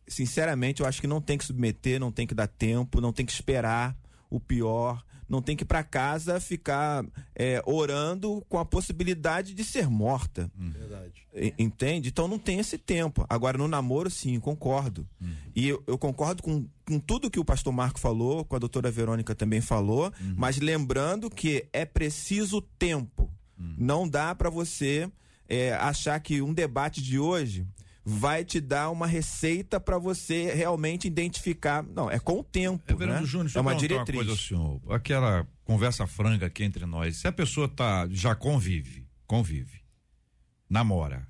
sinceramente, 0.06 0.80
eu 0.80 0.86
acho 0.86 1.00
que 1.00 1.08
não 1.08 1.20
tem 1.20 1.36
que 1.36 1.44
submeter, 1.44 1.98
não 1.98 2.12
tem 2.12 2.24
que 2.24 2.36
dar 2.36 2.46
tempo, 2.46 3.00
não 3.00 3.12
tem 3.12 3.26
que 3.26 3.32
esperar 3.32 3.98
o 4.30 4.40
pior, 4.40 5.04
não 5.28 5.42
tem 5.42 5.56
que 5.56 5.64
ir 5.64 5.66
para 5.66 5.82
casa 5.82 6.38
ficar 6.38 7.04
é, 7.34 7.60
orando 7.66 8.44
com 8.48 8.58
a 8.58 8.64
possibilidade 8.64 9.54
de 9.54 9.64
ser 9.64 9.88
morta. 9.88 10.50
Hum. 10.58 10.70
Verdade. 10.70 11.26
Entende? 11.58 12.08
Então 12.08 12.28
não 12.28 12.38
tem 12.38 12.58
esse 12.58 12.78
tempo. 12.78 13.26
Agora, 13.28 13.58
no 13.58 13.68
namoro, 13.68 14.08
sim, 14.08 14.38
concordo. 14.38 15.06
Hum. 15.20 15.34
E 15.54 15.68
eu, 15.68 15.82
eu, 15.86 15.98
concordo 15.98 16.42
com, 16.42 16.66
com 16.86 16.98
tudo 16.98 17.30
que 17.30 17.40
o 17.40 17.44
pastor 17.44 17.72
Marco 17.72 17.98
falou, 17.98 18.44
com 18.44 18.56
a 18.56 18.58
doutora 18.58 18.90
Verônica 18.90 19.34
também 19.34 19.60
falou, 19.60 20.12
hum. 20.20 20.34
mas 20.36 20.58
lembrando 20.58 21.28
que 21.28 21.66
é 21.72 21.84
preciso 21.84 22.60
tempo. 22.60 23.30
Hum. 23.58 23.74
Não 23.76 24.08
dá 24.08 24.34
para 24.34 24.48
você 24.48 25.10
é, 25.48 25.74
achar 25.74 26.18
que 26.20 26.40
um 26.40 26.54
debate 26.54 27.02
de 27.02 27.18
hoje 27.18 27.66
vai 28.08 28.44
te 28.44 28.60
dar 28.60 28.90
uma 28.90 29.04
receita 29.04 29.80
para 29.80 29.98
você 29.98 30.54
realmente 30.54 31.08
identificar. 31.08 31.82
Não, 31.82 32.08
é 32.08 32.20
com 32.20 32.38
o 32.38 32.44
tempo. 32.44 33.02
É, 33.02 33.06
né? 33.06 33.24
Júnior, 33.24 33.50
é 33.52 33.60
uma 33.60 33.74
diretriz. 33.74 34.20
Uma 34.20 34.26
coisa, 34.26 34.40
senhor, 34.40 34.80
aquela 34.90 35.44
conversa 35.64 36.06
franca 36.06 36.46
aqui 36.46 36.62
entre 36.62 36.86
nós. 36.86 37.16
Se 37.16 37.26
a 37.26 37.32
pessoa 37.32 37.68
tá 37.68 38.06
já 38.08 38.32
convive, 38.36 39.04
convive, 39.26 39.82
namora, 40.70 41.26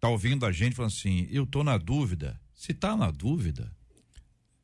tá 0.00 0.08
ouvindo 0.08 0.46
a 0.46 0.50
gente 0.50 0.74
falando 0.74 0.92
assim, 0.92 1.28
eu 1.30 1.44
tô 1.44 1.62
na 1.62 1.76
dúvida. 1.76 2.40
Se 2.54 2.72
tá 2.72 2.96
na 2.96 3.10
dúvida 3.10 3.70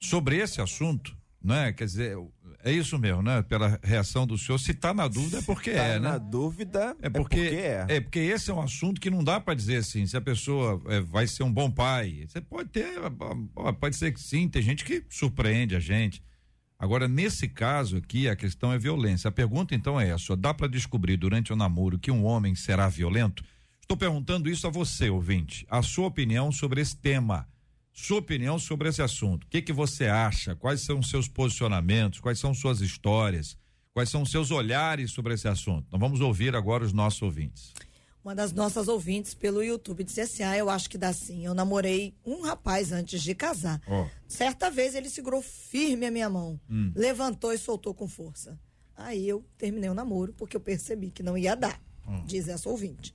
sobre 0.01 0.39
esse 0.39 0.63
assunto, 0.63 1.15
né? 1.43 1.75
Quer 1.75 1.85
dizer, 1.85 2.17
é 2.65 2.73
isso 2.73 2.99
mesmo, 2.99 3.23
né? 3.23 3.43
Pela 3.43 3.79
reação 3.83 4.27
do 4.27 4.37
senhor, 4.37 4.59
se 4.59 4.73
está 4.73 4.93
na 4.93 5.09
dúvida 5.09 5.39
é 5.39 5.43
porque 5.43 5.73
tá 5.73 5.83
é, 5.83 5.93
né? 5.99 6.11
na 6.11 6.19
dúvida 6.19 6.97
é 7.01 7.09
porque, 7.09 7.39
é 7.39 7.45
porque 7.45 7.57
é. 7.57 7.87
É 7.89 8.01
porque 8.01 8.19
esse 8.19 8.51
é 8.51 8.55
um 8.55 8.61
assunto 8.61 9.01
que 9.01 9.11
não 9.11 9.25
dá 9.25 9.41
para 9.41 9.55
dizer 9.55 9.77
assim, 9.77 10.07
se 10.07 10.17
a 10.17 10.21
pessoa 10.21 10.81
é, 10.87 11.01
vai 11.01 11.27
ser 11.27 11.43
um 11.43 11.53
bom 11.53 11.71
pai. 11.71 12.27
Você 12.29 12.41
pode 12.41 12.69
ter, 12.69 12.89
pode 13.79 13.97
ser 13.97 14.13
que 14.13 14.21
sim, 14.21 14.49
tem 14.49 14.63
gente 14.63 14.85
que 14.85 15.05
surpreende 15.09 15.75
a 15.75 15.81
gente. 15.81 16.23
Agora, 16.79 17.07
nesse 17.07 17.47
caso 17.47 17.99
aqui, 17.99 18.29
a 18.29 18.35
questão 18.35 18.73
é 18.73 18.79
violência. 18.79 19.29
A 19.29 19.33
pergunta 19.33 19.75
então 19.75 20.01
é 20.01 20.09
essa: 20.09 20.37
dá 20.37 20.55
para 20.55 20.67
descobrir 20.67 21.17
durante 21.17 21.53
o 21.53 21.57
namoro 21.57 21.99
que 21.99 22.11
um 22.11 22.25
homem 22.25 22.55
será 22.55 22.89
violento? 22.89 23.45
Estou 23.81 23.97
perguntando 23.97 24.49
isso 24.49 24.67
a 24.67 24.71
você, 24.71 25.11
ouvinte. 25.11 25.67
A 25.69 25.83
sua 25.83 26.07
opinião 26.07 26.53
sobre 26.53 26.81
esse 26.81 26.97
tema 26.97 27.47
sua 27.93 28.19
opinião 28.19 28.59
sobre 28.59 28.89
esse 28.89 29.03
assunto. 29.03 29.45
O 29.45 29.47
que, 29.49 29.63
que 29.63 29.73
você 29.73 30.07
acha? 30.07 30.55
Quais 30.55 30.81
são 30.81 30.99
os 30.99 31.11
seus 31.11 31.29
posicionamentos? 31.29 32.21
Quais 32.21 32.39
são 32.39 32.55
suas 32.55 32.81
histórias? 32.81 33.57
Quais 33.93 34.09
são 34.09 34.23
os 34.23 34.31
seus 34.31 34.51
olhares 34.51 35.11
sobre 35.11 35.35
esse 35.35 35.49
assunto? 35.49 35.85
Então 35.89 35.99
vamos 35.99 36.21
ouvir 36.21 36.55
agora 36.55 36.85
os 36.85 36.93
nossos 36.93 37.21
ouvintes. 37.23 37.73
Uma 38.23 38.35
das 38.35 38.53
nossas 38.53 38.87
ouvintes 38.87 39.33
pelo 39.33 39.63
YouTube 39.63 40.05
disse 40.05 40.21
assim: 40.21 40.43
ah, 40.43 40.57
eu 40.57 40.69
acho 40.69 40.91
que 40.91 40.99
dá 40.99 41.13
sim. 41.13 41.45
Eu 41.45 41.55
namorei 41.55 42.15
um 42.25 42.43
rapaz 42.43 42.93
antes 42.93 43.23
de 43.23 43.35
casar. 43.35 43.81
Oh. 43.89 44.07
Certa 44.29 44.71
vez 44.71 44.95
ele 44.95 45.09
segurou 45.09 45.41
firme 45.41 46.07
a 46.07 46.11
minha 46.11 46.29
mão, 46.29 46.61
hum. 46.69 46.93
levantou 46.95 47.53
e 47.53 47.59
soltou 47.59 47.95
com 47.95 48.07
força. 48.07 48.59
Aí 48.95 49.27
eu 49.27 49.45
terminei 49.57 49.89
o 49.89 49.95
namoro 49.95 50.35
porque 50.35 50.55
eu 50.55 50.61
percebi 50.61 51.11
que 51.11 51.23
não 51.23 51.37
ia 51.37 51.55
dar, 51.57 51.81
hum. 52.07 52.23
diz 52.27 52.47
essa 52.47 52.69
ouvinte. 52.69 53.15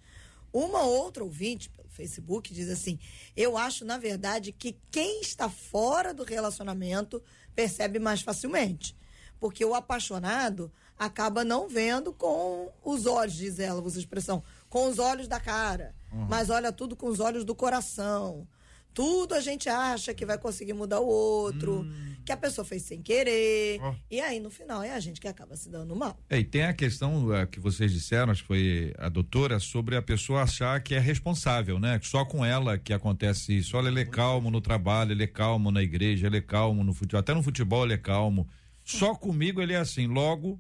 Uma 0.51 0.81
outra 0.81 1.23
ouvinte 1.23 1.69
Facebook 1.95 2.53
diz 2.53 2.69
assim: 2.69 2.99
Eu 3.36 3.58
acho, 3.58 3.86
na 3.86 3.97
verdade, 3.97 4.51
que 4.51 4.77
quem 4.91 5.21
está 5.21 5.49
fora 5.49 6.13
do 6.13 6.23
relacionamento 6.23 7.21
percebe 7.55 7.97
mais 7.97 8.21
facilmente. 8.21 8.95
Porque 9.39 9.63
o 9.63 9.73
apaixonado 9.73 10.71
acaba 10.97 11.43
não 11.43 11.67
vendo 11.67 12.13
com 12.13 12.71
os 12.84 13.05
olhos, 13.05 13.36
diz 13.36 13.60
ela, 13.60 13.81
usa 13.81 13.97
a 13.97 14.01
expressão, 14.01 14.43
com 14.69 14.88
os 14.88 14.97
olhos 14.97 15.27
da 15.27 15.39
cara, 15.39 15.93
uhum. 16.12 16.25
mas 16.29 16.49
olha 16.49 16.71
tudo 16.71 16.95
com 16.95 17.08
os 17.08 17.19
olhos 17.19 17.43
do 17.43 17.53
coração. 17.53 18.47
Tudo 18.95 19.36
a 19.36 19.41
gente 19.41 19.67
acha 19.67 20.13
que 20.13 20.25
vai 20.25 20.38
conseguir 20.38 20.71
mudar 20.71 21.01
o 21.01 21.05
outro, 21.05 21.81
hum. 21.81 22.15
que 22.23 22.31
a 22.31 22.38
pessoa 22.38 22.63
fez 22.63 22.81
sem 22.84 23.01
querer. 23.01 23.77
Oh. 23.84 23.93
E 24.10 24.21
aí, 24.21 24.39
no 24.39 24.49
final, 24.49 24.81
é 24.81 24.93
a 24.93 24.99
gente 25.01 25.19
que 25.19 25.27
acaba 25.27 25.58
se 25.58 25.69
dando 25.69 25.93
mal. 25.93 26.17
É, 26.29 26.39
e 26.39 26.45
tem 26.45 26.63
a 26.63 26.73
questão 26.73 27.27
uh, 27.27 27.45
que 27.45 27.60
vocês 27.60 27.91
disseram, 27.91 28.31
acho 28.31 28.43
que 28.43 28.47
foi 28.47 28.93
a 28.97 29.10
doutora, 29.10 29.60
sobre 29.60 29.97
a 29.97 30.01
pessoa 30.01 30.43
achar 30.43 30.81
que 30.81 30.95
é 30.95 30.99
responsável, 30.99 31.77
né? 31.77 31.99
Só 32.01 32.23
com 32.23 32.45
ela 32.45 32.77
que 32.77 32.93
acontece 32.93 33.58
isso. 33.58 33.75
Olha, 33.75 33.89
ele 33.89 33.99
é 33.99 34.05
calmo 34.05 34.49
no 34.49 34.62
trabalho, 34.62 35.12
ele 35.12 35.25
é 35.25 35.27
calmo 35.27 35.71
na 35.71 35.84
igreja, 35.84 36.27
ele 36.27 36.38
é 36.38 36.41
calmo 36.41 36.81
no 36.81 36.93
futebol. 36.93 37.19
Até 37.19 37.34
no 37.34 37.43
futebol 37.43 37.84
ele 37.84 37.95
é 37.95 37.97
calmo. 37.97 38.47
Só 38.81 39.13
comigo 39.13 39.62
ele 39.62 39.73
é 39.73 39.77
assim. 39.77 40.08
Logo, 40.08 40.58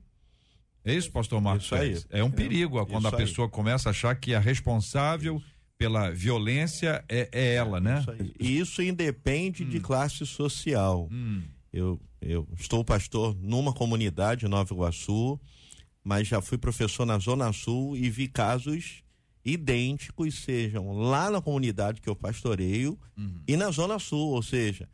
é 0.83 0.93
isso, 0.93 1.09
pastor 1.09 1.39
Marcos? 1.39 1.67
Isso 1.67 1.75
aí. 1.75 1.97
É 2.09 2.21
um 2.21 2.29
perigo 2.29 2.81
é, 2.81 2.85
quando 2.85 3.07
a 3.07 3.11
pessoa 3.13 3.47
aí. 3.47 3.51
começa 3.51 3.87
a 3.87 3.91
achar 3.91 4.13
que 4.13 4.33
é 4.33 4.39
responsável 4.39 5.41
pela 5.77 6.11
violência 6.11 7.03
é, 7.09 7.29
é 7.31 7.55
ela, 7.55 7.79
né? 7.79 7.99
Isso 7.99 8.33
e 8.39 8.59
isso 8.59 8.81
independe 8.81 9.63
hum. 9.63 9.69
de 9.69 9.79
classe 9.79 10.25
social. 10.25 11.09
Hum. 11.11 11.43
Eu, 11.71 11.99
eu 12.21 12.47
estou 12.57 12.83
pastor 12.83 13.35
numa 13.41 13.73
comunidade, 13.73 14.47
Nova 14.47 14.73
Iguaçu, 14.73 15.39
mas 16.03 16.27
já 16.27 16.41
fui 16.41 16.57
professor 16.57 17.05
na 17.05 17.17
Zona 17.19 17.51
Sul 17.51 17.97
e 17.97 18.09
vi 18.09 18.27
casos 18.27 19.03
idênticos, 19.43 20.43
sejam 20.43 20.91
lá 20.91 21.29
na 21.29 21.41
comunidade 21.41 22.01
que 22.01 22.09
eu 22.09 22.15
pastoreio 22.15 22.97
uhum. 23.15 23.41
e 23.47 23.55
na 23.55 23.69
Zona 23.69 23.99
Sul, 23.99 24.31
ou 24.31 24.41
seja, 24.41 24.89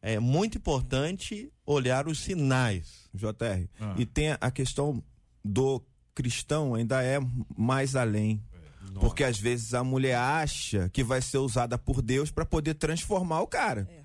é 0.00 0.18
muito 0.18 0.56
importante 0.56 1.52
olhar 1.66 2.08
os 2.08 2.20
sinais. 2.20 3.08
JR. 3.12 3.68
Ah. 3.78 3.94
E 3.98 4.06
tem 4.06 4.36
a 4.40 4.50
questão 4.50 5.02
do 5.44 5.82
cristão 6.14 6.74
ainda 6.74 7.02
é 7.02 7.18
mais 7.56 7.94
além. 7.96 8.42
Nossa. 8.80 9.00
Porque 9.00 9.24
às 9.24 9.38
vezes 9.38 9.74
a 9.74 9.84
mulher 9.84 10.16
acha 10.16 10.88
que 10.90 11.04
vai 11.04 11.20
ser 11.20 11.38
usada 11.38 11.76
por 11.76 12.00
Deus 12.00 12.30
para 12.30 12.44
poder 12.44 12.74
transformar 12.74 13.40
o 13.40 13.46
cara. 13.46 13.88
É. 13.90 14.00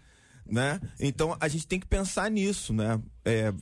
Né? 0.52 0.82
Então 1.00 1.36
a 1.40 1.48
gente 1.48 1.66
tem 1.66 1.80
que 1.80 1.88
pensar 1.88 2.30
nisso, 2.30 2.74
né? 2.74 3.02
É, 3.24 3.54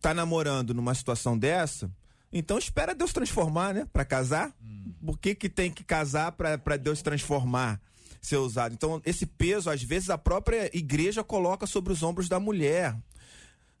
tá 0.00 0.12
namorando 0.12 0.74
numa 0.74 0.94
situação 0.94 1.38
dessa, 1.38 1.90
então 2.32 2.56
espera 2.56 2.94
Deus 2.94 3.12
transformar, 3.12 3.74
né? 3.74 3.86
Para 3.92 4.04
casar. 4.04 4.54
Hum. 4.62 4.92
Por 5.04 5.18
que, 5.18 5.34
que 5.34 5.48
tem 5.48 5.70
que 5.70 5.84
casar 5.84 6.32
para 6.32 6.76
Deus 6.76 7.02
transformar? 7.02 7.80
Ser 8.20 8.36
usado. 8.36 8.72
Então, 8.72 9.02
esse 9.04 9.26
peso, 9.26 9.68
às 9.68 9.82
vezes, 9.82 10.08
a 10.08 10.16
própria 10.16 10.70
igreja 10.76 11.24
coloca 11.24 11.66
sobre 11.66 11.92
os 11.92 12.02
ombros 12.04 12.28
da 12.28 12.38
mulher. 12.38 12.96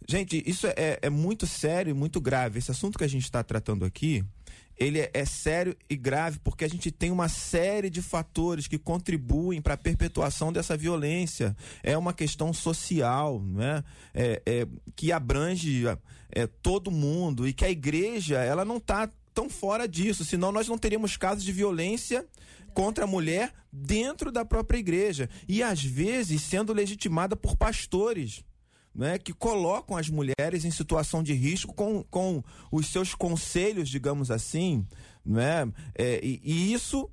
Gente, 0.06 0.42
isso 0.44 0.66
é, 0.66 0.98
é 1.00 1.08
muito 1.08 1.46
sério 1.46 1.92
e 1.92 1.94
muito 1.94 2.20
grave. 2.20 2.58
Esse 2.58 2.72
assunto 2.72 2.98
que 2.98 3.04
a 3.04 3.08
gente 3.08 3.22
está 3.22 3.42
tratando 3.44 3.84
aqui, 3.84 4.24
ele 4.82 5.00
é, 5.00 5.10
é, 5.14 5.24
sério 5.24 5.76
e 5.88 5.96
grave 5.96 6.38
porque 6.42 6.64
a 6.64 6.68
gente 6.68 6.90
tem 6.90 7.10
uma 7.10 7.28
série 7.28 7.88
de 7.88 8.02
fatores 8.02 8.66
que 8.66 8.78
contribuem 8.78 9.60
para 9.60 9.74
a 9.74 9.78
perpetuação 9.78 10.52
dessa 10.52 10.76
violência. 10.76 11.56
É 11.82 11.96
uma 11.96 12.12
questão 12.12 12.52
social, 12.52 13.40
né? 13.42 13.84
É, 14.14 14.42
é 14.44 14.66
que 14.96 15.12
abrange 15.12 15.84
é, 16.30 16.46
todo 16.46 16.90
mundo 16.90 17.46
e 17.46 17.52
que 17.52 17.64
a 17.64 17.70
igreja 17.70 18.38
ela 18.38 18.64
não 18.64 18.78
está 18.78 19.08
tão 19.34 19.48
fora 19.48 19.88
disso, 19.88 20.24
senão 20.24 20.52
nós 20.52 20.68
não 20.68 20.76
teríamos 20.76 21.16
casos 21.16 21.44
de 21.44 21.52
violência 21.52 22.26
contra 22.74 23.04
a 23.04 23.06
mulher 23.06 23.52
dentro 23.72 24.30
da 24.30 24.44
própria 24.44 24.78
igreja 24.78 25.28
e 25.48 25.62
às 25.62 25.82
vezes 25.82 26.42
sendo 26.42 26.72
legitimada 26.72 27.34
por 27.36 27.56
pastores 27.56 28.44
né, 28.94 29.18
que 29.18 29.32
colocam 29.32 29.96
as 29.96 30.08
mulheres 30.08 30.64
em 30.64 30.70
situação 30.70 31.22
de 31.22 31.32
risco 31.32 31.72
com, 31.74 32.02
com 32.04 32.42
os 32.70 32.86
seus 32.86 33.14
conselhos, 33.14 33.88
digamos 33.88 34.30
assim, 34.30 34.86
né? 35.24 35.70
É, 35.94 36.20
e, 36.22 36.40
e 36.44 36.72
isso 36.72 37.08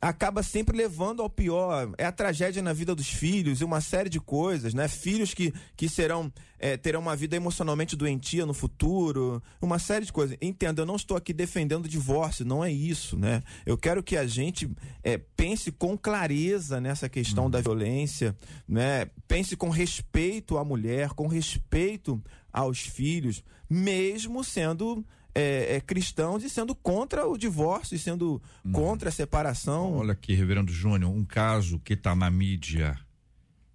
acaba 0.00 0.42
sempre 0.42 0.76
levando 0.76 1.22
ao 1.22 1.30
pior. 1.30 1.92
É 1.96 2.04
a 2.04 2.12
tragédia 2.12 2.62
na 2.62 2.72
vida 2.72 2.94
dos 2.94 3.08
filhos 3.08 3.60
e 3.60 3.64
uma 3.64 3.80
série 3.80 4.10
de 4.10 4.20
coisas, 4.20 4.74
né? 4.74 4.86
Filhos 4.86 5.32
que, 5.32 5.52
que 5.76 5.88
serão 5.88 6.30
é, 6.58 6.76
terão 6.76 7.00
uma 7.00 7.16
vida 7.16 7.36
emocionalmente 7.36 7.96
doentia 7.96 8.44
no 8.44 8.54
futuro, 8.54 9.42
uma 9.60 9.78
série 9.78 10.04
de 10.04 10.12
coisas. 10.12 10.36
Entenda, 10.40 10.82
eu 10.82 10.86
não 10.86 10.96
estou 10.96 11.16
aqui 11.16 11.32
defendendo 11.32 11.86
o 11.86 11.88
divórcio, 11.88 12.44
não 12.44 12.64
é 12.64 12.70
isso, 12.70 13.18
né? 13.18 13.42
Eu 13.64 13.76
quero 13.76 14.02
que 14.02 14.16
a 14.16 14.26
gente 14.26 14.70
é, 15.02 15.18
pense 15.18 15.72
com 15.72 15.96
clareza 15.96 16.80
nessa 16.80 17.08
questão 17.08 17.46
hum. 17.46 17.50
da 17.50 17.60
violência, 17.60 18.36
né? 18.68 19.10
Pense 19.26 19.56
com 19.56 19.70
respeito 19.70 20.58
à 20.58 20.64
mulher, 20.64 21.10
com 21.10 21.26
respeito 21.26 22.22
aos 22.52 22.80
filhos, 22.80 23.42
mesmo 23.68 24.44
sendo 24.44 25.04
é, 25.34 25.76
é, 25.76 25.80
cristãos 25.80 26.44
e 26.44 26.48
sendo 26.48 26.74
contra 26.74 27.26
o 27.26 27.36
divórcio, 27.36 27.96
e 27.96 27.98
sendo 27.98 28.40
hum. 28.64 28.72
contra 28.72 29.08
a 29.08 29.12
separação. 29.12 29.94
Olha 29.94 30.12
aqui, 30.12 30.34
Reverendo 30.34 30.72
Júnior, 30.72 31.10
um 31.12 31.24
caso 31.24 31.80
que 31.80 31.94
está 31.94 32.14
na 32.14 32.30
mídia, 32.30 32.98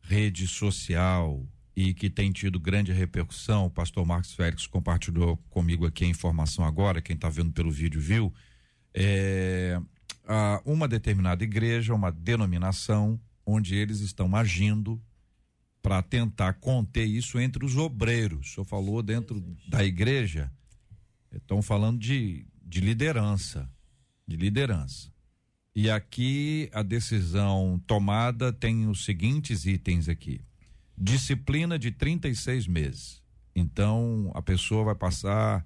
rede 0.01 0.47
social 0.47 1.45
e 1.75 1.93
que 1.93 2.09
tem 2.09 2.31
tido 2.31 2.59
grande 2.59 2.91
repercussão. 2.91 3.65
O 3.65 3.69
pastor 3.69 4.05
Marcos 4.05 4.33
Félix 4.33 4.65
compartilhou 4.65 5.37
comigo 5.49 5.85
aqui 5.85 6.05
a 6.05 6.07
informação 6.07 6.63
agora, 6.63 7.01
quem 7.01 7.15
está 7.15 7.29
vendo 7.29 7.51
pelo 7.51 7.71
vídeo 7.71 7.99
viu. 7.99 8.33
É, 8.93 9.79
a, 10.25 10.61
uma 10.65 10.87
determinada 10.87 11.43
igreja, 11.43 11.93
uma 11.93 12.11
denominação, 12.11 13.19
onde 13.45 13.75
eles 13.75 13.99
estão 13.99 14.33
agindo 14.35 15.01
para 15.81 16.01
tentar 16.01 16.53
conter 16.53 17.05
isso 17.05 17.39
entre 17.39 17.65
os 17.65 17.77
obreiros. 17.77 18.51
O 18.51 18.53
senhor 18.53 18.65
falou 18.65 19.01
dentro 19.01 19.41
da 19.67 19.83
igreja 19.83 20.51
Estão 21.31 21.61
falando 21.61 21.99
de, 21.99 22.45
de 22.63 22.81
liderança. 22.81 23.69
De 24.27 24.35
liderança. 24.35 25.11
E 25.75 25.89
aqui 25.89 26.69
a 26.73 26.83
decisão 26.83 27.81
tomada 27.85 28.51
tem 28.51 28.87
os 28.87 29.05
seguintes 29.05 29.65
itens 29.65 30.09
aqui: 30.09 30.41
disciplina 30.97 31.77
de 31.77 31.91
36 31.91 32.67
meses. 32.67 33.23
Então 33.55 34.31
a 34.33 34.41
pessoa 34.41 34.85
vai 34.85 34.95
passar 34.95 35.65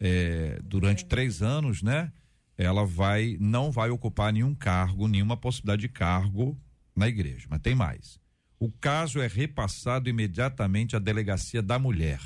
é, 0.00 0.60
durante 0.62 1.04
três 1.04 1.42
anos, 1.42 1.82
né? 1.82 2.12
Ela 2.56 2.84
vai 2.84 3.36
não 3.40 3.70
vai 3.70 3.90
ocupar 3.90 4.32
nenhum 4.32 4.54
cargo, 4.54 5.08
nenhuma 5.08 5.36
possibilidade 5.36 5.82
de 5.82 5.88
cargo 5.88 6.58
na 6.94 7.08
igreja. 7.08 7.46
Mas 7.48 7.60
tem 7.60 7.74
mais. 7.74 8.20
O 8.58 8.70
caso 8.70 9.20
é 9.20 9.26
repassado 9.26 10.08
imediatamente 10.08 10.94
à 10.96 10.98
delegacia 10.98 11.60
da 11.60 11.78
mulher. 11.78 12.20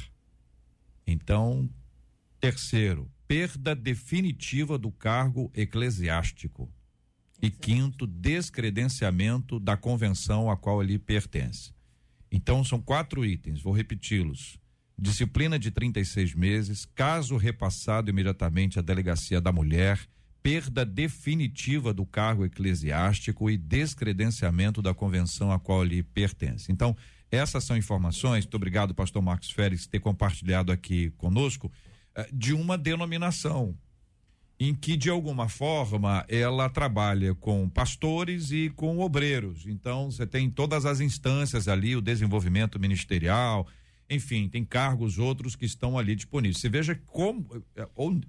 Então, 1.07 1.69
terceiro, 2.41 3.11
perda 3.27 3.75
definitiva 3.75 4.79
do 4.79 4.91
cargo 4.91 5.51
eclesiástico. 5.55 6.73
E 7.41 7.51
quinto, 7.51 8.07
descredenciamento 8.07 9.61
da 9.61 9.77
convenção 9.77 10.51
a 10.51 10.57
qual 10.57 10.83
ele 10.83 10.99
pertence. 10.99 11.73
Então, 12.31 12.65
são 12.65 12.81
quatro 12.81 13.25
itens, 13.25 13.63
vou 13.63 13.73
repeti-los. 13.73 14.59
Disciplina 14.99 15.59
de 15.59 15.71
36 15.71 16.35
meses, 16.35 16.85
caso 16.85 17.37
repassado 17.37 18.11
imediatamente 18.11 18.79
à 18.79 18.83
delegacia 18.83 19.41
da 19.41 19.53
mulher, 19.53 20.01
perda 20.43 20.85
definitiva 20.85 21.95
do 21.95 22.05
cargo 22.05 22.45
eclesiástico 22.45 23.49
e 23.49 23.57
descredenciamento 23.57 24.83
da 24.83 24.93
convenção 24.93 25.53
a 25.53 25.59
qual 25.61 25.85
ele 25.85 26.03
pertence. 26.03 26.73
Então, 26.73 26.97
essas 27.31 27.65
são 27.65 27.77
informações, 27.77 28.45
muito 28.45 28.57
obrigado, 28.57 28.95
pastor 28.95 29.23
Marcos 29.23 29.51
Félix, 29.51 29.87
ter 29.87 30.01
compartilhado 30.01 30.73
aqui 30.73 31.11
conosco, 31.11 31.71
de 32.33 32.53
uma 32.53 32.77
denominação 32.77 33.77
em 34.61 34.75
que 34.75 34.97
de 34.97 35.09
alguma 35.09 35.49
forma 35.49 36.25
ela 36.29 36.69
trabalha 36.69 37.35
com 37.35 37.69
pastores 37.69 38.51
e 38.51 38.71
com 38.71 38.99
obreiros. 38.99 39.67
Então 39.67 40.11
você 40.11 40.27
tem 40.27 40.51
todas 40.51 40.85
as 40.85 41.01
instâncias 41.01 41.69
ali, 41.69 41.95
o 41.95 42.01
desenvolvimento 42.01 42.79
ministerial, 42.79 43.69
enfim, 44.11 44.49
tem 44.49 44.65
cargos 44.65 45.19
outros 45.19 45.55
que 45.55 45.65
estão 45.65 45.97
ali 45.97 46.17
disponíveis. 46.17 46.59
Você 46.59 46.69
veja 46.69 46.95
como 47.07 47.65
ou, 47.95 48.21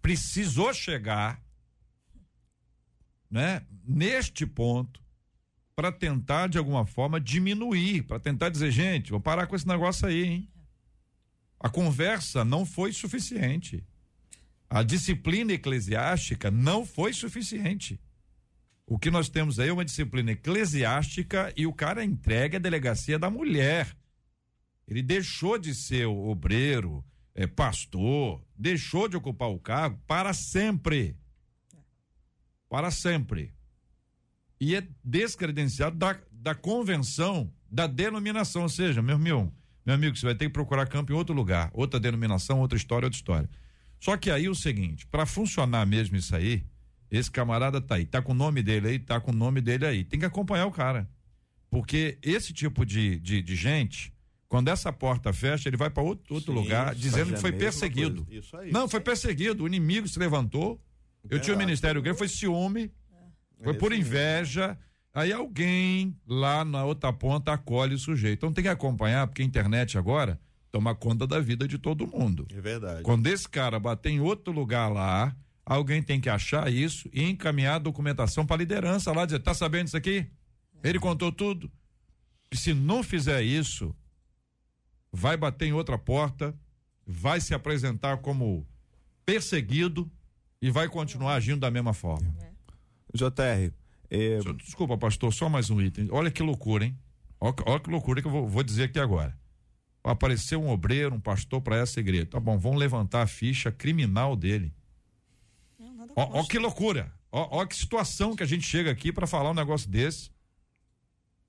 precisou 0.00 0.72
chegar, 0.72 1.42
né, 3.30 3.62
neste 3.84 4.46
ponto 4.46 5.00
para 5.76 5.92
tentar 5.92 6.48
de 6.48 6.58
alguma 6.58 6.86
forma 6.86 7.20
diminuir, 7.20 8.02
para 8.02 8.18
tentar 8.18 8.48
dizer, 8.48 8.70
gente, 8.70 9.10
vou 9.10 9.20
parar 9.20 9.46
com 9.46 9.56
esse 9.56 9.68
negócio 9.68 10.06
aí, 10.06 10.24
hein? 10.24 10.48
A 11.60 11.68
conversa 11.68 12.42
não 12.42 12.64
foi 12.64 12.90
suficiente. 12.90 13.84
A 14.68 14.82
disciplina 14.82 15.52
eclesiástica 15.52 16.50
não 16.50 16.86
foi 16.86 17.12
suficiente. 17.12 18.00
O 18.86 18.98
que 18.98 19.10
nós 19.10 19.28
temos 19.28 19.60
aí 19.60 19.68
é 19.68 19.72
uma 19.72 19.84
disciplina 19.84 20.32
eclesiástica 20.32 21.52
e 21.56 21.66
o 21.66 21.72
cara 21.72 22.02
entrega 22.02 22.56
a 22.56 22.60
delegacia 22.60 23.18
da 23.18 23.28
mulher. 23.28 23.94
Ele 24.88 25.02
deixou 25.02 25.58
de 25.58 25.74
ser 25.74 26.06
obreiro, 26.06 27.04
é, 27.34 27.46
pastor, 27.46 28.42
deixou 28.56 29.06
de 29.06 29.16
ocupar 29.16 29.50
o 29.50 29.60
cargo 29.60 30.00
para 30.06 30.32
sempre. 30.32 31.16
Para 32.68 32.90
sempre. 32.90 33.52
E 34.58 34.74
é 34.74 34.86
descredenciado 35.04 35.96
da, 35.96 36.18
da 36.32 36.54
convenção, 36.54 37.52
da 37.70 37.86
denominação. 37.86 38.62
Ou 38.62 38.68
seja, 38.68 39.00
meu, 39.00 39.18
meu, 39.18 39.52
meu 39.90 39.94
amigo, 39.96 40.16
você 40.16 40.24
vai 40.24 40.34
ter 40.34 40.44
que 40.46 40.52
procurar 40.52 40.86
campo 40.86 41.12
em 41.12 41.16
outro 41.16 41.34
lugar, 41.34 41.68
outra 41.72 41.98
denominação, 41.98 42.60
outra 42.60 42.78
história, 42.78 43.06
outra 43.06 43.16
história. 43.16 43.50
Só 43.98 44.16
que 44.16 44.30
aí 44.30 44.48
o 44.48 44.54
seguinte, 44.54 45.06
para 45.06 45.26
funcionar 45.26 45.84
mesmo 45.84 46.16
isso 46.16 46.34
aí, 46.34 46.64
esse 47.10 47.30
camarada 47.30 47.80
tá 47.80 47.96
aí, 47.96 48.06
tá 48.06 48.22
com 48.22 48.32
o 48.32 48.34
nome 48.34 48.62
dele 48.62 48.88
aí, 48.88 48.98
tá 48.98 49.20
com 49.20 49.32
o 49.32 49.34
nome 49.34 49.60
dele 49.60 49.84
aí. 49.84 50.04
Tem 50.04 50.20
que 50.20 50.26
acompanhar 50.26 50.66
o 50.66 50.70
cara. 50.70 51.08
Porque 51.68 52.18
esse 52.22 52.52
tipo 52.52 52.86
de, 52.86 53.18
de, 53.18 53.42
de 53.42 53.56
gente, 53.56 54.12
quando 54.48 54.68
essa 54.68 54.92
porta 54.92 55.32
fecha, 55.32 55.68
ele 55.68 55.76
vai 55.76 55.90
para 55.90 56.02
outro, 56.02 56.34
outro 56.34 56.52
Sim, 56.52 56.58
lugar 56.58 56.94
dizendo 56.94 57.34
que 57.34 57.40
foi 57.40 57.52
perseguido. 57.52 58.26
Isso 58.30 58.56
aí. 58.56 58.70
Não, 58.70 58.88
foi 58.88 59.00
perseguido. 59.00 59.64
O 59.64 59.66
inimigo 59.66 60.06
se 60.06 60.18
levantou. 60.18 60.80
Eu 61.28 61.40
tinha 61.40 61.54
o 61.54 61.58
ministério 61.58 62.00
grande, 62.00 62.16
foi 62.16 62.28
ciúme, 62.28 62.90
é. 63.60 63.64
foi 63.64 63.74
por 63.74 63.92
inveja. 63.92 64.78
Aí 65.12 65.32
alguém 65.32 66.16
lá 66.26 66.64
na 66.64 66.84
outra 66.84 67.12
ponta 67.12 67.52
acolhe 67.52 67.94
o 67.94 67.98
sujeito. 67.98 68.38
Então 68.38 68.52
tem 68.52 68.62
que 68.62 68.68
acompanhar, 68.68 69.26
porque 69.26 69.42
a 69.42 69.44
internet 69.44 69.98
agora 69.98 70.40
tomar 70.70 70.94
conta 70.94 71.26
da 71.26 71.40
vida 71.40 71.66
de 71.66 71.78
todo 71.78 72.06
mundo. 72.06 72.46
É 72.54 72.60
verdade. 72.60 73.02
Quando 73.02 73.26
esse 73.26 73.48
cara 73.48 73.80
bater 73.80 74.10
em 74.10 74.20
outro 74.20 74.52
lugar 74.52 74.88
lá, 74.88 75.36
alguém 75.66 76.02
tem 76.02 76.20
que 76.20 76.28
achar 76.28 76.72
isso 76.72 77.08
e 77.12 77.24
encaminhar 77.24 77.76
a 77.76 77.78
documentação 77.80 78.46
para 78.46 78.56
a 78.56 78.58
liderança 78.58 79.12
lá, 79.12 79.24
dizer, 79.24 79.40
tá 79.40 79.52
sabendo 79.52 79.88
isso 79.88 79.96
aqui? 79.96 80.26
Ele 80.82 80.98
contou 80.98 81.32
tudo. 81.32 81.70
E 82.52 82.56
se 82.56 82.72
não 82.72 83.02
fizer 83.02 83.42
isso, 83.42 83.94
vai 85.12 85.36
bater 85.36 85.66
em 85.66 85.72
outra 85.72 85.98
porta, 85.98 86.54
vai 87.06 87.40
se 87.40 87.52
apresentar 87.52 88.18
como 88.18 88.66
perseguido 89.26 90.10
e 90.62 90.70
vai 90.70 90.88
continuar 90.88 91.34
agindo 91.34 91.60
da 91.60 91.70
mesma 91.70 91.92
forma. 91.92 92.32
JR. 93.12 93.72
É... 94.10 94.38
Desculpa, 94.64 94.98
pastor, 94.98 95.32
só 95.32 95.48
mais 95.48 95.70
um 95.70 95.80
item. 95.80 96.08
Olha 96.10 96.30
que 96.30 96.42
loucura, 96.42 96.84
hein? 96.84 96.98
Olha, 97.40 97.54
olha 97.66 97.80
que 97.80 97.90
loucura 97.90 98.20
que 98.20 98.28
eu 98.28 98.32
vou, 98.32 98.48
vou 98.48 98.62
dizer 98.62 98.84
aqui 98.84 98.98
agora 98.98 99.38
apareceu 100.02 100.62
um 100.62 100.70
obreiro, 100.70 101.14
um 101.14 101.20
pastor 101.20 101.60
para 101.60 101.76
essa 101.76 102.00
igreja. 102.00 102.26
Tá 102.26 102.40
bom, 102.40 102.58
vamos 102.58 102.78
levantar 102.78 103.22
a 103.22 103.26
ficha 103.26 103.70
criminal 103.70 104.34
dele. 104.34 104.72
Ó, 106.16 106.40
ó 106.40 106.44
que 106.44 106.58
loucura. 106.58 107.12
Ó, 107.30 107.60
ó, 107.60 107.66
que 107.66 107.76
situação 107.76 108.34
que 108.34 108.42
a 108.42 108.46
gente 108.46 108.66
chega 108.66 108.90
aqui 108.90 109.12
para 109.12 109.26
falar 109.26 109.50
um 109.50 109.54
negócio 109.54 109.88
desse. 109.88 110.30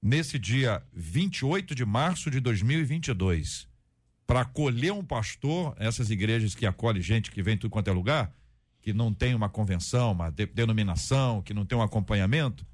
Nesse 0.02 0.38
dia 0.38 0.84
28 0.94 1.76
de 1.76 1.86
março 1.86 2.30
de 2.30 2.40
2022, 2.40 3.68
para 4.26 4.42
acolher 4.42 4.92
um 4.92 5.04
pastor, 5.04 5.76
essas 5.78 6.10
igrejas 6.10 6.56
que 6.56 6.66
acolhem 6.66 7.02
gente 7.02 7.32
que 7.32 7.44
vem 7.44 7.58
tudo 7.58 7.72
quanto 7.72 7.90
é 7.90 7.94
lugar, 7.94 8.34
que 8.82 8.94
não 8.94 9.14
tem 9.14 9.36
uma 9.36 9.50
convenção, 9.50 10.12
uma 10.12 10.30
de, 10.30 10.46
denominação, 10.46 11.42
que 11.42 11.54
não 11.54 11.66
tem 11.66 11.78
um 11.78 11.82
acompanhamento, 11.82 12.66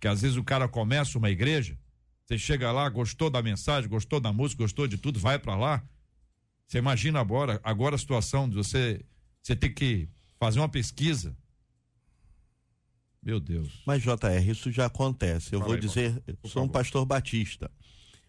que 0.00 0.08
às 0.08 0.22
vezes 0.22 0.36
o 0.36 0.44
cara 0.44 0.68
começa 0.68 1.16
uma 1.16 1.30
igreja, 1.30 1.78
você 2.26 2.38
chega 2.38 2.72
lá, 2.72 2.88
gostou 2.88 3.30
da 3.30 3.42
mensagem, 3.42 3.88
gostou 3.88 4.20
da 4.20 4.32
música, 4.32 4.62
gostou 4.62 4.86
de 4.86 4.96
tudo, 4.96 5.20
vai 5.20 5.38
para 5.38 5.54
lá. 5.54 5.82
Você 6.66 6.78
imagina 6.78 7.20
agora, 7.20 7.60
agora 7.62 7.94
a 7.94 7.98
situação 7.98 8.48
de 8.48 8.56
você, 8.56 9.04
você 9.42 9.54
ter 9.54 9.70
que 9.70 10.08
fazer 10.38 10.58
uma 10.58 10.68
pesquisa. 10.68 11.36
Meu 13.22 13.38
Deus. 13.38 13.82
Mas 13.86 14.02
JR, 14.02 14.50
isso 14.50 14.72
já 14.72 14.86
acontece. 14.86 15.52
Eu 15.52 15.60
Fala 15.60 15.66
vou 15.66 15.74
aí, 15.74 15.80
dizer, 15.80 16.22
sou 16.44 16.64
um 16.64 16.68
pastor 16.68 17.04
batista. 17.06 17.70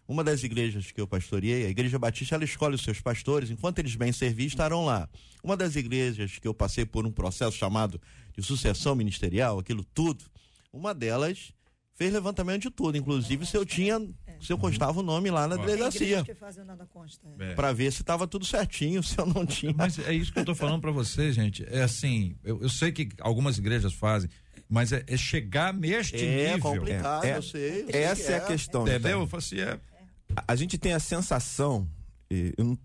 Uma 0.06 0.22
das 0.22 0.42
igrejas 0.42 0.90
que 0.90 1.00
eu 1.00 1.06
pastoreei, 1.06 1.64
a 1.64 1.70
Igreja 1.70 1.98
Batista, 1.98 2.34
ela 2.34 2.44
escolhe 2.44 2.74
os 2.74 2.82
seus 2.82 3.00
pastores, 3.00 3.50
enquanto 3.50 3.78
eles 3.78 3.96
bem 3.96 4.12
servir, 4.12 4.46
estarão 4.46 4.84
lá. 4.84 5.08
Uma 5.42 5.56
das 5.56 5.76
igrejas 5.76 6.38
que 6.38 6.46
eu 6.46 6.52
passei 6.52 6.84
por 6.84 7.06
um 7.06 7.10
processo 7.10 7.56
chamado 7.56 8.00
de 8.36 8.42
sucessão 8.42 8.94
ministerial, 8.94 9.58
aquilo 9.58 9.82
tudo, 9.82 10.24
uma 10.72 10.92
delas 10.92 11.52
fez 11.94 12.12
levantamento 12.12 12.62
de 12.62 12.70
tudo, 12.70 12.98
inclusive 12.98 13.46
se 13.46 13.56
eu 13.56 13.64
tinha, 13.64 14.00
se 14.40 14.52
eu 14.52 14.58
constava 14.58 14.98
o 14.98 15.02
nome 15.02 15.30
lá 15.30 15.46
na 15.46 15.56
delegacia. 15.56 16.24
É. 17.38 17.54
Para 17.54 17.72
ver 17.72 17.92
se 17.92 18.02
estava 18.02 18.26
tudo 18.26 18.44
certinho, 18.44 19.00
se 19.04 19.18
eu 19.18 19.26
não 19.26 19.46
tinha. 19.46 19.72
Mas 19.74 19.98
é 19.98 20.12
isso 20.12 20.32
que 20.32 20.38
eu 20.38 20.42
estou 20.42 20.54
falando 20.54 20.80
para 20.80 20.90
você, 20.90 21.32
gente. 21.32 21.64
É 21.68 21.82
assim, 21.82 22.36
eu, 22.44 22.60
eu, 22.60 22.68
sei 22.68 22.92
que 22.92 23.08
algumas 23.20 23.58
igrejas 23.58 23.94
fazem, 23.94 24.28
mas 24.68 24.92
é, 24.92 25.04
é 25.06 25.16
chegar 25.16 25.72
neste 25.72 26.16
é 26.16 26.54
nível. 26.54 26.72
Complicado, 26.72 27.24
é 27.24 27.34
complicado, 27.34 27.36
eu 27.36 27.42
sei. 27.42 27.86
essa 27.90 28.32
é. 28.32 28.36
a 28.36 28.40
questão. 28.40 28.82
Entendeu? 28.82 29.22
Então. 29.22 29.38
Assim, 29.38 29.60
é... 29.60 29.78
A, 30.46 30.56
gente 30.56 30.78
tem 30.78 30.92
a 30.92 31.00
sensação, 31.00 31.88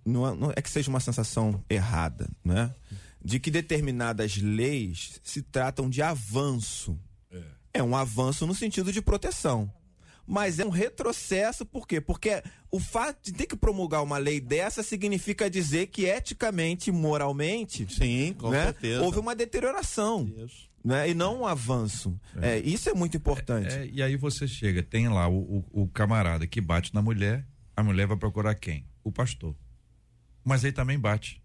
não, 0.05 0.35
não 0.35 0.53
é 0.55 0.61
que 0.61 0.69
seja 0.69 0.89
uma 0.89 0.99
sensação 0.99 1.63
errada, 1.69 2.29
né? 2.43 2.73
De 3.23 3.39
que 3.39 3.51
determinadas 3.51 4.37
leis 4.37 5.19
se 5.23 5.41
tratam 5.41 5.89
de 5.89 6.01
avanço 6.01 6.97
é 7.73 7.83
um 7.83 7.95
avanço 7.95 8.45
no 8.45 8.55
sentido 8.55 8.91
de 8.91 9.01
proteção. 9.01 9.71
Mas 10.25 10.59
é 10.59 10.65
um 10.65 10.69
retrocesso, 10.69 11.65
por 11.65 11.87
quê? 11.87 11.99
Porque 11.99 12.43
o 12.69 12.79
fato 12.79 13.17
de 13.23 13.33
ter 13.33 13.47
que 13.47 13.55
promulgar 13.55 14.03
uma 14.03 14.19
lei 14.19 14.39
dessa 14.39 14.83
significa 14.83 15.49
dizer 15.49 15.87
que 15.87 16.05
eticamente, 16.05 16.91
moralmente, 16.91 17.87
sim, 17.91 18.35
com 18.37 18.51
né, 18.51 18.65
certeza. 18.65 19.01
houve 19.01 19.17
uma 19.17 19.35
deterioração. 19.35 20.31
Isso. 20.37 20.68
Né? 20.83 21.09
E 21.09 21.13
não 21.13 21.41
um 21.41 21.45
avanço. 21.45 22.19
É. 22.41 22.51
é 22.51 22.59
isso 22.59 22.89
é 22.89 22.93
muito 22.93 23.17
importante. 23.17 23.73
É, 23.73 23.83
é, 23.83 23.89
e 23.91 24.01
aí 24.01 24.15
você 24.15 24.47
chega, 24.47 24.81
tem 24.81 25.09
lá 25.09 25.27
o, 25.27 25.65
o, 25.73 25.83
o 25.83 25.87
camarada 25.87 26.47
que 26.47 26.61
bate 26.61 26.93
na 26.93 27.01
mulher, 27.01 27.45
a 27.75 27.83
mulher 27.83 28.07
vai 28.07 28.17
procurar 28.17 28.55
quem? 28.55 28.85
O 29.03 29.11
pastor. 29.11 29.55
Mas 30.43 30.63
aí 30.63 30.71
também 30.71 30.97
bate. 30.97 31.41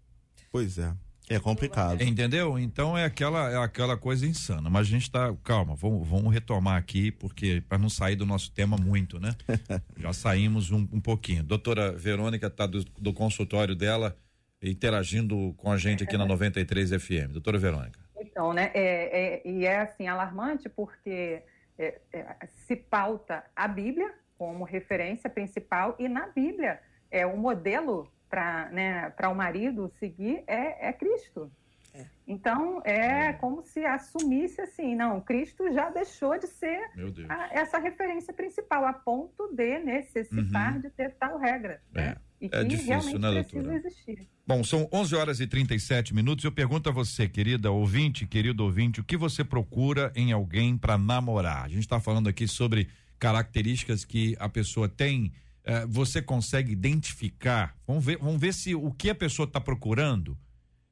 Pois 0.51 0.77
é. 0.77 0.93
É 1.27 1.39
complicado. 1.39 2.01
Entendeu? 2.03 2.59
Então 2.59 2.95
é 2.95 3.03
aquela, 3.03 3.49
é 3.49 3.57
aquela 3.57 3.97
coisa 3.97 4.27
insana. 4.27 4.69
Mas 4.69 4.87
a 4.87 4.89
gente 4.89 5.09
tá. 5.09 5.35
Calma, 5.43 5.75
vamos, 5.75 6.07
vamos 6.07 6.31
retomar 6.31 6.77
aqui, 6.77 7.11
porque 7.11 7.63
para 7.67 7.77
não 7.77 7.89
sair 7.89 8.15
do 8.15 8.25
nosso 8.25 8.51
tema 8.51 8.77
muito, 8.77 9.19
né? 9.19 9.35
Já 9.97 10.13
saímos 10.13 10.69
um, 10.71 10.87
um 10.91 11.01
pouquinho. 11.01 11.43
Doutora 11.43 11.91
Verônica 11.91 12.45
está 12.45 12.67
do, 12.67 12.83
do 12.83 13.11
consultório 13.11 13.75
dela 13.75 14.15
interagindo 14.61 15.53
com 15.57 15.71
a 15.71 15.77
gente 15.77 16.03
aqui 16.03 16.17
na 16.17 16.25
93 16.25 16.91
FM. 16.91 17.31
Doutora 17.31 17.57
Verônica. 17.57 18.04
Então, 18.35 18.51
né? 18.51 18.69
É, 18.73 19.37
é, 19.37 19.47
e 19.47 19.65
é 19.65 19.77
assim 19.77 20.09
alarmante 20.09 20.67
porque 20.67 21.41
é, 21.79 22.01
é, 22.11 22.35
se 22.47 22.75
pauta 22.75 23.45
a 23.55 23.65
Bíblia 23.65 24.13
como 24.37 24.65
referência 24.65 25.29
principal 25.29 25.95
e 25.97 26.09
na 26.09 26.27
Bíblia 26.27 26.81
é 27.09 27.25
o 27.25 27.37
modelo 27.37 28.11
para 28.29 28.69
né, 28.71 29.09
para 29.11 29.29
o 29.29 29.35
marido 29.35 29.87
seguir 29.87 30.43
é, 30.47 30.89
é 30.89 30.91
Cristo. 30.91 31.49
É. 31.93 32.03
Então 32.27 32.81
é 32.83 33.31
como 33.31 33.63
se 33.63 33.85
assumisse 33.85 34.59
assim, 34.59 34.97
não, 34.97 35.21
Cristo 35.21 35.71
já 35.71 35.89
deixou 35.89 36.37
de 36.37 36.47
ser 36.47 36.91
a, 37.29 37.57
essa 37.57 37.77
referência 37.77 38.33
principal 38.33 38.85
a 38.85 38.91
ponto 38.91 39.47
de 39.55 39.79
necessitar 39.79 40.73
uhum. 40.73 40.81
de 40.81 40.89
ter 40.89 41.13
tal 41.13 41.37
regra. 41.37 41.81
Né? 41.93 42.17
E 42.41 42.49
é 42.51 42.63
difícil, 42.63 43.17
né, 43.19 43.31
doutora? 43.31 43.75
Existir. 43.75 44.27
Bom, 44.47 44.63
são 44.63 44.87
11 44.91 45.15
horas 45.15 45.39
e 45.39 45.47
37 45.47 46.13
minutos. 46.13 46.45
Eu 46.45 46.51
pergunto 46.51 46.89
a 46.89 46.91
você, 46.91 47.27
querida 47.27 47.71
ouvinte, 47.71 48.27
querido 48.27 48.63
ouvinte, 48.63 48.99
o 48.99 49.03
que 49.03 49.17
você 49.17 49.43
procura 49.43 50.11
em 50.15 50.31
alguém 50.31 50.77
para 50.77 50.97
namorar? 50.97 51.63
A 51.63 51.67
gente 51.67 51.79
está 51.79 51.99
falando 51.99 52.29
aqui 52.29 52.47
sobre 52.47 52.87
características 53.17 54.05
que 54.05 54.35
a 54.39 54.47
pessoa 54.47 54.87
tem. 54.87 55.31
Eh, 55.63 55.85
você 55.87 56.21
consegue 56.21 56.71
identificar? 56.71 57.75
Vamos 57.87 58.05
ver, 58.05 58.17
vamos 58.19 58.39
ver 58.39 58.53
se 58.53 58.75
o 58.75 58.91
que 58.91 59.09
a 59.09 59.15
pessoa 59.15 59.47
está 59.47 59.59
procurando 59.59 60.37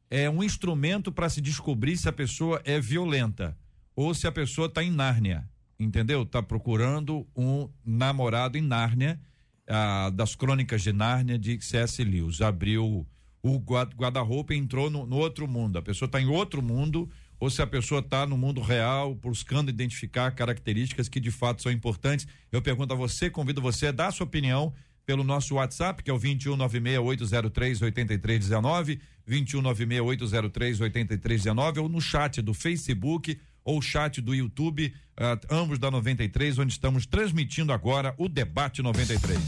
é 0.10 0.30
um 0.30 0.44
instrumento 0.44 1.12
para 1.12 1.30
se 1.30 1.42
descobrir 1.42 1.98
se 1.98 2.10
a 2.10 2.14
pessoa 2.14 2.62
é 2.66 2.80
violenta 2.80 3.58
ou 3.96 4.14
se 4.14 4.26
a 4.26 4.32
pessoa 4.32 4.68
está 4.68 4.84
em 4.84 4.92
Nárnia, 4.92 5.48
entendeu? 5.80 6.24
Está 6.24 6.42
procurando 6.42 7.28
um 7.36 7.70
namorado 7.86 8.58
em 8.58 8.62
Nárnia 8.62 9.20
ah, 9.68 10.10
das 10.14 10.36
Crônicas 10.36 10.82
de 10.82 10.94
Nárnia 10.94 11.38
de 11.38 11.60
C.S. 11.62 12.04
Lewis. 12.04 12.42
Abriu 12.42 13.06
o 13.42 13.58
guarda-roupa 13.58 14.54
e 14.54 14.58
entrou 14.58 14.90
no, 14.90 15.06
no, 15.06 15.18
outro 15.18 15.48
mundo. 15.48 15.78
A 15.78 15.82
pessoa 15.82 16.08
está 16.08 16.22
em 16.22 16.28
outro 16.28 16.62
mundo 16.62 17.10
ou 17.40 17.50
se 17.50 17.62
a 17.62 17.68
pessoa 17.68 18.00
está 18.00 18.26
no 18.26 18.38
mundo 18.38 18.62
real, 18.62 19.14
buscando 19.14 19.70
identificar 19.70 20.32
características 20.32 21.10
que 21.10 21.20
de 21.20 21.30
fato 21.30 21.62
são 21.62 21.70
importantes. 21.72 22.26
Eu 22.52 22.62
pergunto 22.62 22.94
a 22.94 22.98
você, 22.98 23.30
convido 23.30 23.62
você 23.62 23.88
a 23.88 23.92
dar 23.92 24.08
a 24.08 24.12
sua 24.12 24.26
opinião 24.26 24.74
pelo 25.06 25.26
nosso 25.26 25.56
WhatsApp, 25.56 26.02
que 26.02 26.10
é 26.10 26.14
o 26.14 26.20
21968038319, 26.20 29.02
21968038319, 29.28 31.82
ou 31.82 31.90
no 31.90 32.00
chat 32.00 32.42
do 32.42 32.54
Facebook 32.54 33.38
ou 33.64 33.82
chat 33.82 34.22
do 34.22 34.34
YouTube, 34.34 34.94
uh, 35.18 35.54
ambos 35.54 35.80
da 35.80 35.90
93, 35.90 36.60
onde 36.60 36.74
estamos 36.74 37.06
transmitindo 37.06 37.72
agora 37.72 38.14
o 38.18 38.28
debate 38.28 38.82
93. 38.82 39.40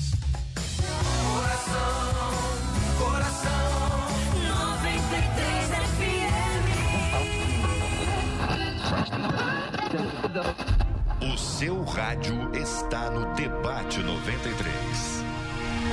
O 11.22 11.38
seu 11.38 11.84
rádio 11.84 12.53
está 12.55 13.09
no 13.09 13.34
Debate 13.36 13.99
93. 13.99 15.26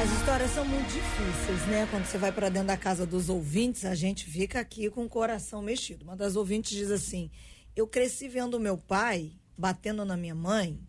As 0.02 0.10
histórias 0.12 0.50
são 0.50 0.64
muito 0.64 0.86
difíceis, 0.86 1.66
né? 1.68 1.86
Quando 1.90 2.06
você 2.06 2.18
vai 2.18 2.32
para 2.32 2.48
dentro 2.48 2.68
da 2.68 2.76
casa 2.76 3.06
dos 3.06 3.28
ouvintes, 3.28 3.84
a 3.84 3.94
gente 3.94 4.24
fica 4.24 4.58
aqui 4.58 4.90
com 4.90 5.04
o 5.04 5.08
coração 5.08 5.62
mexido. 5.62 6.04
Uma 6.04 6.16
das 6.16 6.34
ouvintes 6.34 6.72
diz 6.72 6.90
assim: 6.90 7.30
eu 7.74 7.86
cresci 7.86 8.28
vendo 8.28 8.60
meu 8.60 8.76
pai 8.76 9.32
batendo 9.56 10.04
na 10.04 10.16
minha 10.16 10.34
mãe 10.34 10.80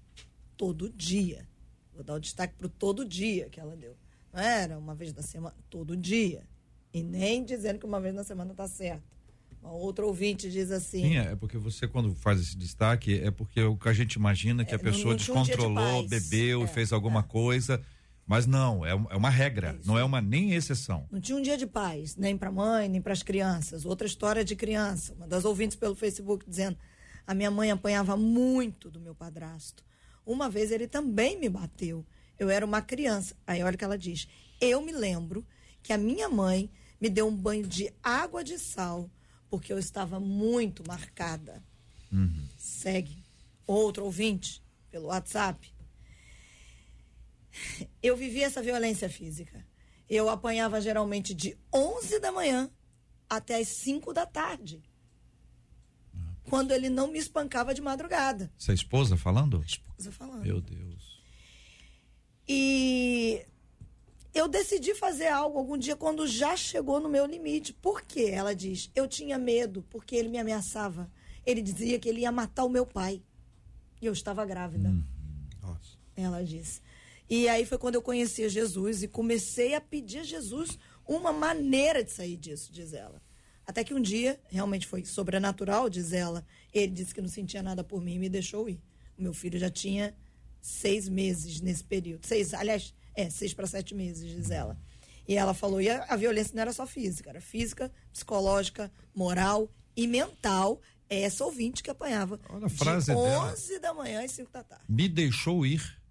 todo 0.57 0.89
dia. 0.89 1.47
Vou 1.93 2.03
dar 2.03 2.15
o 2.15 2.19
destaque 2.19 2.55
pro 2.55 2.69
todo 2.69 3.05
dia 3.05 3.49
que 3.49 3.59
ela 3.59 3.75
deu. 3.75 3.95
Não 4.31 4.39
era 4.41 4.77
uma 4.77 4.95
vez 4.95 5.13
na 5.13 5.21
semana, 5.21 5.55
todo 5.69 5.95
dia. 5.95 6.43
E 6.93 7.03
nem 7.03 7.43
dizendo 7.43 7.79
que 7.79 7.85
uma 7.85 8.01
vez 8.01 8.13
na 8.13 8.23
semana 8.23 8.53
tá 8.53 8.67
certo. 8.67 9.03
Uma 9.61 9.71
outra 9.71 10.05
ouvinte 10.05 10.49
diz 10.51 10.71
assim. 10.71 11.03
Sim, 11.03 11.17
é 11.17 11.35
porque 11.35 11.57
você, 11.57 11.87
quando 11.87 12.13
faz 12.15 12.39
esse 12.39 12.57
destaque, 12.57 13.19
é 13.19 13.31
porque 13.31 13.61
o 13.61 13.77
que 13.77 13.87
a 13.87 13.93
gente 13.93 14.13
imagina 14.13 14.65
que 14.65 14.73
é, 14.73 14.75
a 14.75 14.79
pessoa 14.79 15.15
descontrolou, 15.15 16.03
de 16.03 16.09
bebeu, 16.09 16.63
é, 16.63 16.67
fez 16.67 16.91
alguma 16.91 17.21
é. 17.21 17.23
coisa. 17.23 17.81
Mas 18.33 18.47
não, 18.47 18.83
é, 18.83 18.89
é 18.89 19.15
uma 19.15 19.29
regra, 19.29 19.79
é 19.79 19.85
não 19.85 19.95
é 19.95 20.03
uma 20.03 20.19
nem 20.19 20.55
exceção. 20.55 21.07
Não 21.11 21.21
tinha 21.21 21.37
um 21.37 21.41
dia 21.41 21.55
de 21.55 21.67
paz, 21.67 22.15
nem 22.15 22.35
para 22.35 22.51
mãe, 22.51 22.89
nem 22.89 22.99
para 22.99 23.13
as 23.13 23.21
crianças. 23.21 23.85
Outra 23.85 24.07
história 24.07 24.43
de 24.43 24.55
criança, 24.55 25.13
uma 25.13 25.27
das 25.27 25.45
ouvintes 25.45 25.77
pelo 25.77 25.93
Facebook 25.93 26.43
dizendo: 26.49 26.75
a 27.27 27.35
minha 27.35 27.51
mãe 27.51 27.69
apanhava 27.69 28.17
muito 28.17 28.89
do 28.89 28.99
meu 28.99 29.13
padrasto. 29.13 29.85
Uma 30.25 30.49
vez 30.49 30.71
ele 30.71 30.87
também 30.87 31.39
me 31.39 31.47
bateu. 31.47 32.03
Eu 32.39 32.49
era 32.49 32.65
uma 32.65 32.81
criança. 32.81 33.35
Aí 33.45 33.61
olha 33.61 33.75
o 33.75 33.77
que 33.77 33.85
ela 33.85 33.99
diz: 33.99 34.27
eu 34.59 34.81
me 34.81 34.91
lembro 34.91 35.45
que 35.83 35.93
a 35.93 35.97
minha 35.97 36.27
mãe 36.27 36.71
me 36.99 37.11
deu 37.11 37.27
um 37.27 37.35
banho 37.35 37.67
de 37.67 37.93
água 38.01 38.43
de 38.43 38.57
sal 38.57 39.11
porque 39.47 39.71
eu 39.71 39.77
estava 39.77 40.19
muito 40.19 40.83
marcada. 40.87 41.63
Uhum. 42.11 42.47
Segue. 42.57 43.23
Outro 43.67 44.03
ouvinte 44.05 44.63
pelo 44.89 45.09
WhatsApp 45.09 45.72
eu 48.01 48.15
vivi 48.15 48.43
essa 48.43 48.61
violência 48.61 49.09
física. 49.09 49.65
Eu 50.09 50.29
apanhava 50.29 50.81
geralmente 50.81 51.33
de 51.33 51.57
11 51.73 52.19
da 52.19 52.31
manhã 52.31 52.69
até 53.29 53.57
as 53.59 53.67
5 53.69 54.13
da 54.13 54.25
tarde. 54.25 54.83
Quando 56.49 56.71
ele 56.71 56.89
não 56.89 57.07
me 57.07 57.17
espancava 57.17 57.73
de 57.73 57.81
madrugada. 57.81 58.51
Essa 58.59 58.73
esposa 58.73 59.15
falando? 59.15 59.61
A 59.61 59.65
esposa 59.65 60.11
falando. 60.11 60.43
Meu 60.43 60.59
Deus. 60.59 61.21
E 62.47 63.45
eu 64.33 64.47
decidi 64.47 64.93
fazer 64.93 65.27
algo 65.27 65.57
algum 65.57 65.77
dia 65.77 65.95
quando 65.95 66.27
já 66.27 66.57
chegou 66.57 66.99
no 66.99 67.07
meu 67.07 67.25
limite. 67.25 67.71
Por 67.73 68.01
quê? 68.01 68.29
Ela 68.31 68.53
diz: 68.53 68.91
Eu 68.93 69.07
tinha 69.07 69.37
medo 69.37 69.83
porque 69.89 70.15
ele 70.15 70.29
me 70.29 70.37
ameaçava. 70.37 71.09
Ele 71.45 71.61
dizia 71.61 71.99
que 71.99 72.09
ele 72.09 72.21
ia 72.21 72.31
matar 72.31 72.65
o 72.65 72.69
meu 72.69 72.85
pai. 72.85 73.21
E 74.01 74.05
eu 74.05 74.13
estava 74.13 74.45
grávida. 74.45 74.89
Hum, 74.89 75.03
nossa. 75.61 75.97
Ela 76.15 76.43
disse. 76.43 76.81
E 77.35 77.49
aí 77.49 77.65
foi 77.65 77.79
quando 77.79 77.95
eu 77.95 78.01
conheci 78.03 78.47
Jesus 78.47 79.01
e 79.01 79.07
comecei 79.07 79.73
a 79.73 79.81
pedir 79.81 80.19
a 80.19 80.23
Jesus 80.23 80.77
uma 81.03 81.33
maneira 81.33 82.03
de 82.03 82.11
sair 82.11 82.37
disso, 82.37 82.71
diz 82.71 82.93
ela. 82.93 83.19
Até 83.65 83.83
que 83.83 83.91
um 83.91 83.99
dia, 83.99 84.39
realmente 84.49 84.85
foi 84.85 85.03
sobrenatural, 85.03 85.89
diz 85.89 86.13
ela, 86.13 86.45
ele 86.71 86.91
disse 86.91 87.11
que 87.11 87.19
não 87.19 87.27
sentia 87.27 87.63
nada 87.63 87.83
por 87.83 87.99
mim 88.03 88.13
e 88.13 88.19
me 88.19 88.29
deixou 88.29 88.69
ir. 88.69 88.79
O 89.17 89.23
meu 89.23 89.33
filho 89.33 89.57
já 89.57 89.67
tinha 89.67 90.15
seis 90.61 91.09
meses 91.09 91.59
nesse 91.59 91.83
período. 91.83 92.23
Seis, 92.27 92.53
aliás, 92.53 92.93
é, 93.15 93.27
seis 93.31 93.51
para 93.51 93.65
sete 93.65 93.95
meses, 93.95 94.29
diz 94.29 94.51
ela. 94.51 94.79
E 95.27 95.33
ela 95.33 95.55
falou, 95.55 95.81
e 95.81 95.89
a, 95.89 96.05
a, 96.09 96.15
violência 96.15 96.53
não 96.53 96.61
era 96.61 96.71
só 96.71 96.85
física, 96.85 97.31
era 97.31 97.41
física, 97.41 97.91
psicológica, 98.11 98.91
moral 99.15 99.71
e 99.97 100.05
mental. 100.05 100.79
É 101.09 101.21
essa 101.21 101.43
ouvinte 101.43 101.81
que 101.81 101.89
apanhava 101.89 102.39
Olha 102.47 102.67
a 102.67 102.69
frase 102.69 103.07
de 103.07 103.17
11 103.17 103.67
dela. 103.69 103.79
da 103.81 103.93
manhã 103.95 104.23
às 104.23 104.31
5 104.33 104.51
da 104.51 104.63
tarde. 104.63 104.85
Me 104.87 105.09
deixou 105.09 105.65
ir. 105.65 106.02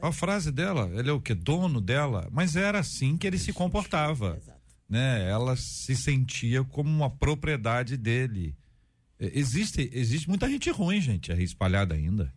A 0.00 0.12
frase 0.12 0.52
dela, 0.52 0.90
ele 0.94 1.10
é 1.10 1.12
o 1.12 1.20
que? 1.20 1.34
Dono 1.34 1.80
dela. 1.80 2.28
Mas 2.30 2.56
era 2.56 2.78
assim 2.78 3.16
que 3.16 3.26
ele 3.26 3.38
se 3.38 3.52
comportava. 3.52 4.40
Né? 4.88 5.28
Ela 5.28 5.56
se 5.56 5.96
sentia 5.96 6.64
como 6.64 6.90
uma 6.90 7.10
propriedade 7.10 7.96
dele. 7.96 8.56
Existe, 9.18 9.90
existe 9.92 10.28
muita 10.28 10.48
gente 10.48 10.70
ruim, 10.70 11.00
gente, 11.00 11.32
aí 11.32 11.42
espalhada 11.42 11.94
ainda. 11.94 12.32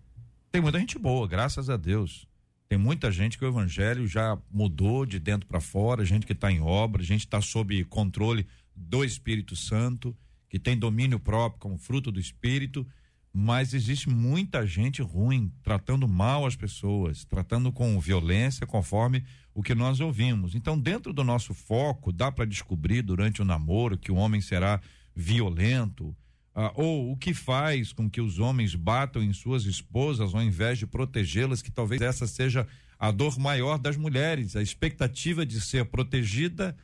Tem 0.52 0.62
muita 0.62 0.80
gente 0.80 1.00
boa, 1.00 1.28
graças 1.28 1.70
a 1.70 1.78
Deus. 1.78 2.28
Tem 2.68 2.78
muita 2.78 3.12
gente 3.12 3.38
que 3.38 3.46
o 3.46 3.48
evangelho 3.48 4.08
já 4.08 4.38
mudou 4.52 5.06
de 5.06 5.20
dentro 5.20 5.48
para 5.48 5.62
fora, 5.62 6.06
gente 6.06 6.26
que 6.26 6.34
está 6.34 6.52
em 6.52 6.62
obra, 6.62 7.04
gente 7.04 7.22
está 7.22 7.40
sob 7.40 7.84
controle 7.86 8.48
do 8.76 9.04
Espírito 9.04 9.56
Santo, 9.56 10.16
que 10.50 10.60
tem 10.60 10.78
domínio 10.78 11.20
próprio 11.20 11.60
como 11.60 11.78
fruto 11.78 12.12
do 12.12 12.20
Espírito 12.20 12.86
mas 13.34 13.74
existe 13.74 14.10
muita 14.10 14.66
gente 14.66 15.02
ruim, 15.02 15.52
tratando 15.64 16.08
mal 16.08 16.46
as 16.46 16.56
pessoas, 16.56 17.26
tratando 17.26 17.72
com 17.72 18.00
violência, 18.00 18.68
conforme 18.68 19.26
o 19.56 19.64
que 19.64 19.74
nós 19.74 20.00
ouvimos. 20.00 20.54
Então, 20.54 20.80
dentro 20.80 21.12
do 21.12 21.24
nosso 21.24 21.54
foco, 21.54 22.12
dá 22.12 22.32
para 22.32 22.46
descobrir 22.46 23.02
durante 23.02 23.42
o 23.42 23.46
namoro 23.46 23.98
que 23.98 24.12
o 24.12 24.16
homem 24.16 24.40
será 24.40 24.80
violento, 25.16 26.16
ah, 26.54 26.72
ou 26.76 27.12
o 27.12 27.18
que 27.18 27.34
faz 27.34 27.92
com 27.92 28.08
que 28.08 28.22
os 28.22 28.38
homens 28.38 28.76
batam 28.76 29.24
em 29.24 29.34
suas 29.34 29.66
esposas 29.66 30.36
ao 30.36 30.44
invés 30.44 30.78
de 30.78 30.86
protegê-las, 30.86 31.64
que 31.64 31.72
talvez 31.72 32.02
essa 32.02 32.28
seja 32.28 32.68
a 33.00 33.10
dor 33.10 33.40
maior 33.40 33.80
das 33.80 33.98
mulheres, 33.98 34.56
a 34.56 34.62
expectativa 34.62 35.44
de 35.44 35.60
ser 35.60 35.86
protegida 35.86 36.76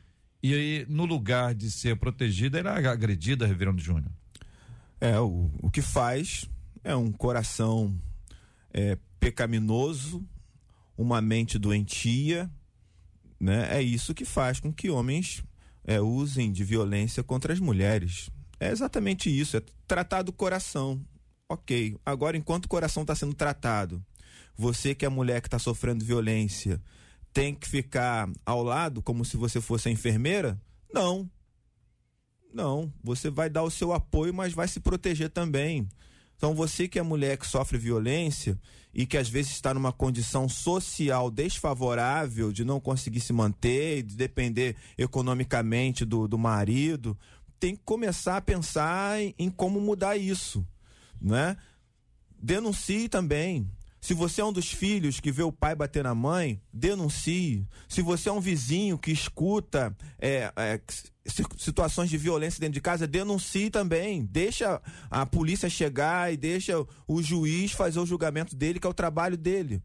e 0.42 0.54
aí, 0.54 0.86
no 0.88 1.04
lugar 1.04 1.54
de 1.54 1.70
ser 1.70 1.96
protegida, 1.96 2.58
era 2.58 2.72
agredida, 2.90 3.46
Reverendo 3.46 3.80
Júnior. 3.80 4.10
É, 5.00 5.18
o, 5.18 5.50
o 5.62 5.70
que 5.70 5.80
faz 5.80 6.48
é 6.84 6.94
um 6.94 7.10
coração 7.10 7.98
é, 8.72 8.98
pecaminoso, 9.18 10.26
uma 10.96 11.20
mente 11.20 11.58
doentia, 11.58 12.50
né? 13.38 13.68
É 13.76 13.82
isso 13.82 14.14
que 14.14 14.24
faz 14.24 14.60
com 14.60 14.72
que 14.72 14.90
homens 14.90 15.42
é, 15.84 16.00
usem 16.00 16.52
de 16.52 16.62
violência 16.62 17.22
contra 17.22 17.52
as 17.52 17.60
mulheres. 17.60 18.30
É 18.58 18.70
exatamente 18.70 19.30
isso, 19.30 19.56
é 19.56 19.62
tratar 19.86 20.22
do 20.22 20.32
coração. 20.32 21.00
Ok, 21.48 21.96
agora 22.04 22.36
enquanto 22.36 22.66
o 22.66 22.68
coração 22.68 23.02
está 23.02 23.14
sendo 23.14 23.34
tratado, 23.34 24.04
você 24.56 24.94
que 24.94 25.04
é 25.04 25.08
a 25.08 25.10
mulher 25.10 25.40
que 25.40 25.48
está 25.48 25.58
sofrendo 25.58 26.04
violência, 26.04 26.80
tem 27.32 27.54
que 27.54 27.66
ficar 27.66 28.30
ao 28.44 28.62
lado 28.62 29.02
como 29.02 29.24
se 29.24 29.36
você 29.36 29.60
fosse 29.60 29.88
a 29.88 29.92
enfermeira? 29.92 30.60
Não. 30.92 31.28
Não, 32.52 32.92
você 33.02 33.30
vai 33.30 33.48
dar 33.48 33.62
o 33.62 33.70
seu 33.70 33.92
apoio, 33.92 34.34
mas 34.34 34.52
vai 34.52 34.66
se 34.66 34.80
proteger 34.80 35.30
também. 35.30 35.88
Então, 36.36 36.54
você 36.54 36.88
que 36.88 36.98
é 36.98 37.02
mulher 37.02 37.36
que 37.36 37.46
sofre 37.46 37.76
violência 37.76 38.58
e 38.94 39.06
que 39.06 39.16
às 39.16 39.28
vezes 39.28 39.52
está 39.52 39.74
numa 39.74 39.92
condição 39.92 40.48
social 40.48 41.30
desfavorável 41.30 42.50
de 42.50 42.64
não 42.64 42.80
conseguir 42.80 43.20
se 43.20 43.32
manter, 43.32 44.02
de 44.02 44.16
depender 44.16 44.74
economicamente 44.96 46.04
do, 46.04 46.26
do 46.26 46.38
marido, 46.38 47.16
tem 47.60 47.76
que 47.76 47.82
começar 47.84 48.38
a 48.38 48.40
pensar 48.40 49.20
em, 49.20 49.34
em 49.38 49.50
como 49.50 49.80
mudar 49.80 50.16
isso, 50.16 50.66
né? 51.20 51.56
Denuncie 52.42 53.06
também. 53.08 53.70
Se 54.00 54.14
você 54.14 54.40
é 54.40 54.44
um 54.44 54.52
dos 54.52 54.72
filhos 54.72 55.20
que 55.20 55.30
vê 55.30 55.42
o 55.42 55.52
pai 55.52 55.74
bater 55.74 56.02
na 56.02 56.14
mãe, 56.14 56.60
denuncie. 56.72 57.66
Se 57.88 58.00
você 58.00 58.28
é 58.30 58.32
um 58.32 58.40
vizinho 58.40 58.96
que 58.96 59.12
escuta 59.12 59.94
é, 60.18 60.50
é, 60.56 60.80
situações 61.58 62.08
de 62.08 62.16
violência 62.16 62.60
dentro 62.60 62.74
de 62.74 62.80
casa, 62.80 63.06
denuncie 63.06 63.68
também. 63.68 64.24
Deixa 64.24 64.80
a 65.10 65.26
polícia 65.26 65.68
chegar 65.68 66.32
e 66.32 66.36
deixa 66.36 66.82
o 67.06 67.22
juiz 67.22 67.72
fazer 67.72 68.00
o 68.00 68.06
julgamento 68.06 68.56
dele, 68.56 68.80
que 68.80 68.86
é 68.86 68.90
o 68.90 68.94
trabalho 68.94 69.36
dele. 69.36 69.82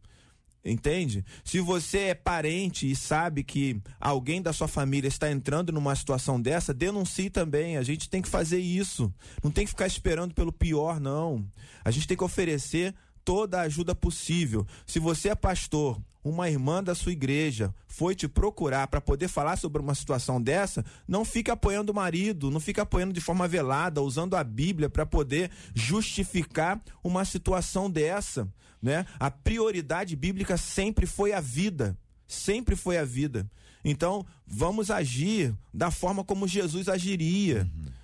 Entende? 0.65 1.23
Se 1.43 1.59
você 1.59 1.99
é 1.99 2.15
parente 2.15 2.89
e 2.89 2.95
sabe 2.95 3.43
que 3.43 3.79
alguém 3.99 4.41
da 4.41 4.51
sua 4.51 4.67
família 4.67 5.07
está 5.07 5.29
entrando 5.29 5.71
numa 5.71 5.95
situação 5.95 6.41
dessa, 6.41 6.73
denuncie 6.73 7.29
também. 7.29 7.77
A 7.77 7.83
gente 7.83 8.09
tem 8.09 8.19
que 8.19 8.27
fazer 8.27 8.57
isso. 8.57 9.13
Não 9.43 9.51
tem 9.51 9.65
que 9.65 9.69
ficar 9.69 9.85
esperando 9.85 10.33
pelo 10.33 10.51
pior, 10.51 10.99
não. 10.99 11.45
A 11.83 11.91
gente 11.91 12.07
tem 12.07 12.17
que 12.17 12.23
oferecer 12.23 12.95
toda 13.25 13.59
a 13.59 13.63
ajuda 13.63 13.93
possível. 13.93 14.65
Se 14.85 14.99
você 14.99 15.29
é 15.29 15.35
pastor, 15.35 15.99
uma 16.23 16.49
irmã 16.49 16.81
da 16.81 16.95
sua 16.95 17.11
igreja 17.11 17.73
foi 17.87 18.15
te 18.15 18.27
procurar 18.27 18.87
para 18.87 19.01
poder 19.01 19.27
falar 19.27 19.57
sobre 19.57 19.81
uma 19.81 19.95
situação 19.95 20.41
dessa, 20.41 20.85
não 21.07 21.25
fique 21.25 21.51
apoiando 21.51 21.91
o 21.91 21.95
marido, 21.95 22.49
não 22.49 22.59
fique 22.59 22.79
apoiando 22.79 23.13
de 23.13 23.21
forma 23.21 23.47
velada, 23.47 24.01
usando 24.01 24.35
a 24.35 24.43
Bíblia 24.43 24.89
para 24.89 25.05
poder 25.05 25.51
justificar 25.73 26.81
uma 27.03 27.25
situação 27.25 27.89
dessa 27.89 28.47
né? 28.85 29.03
A 29.19 29.31
prioridade 29.31 30.15
bíblica 30.15 30.57
sempre 30.57 31.07
foi 31.07 31.33
a 31.33 31.41
vida, 31.41 31.97
sempre 32.27 32.75
foi 32.75 32.99
a 32.99 33.03
vida. 33.03 33.49
Então, 33.83 34.23
vamos 34.45 34.91
agir 34.91 35.55
da 35.73 35.89
forma 35.89 36.23
como 36.23 36.47
Jesus 36.47 36.87
agiria. 36.87 37.61
Uhum. 37.63 37.94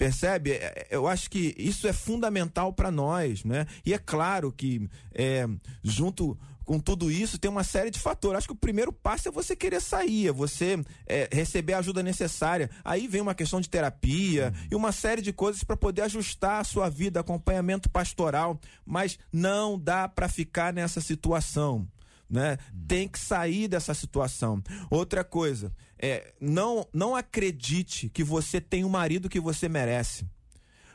Percebe? 0.00 0.52
É, 0.52 0.54
é, 0.54 0.86
eu 0.90 1.06
acho 1.06 1.28
que 1.28 1.54
isso 1.58 1.86
é 1.86 1.92
fundamental 1.92 2.72
para 2.72 2.90
nós, 2.90 3.44
né? 3.44 3.66
E 3.84 3.92
é 3.92 3.98
claro 3.98 4.50
que 4.50 4.88
é, 5.12 5.46
junto 5.82 6.38
com 6.64 6.80
tudo 6.80 7.10
isso, 7.10 7.38
tem 7.38 7.50
uma 7.50 7.62
série 7.62 7.90
de 7.90 7.98
fatores. 7.98 8.38
Acho 8.38 8.46
que 8.46 8.54
o 8.54 8.56
primeiro 8.56 8.94
passo 8.94 9.28
é 9.28 9.30
você 9.30 9.54
querer 9.54 9.78
sair, 9.78 10.28
é 10.28 10.32
você 10.32 10.82
é, 11.06 11.28
receber 11.30 11.74
a 11.74 11.80
ajuda 11.80 12.02
necessária. 12.02 12.70
Aí 12.82 13.06
vem 13.06 13.20
uma 13.20 13.34
questão 13.34 13.60
de 13.60 13.68
terapia 13.68 14.54
e 14.70 14.74
uma 14.74 14.90
série 14.90 15.20
de 15.20 15.34
coisas 15.34 15.62
para 15.62 15.76
poder 15.76 16.00
ajustar 16.00 16.62
a 16.62 16.64
sua 16.64 16.88
vida, 16.88 17.20
acompanhamento 17.20 17.90
pastoral. 17.90 18.58
Mas 18.86 19.18
não 19.30 19.78
dá 19.78 20.08
para 20.08 20.30
ficar 20.30 20.72
nessa 20.72 21.02
situação. 21.02 21.86
Né? 22.30 22.56
Tem 22.86 23.08
que 23.08 23.18
sair 23.18 23.66
dessa 23.66 23.92
situação. 23.92 24.62
Outra 24.88 25.24
coisa, 25.24 25.74
é, 25.98 26.32
não, 26.40 26.86
não 26.92 27.16
acredite 27.16 28.08
que 28.08 28.22
você 28.22 28.60
tem 28.60 28.84
o 28.84 28.88
marido 28.88 29.28
que 29.28 29.40
você 29.40 29.68
merece. 29.68 30.24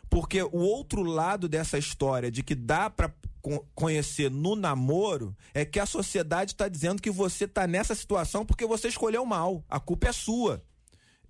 Porque 0.09 0.41
o 0.41 0.57
outro 0.57 1.03
lado 1.03 1.49
dessa 1.49 1.77
história 1.77 2.31
de 2.31 2.41
que 2.41 2.55
dá 2.55 2.89
para 2.89 3.13
conhecer 3.75 4.31
no 4.31 4.55
namoro 4.55 5.35
é 5.53 5.65
que 5.65 5.79
a 5.79 5.85
sociedade 5.85 6.53
está 6.53 6.67
dizendo 6.67 7.01
que 7.01 7.11
você 7.11 7.45
está 7.45 7.67
nessa 7.67 7.93
situação 7.93 8.45
porque 8.45 8.65
você 8.65 8.87
escolheu 8.87 9.25
mal. 9.25 9.63
A 9.69 9.79
culpa 9.79 10.07
é 10.07 10.11
sua. 10.11 10.63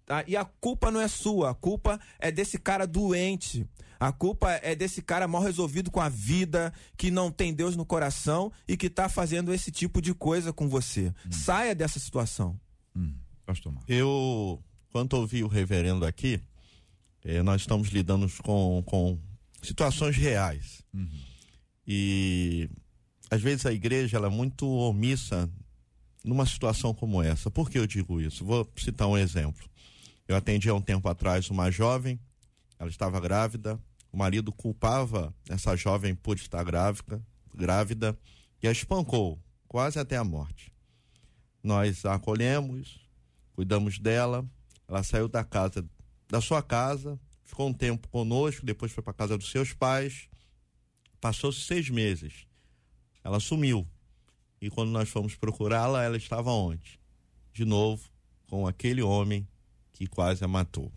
Tá? 0.06 0.24
E 0.28 0.38
a 0.38 0.46
culpa 0.46 0.92
não 0.92 1.02
é 1.02 1.08
sua, 1.08 1.50
a 1.50 1.56
culpa 1.56 2.00
é 2.20 2.32
desse 2.32 2.60
cara 2.60 2.86
doente. 2.86 3.68
A 4.00 4.12
culpa 4.12 4.52
é 4.52 4.76
desse 4.76 5.02
cara 5.02 5.28
mal 5.28 5.42
resolvido 5.42 5.90
com 5.90 6.02
a 6.02 6.10
vida, 6.10 6.74
que 6.98 7.10
não 7.10 7.32
tem 7.32 7.54
Deus 7.54 7.76
no 7.76 7.86
coração 7.86 8.52
e 8.68 8.76
que 8.76 8.88
está 8.88 9.08
fazendo 9.10 9.54
esse 9.54 9.72
tipo 9.72 10.02
de 10.02 10.14
coisa 10.14 10.52
com 10.52 10.68
você. 10.68 11.14
Hum. 11.26 11.32
Saia 11.32 11.74
dessa 11.74 12.00
situação. 12.00 12.60
Hum. 12.96 13.14
Pastor 13.46 13.72
Marcos. 13.72 13.90
Eu, 13.90 14.62
quando 14.92 15.14
ouvi 15.14 15.44
o 15.44 15.48
reverendo 15.48 16.06
aqui, 16.06 16.42
eh, 17.24 17.44
nós 17.44 17.62
estamos 17.62 17.90
lidando 17.90 18.28
com, 18.44 18.84
com 18.86 19.20
situações 19.62 20.16
reais. 20.16 20.84
Uhum. 20.94 21.10
E 21.88 22.70
às 23.30 23.42
vezes 23.42 23.66
a 23.66 23.74
igreja 23.74 24.18
ela 24.18 24.28
é 24.28 24.30
muito 24.30 24.68
omissa 24.68 25.50
numa 26.24 26.46
situação 26.46 26.94
como 26.94 27.22
essa. 27.22 27.52
Por 27.52 27.70
que 27.70 27.78
eu 27.78 27.86
digo 27.86 28.20
isso? 28.20 28.44
Vou 28.44 28.70
citar 28.78 29.08
um 29.08 29.18
exemplo. 29.18 29.68
Eu 30.28 30.36
atendi 30.36 30.70
há 30.70 30.74
um 30.74 30.82
tempo 30.82 31.08
atrás 31.08 31.50
uma 31.50 31.70
jovem, 31.70 32.20
ela 32.80 32.90
estava 32.90 33.20
grávida, 33.20 33.80
o 34.12 34.18
marido 34.18 34.52
culpava 34.52 35.34
essa 35.50 35.76
jovem 35.76 36.16
por 36.16 36.38
estar 36.38 36.64
grávida, 36.64 37.22
grávida 37.54 38.18
e 38.62 38.68
a 38.68 38.72
espancou 38.72 39.40
quase 39.68 40.00
até 40.00 40.18
a 40.18 40.24
morte. 40.24 40.72
Nós 41.64 42.06
a 42.06 42.16
acolhemos, 42.16 43.00
cuidamos 43.54 44.00
dela, 44.00 44.46
ela 44.88 45.04
saiu 45.04 45.28
da 45.28 45.44
casa, 45.44 45.86
da 46.30 46.40
sua 46.40 46.62
casa, 46.62 47.20
ficou 47.44 47.68
um 47.68 47.74
tempo 47.74 48.08
conosco, 48.10 48.66
depois 48.66 48.92
foi 48.92 49.04
para 49.04 49.14
casa 49.14 49.38
dos 49.38 49.50
seus 49.50 49.74
pais 49.74 50.30
Passou-se 51.26 51.62
seis 51.62 51.90
meses. 51.90 52.46
Ela 53.24 53.40
sumiu. 53.40 53.88
E 54.62 54.70
quando 54.70 54.92
nós 54.92 55.10
fomos 55.10 55.36
procurá-la, 55.36 56.04
ela 56.04 56.18
estava 56.18 56.52
onde? 56.52 57.00
De 57.52 57.66
novo, 57.66 58.08
com 58.48 58.68
aquele 58.68 59.02
homem 59.02 59.48
que 59.92 60.06
quase 60.06 60.44
a 60.44 60.48
matou. 60.48 60.92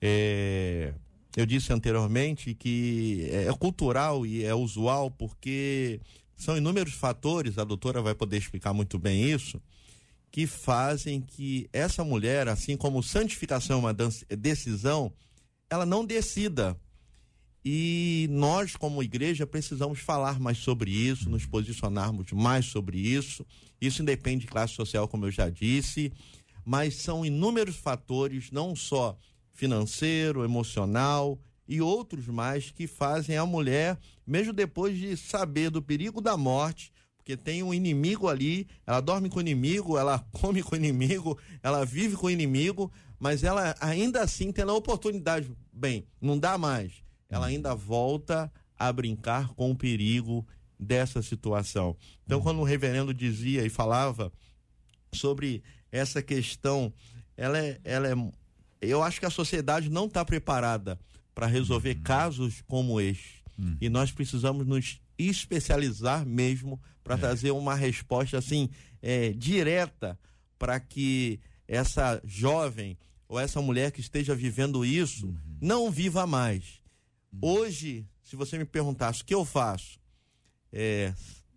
É, 0.00 0.94
eu 1.36 1.46
disse 1.46 1.72
anteriormente 1.72 2.54
que 2.54 3.28
é 3.32 3.52
cultural 3.52 4.24
e 4.24 4.44
é 4.44 4.54
usual 4.54 5.10
porque 5.10 6.00
são 6.36 6.56
inúmeros 6.56 6.94
fatores, 6.94 7.58
a 7.58 7.64
doutora 7.64 8.00
vai 8.00 8.14
poder 8.14 8.36
explicar 8.36 8.72
muito 8.72 8.98
bem 8.98 9.30
isso, 9.30 9.60
que 10.30 10.46
fazem 10.46 11.20
que 11.20 11.68
essa 11.72 12.04
mulher, 12.04 12.48
assim 12.48 12.76
como 12.76 13.02
santificação 13.02 13.76
é 13.76 13.80
uma 13.80 13.94
decisão, 13.94 15.12
ela 15.68 15.84
não 15.84 16.04
decida 16.04 16.78
e 17.64 18.28
nós, 18.30 18.76
como 18.76 19.02
igreja, 19.02 19.46
precisamos 19.46 19.98
falar 19.98 20.40
mais 20.40 20.58
sobre 20.58 20.90
isso, 20.90 21.28
nos 21.28 21.44
posicionarmos 21.44 22.32
mais 22.32 22.64
sobre 22.64 22.98
isso. 22.98 23.44
Isso 23.78 24.00
independe 24.00 24.46
de 24.46 24.50
classe 24.50 24.72
social, 24.74 25.06
como 25.06 25.26
eu 25.26 25.30
já 25.30 25.50
disse, 25.50 26.10
mas 26.64 26.94
são 26.96 27.26
inúmeros 27.26 27.76
fatores, 27.76 28.50
não 28.50 28.74
só 28.74 29.18
financeiro, 29.58 30.44
emocional 30.44 31.38
e 31.66 31.82
outros 31.82 32.26
mais, 32.26 32.70
que 32.70 32.86
fazem 32.86 33.36
a 33.36 33.44
mulher, 33.44 33.98
mesmo 34.26 34.54
depois 34.54 34.96
de 34.96 35.16
saber 35.16 35.68
do 35.68 35.82
perigo 35.82 36.20
da 36.20 36.36
morte, 36.36 36.90
porque 37.18 37.36
tem 37.36 37.62
um 37.62 37.74
inimigo 37.74 38.26
ali, 38.26 38.66
ela 38.86 39.02
dorme 39.02 39.28
com 39.28 39.36
o 39.36 39.42
inimigo, 39.42 39.98
ela 39.98 40.18
come 40.32 40.62
com 40.62 40.74
o 40.74 40.78
inimigo, 40.78 41.38
ela 41.62 41.84
vive 41.84 42.16
com 42.16 42.28
o 42.28 42.30
inimigo, 42.30 42.90
mas 43.18 43.44
ela 43.44 43.74
ainda 43.80 44.22
assim 44.22 44.50
tem 44.50 44.64
a 44.64 44.72
oportunidade. 44.72 45.50
Bem, 45.70 46.06
não 46.22 46.38
dá 46.38 46.56
mais 46.56 47.06
ela 47.28 47.46
ainda 47.46 47.74
volta 47.74 48.50
a 48.78 48.92
brincar 48.92 49.48
com 49.54 49.70
o 49.70 49.76
perigo 49.76 50.46
dessa 50.78 51.22
situação. 51.22 51.96
Então, 52.24 52.40
quando 52.40 52.60
o 52.60 52.64
reverendo 52.64 53.12
dizia 53.12 53.64
e 53.64 53.68
falava 53.68 54.32
sobre 55.12 55.62
essa 55.90 56.22
questão, 56.22 56.92
ela 57.36 57.58
é, 57.58 57.80
ela 57.84 58.08
é 58.08 58.14
eu 58.80 59.02
acho 59.02 59.20
que 59.20 59.26
a 59.26 59.30
sociedade 59.30 59.88
não 59.90 60.06
está 60.06 60.24
preparada 60.24 60.98
para 61.34 61.46
resolver 61.46 61.96
uhum. 61.96 62.02
casos 62.02 62.62
como 62.66 63.00
este. 63.00 63.42
Uhum. 63.58 63.76
E 63.80 63.88
nós 63.88 64.10
precisamos 64.10 64.66
nos 64.66 65.00
especializar 65.18 66.24
mesmo 66.24 66.80
para 67.02 67.14
é. 67.14 67.18
trazer 67.18 67.50
uma 67.50 67.74
resposta 67.74 68.38
assim 68.38 68.68
é, 69.02 69.30
direta 69.30 70.18
para 70.58 70.78
que 70.78 71.40
essa 71.66 72.20
jovem 72.24 72.96
ou 73.28 73.38
essa 73.38 73.60
mulher 73.60 73.90
que 73.90 74.00
esteja 74.00 74.34
vivendo 74.34 74.84
isso 74.84 75.26
uhum. 75.26 75.36
não 75.60 75.90
viva 75.90 76.26
mais 76.26 76.78
Hoje, 77.40 78.06
se 78.22 78.36
você 78.36 78.58
me 78.58 78.64
perguntasse 78.64 79.22
o 79.22 79.24
que 79.24 79.34
eu 79.34 79.44
faço, 79.44 79.98
é, 80.72 81.12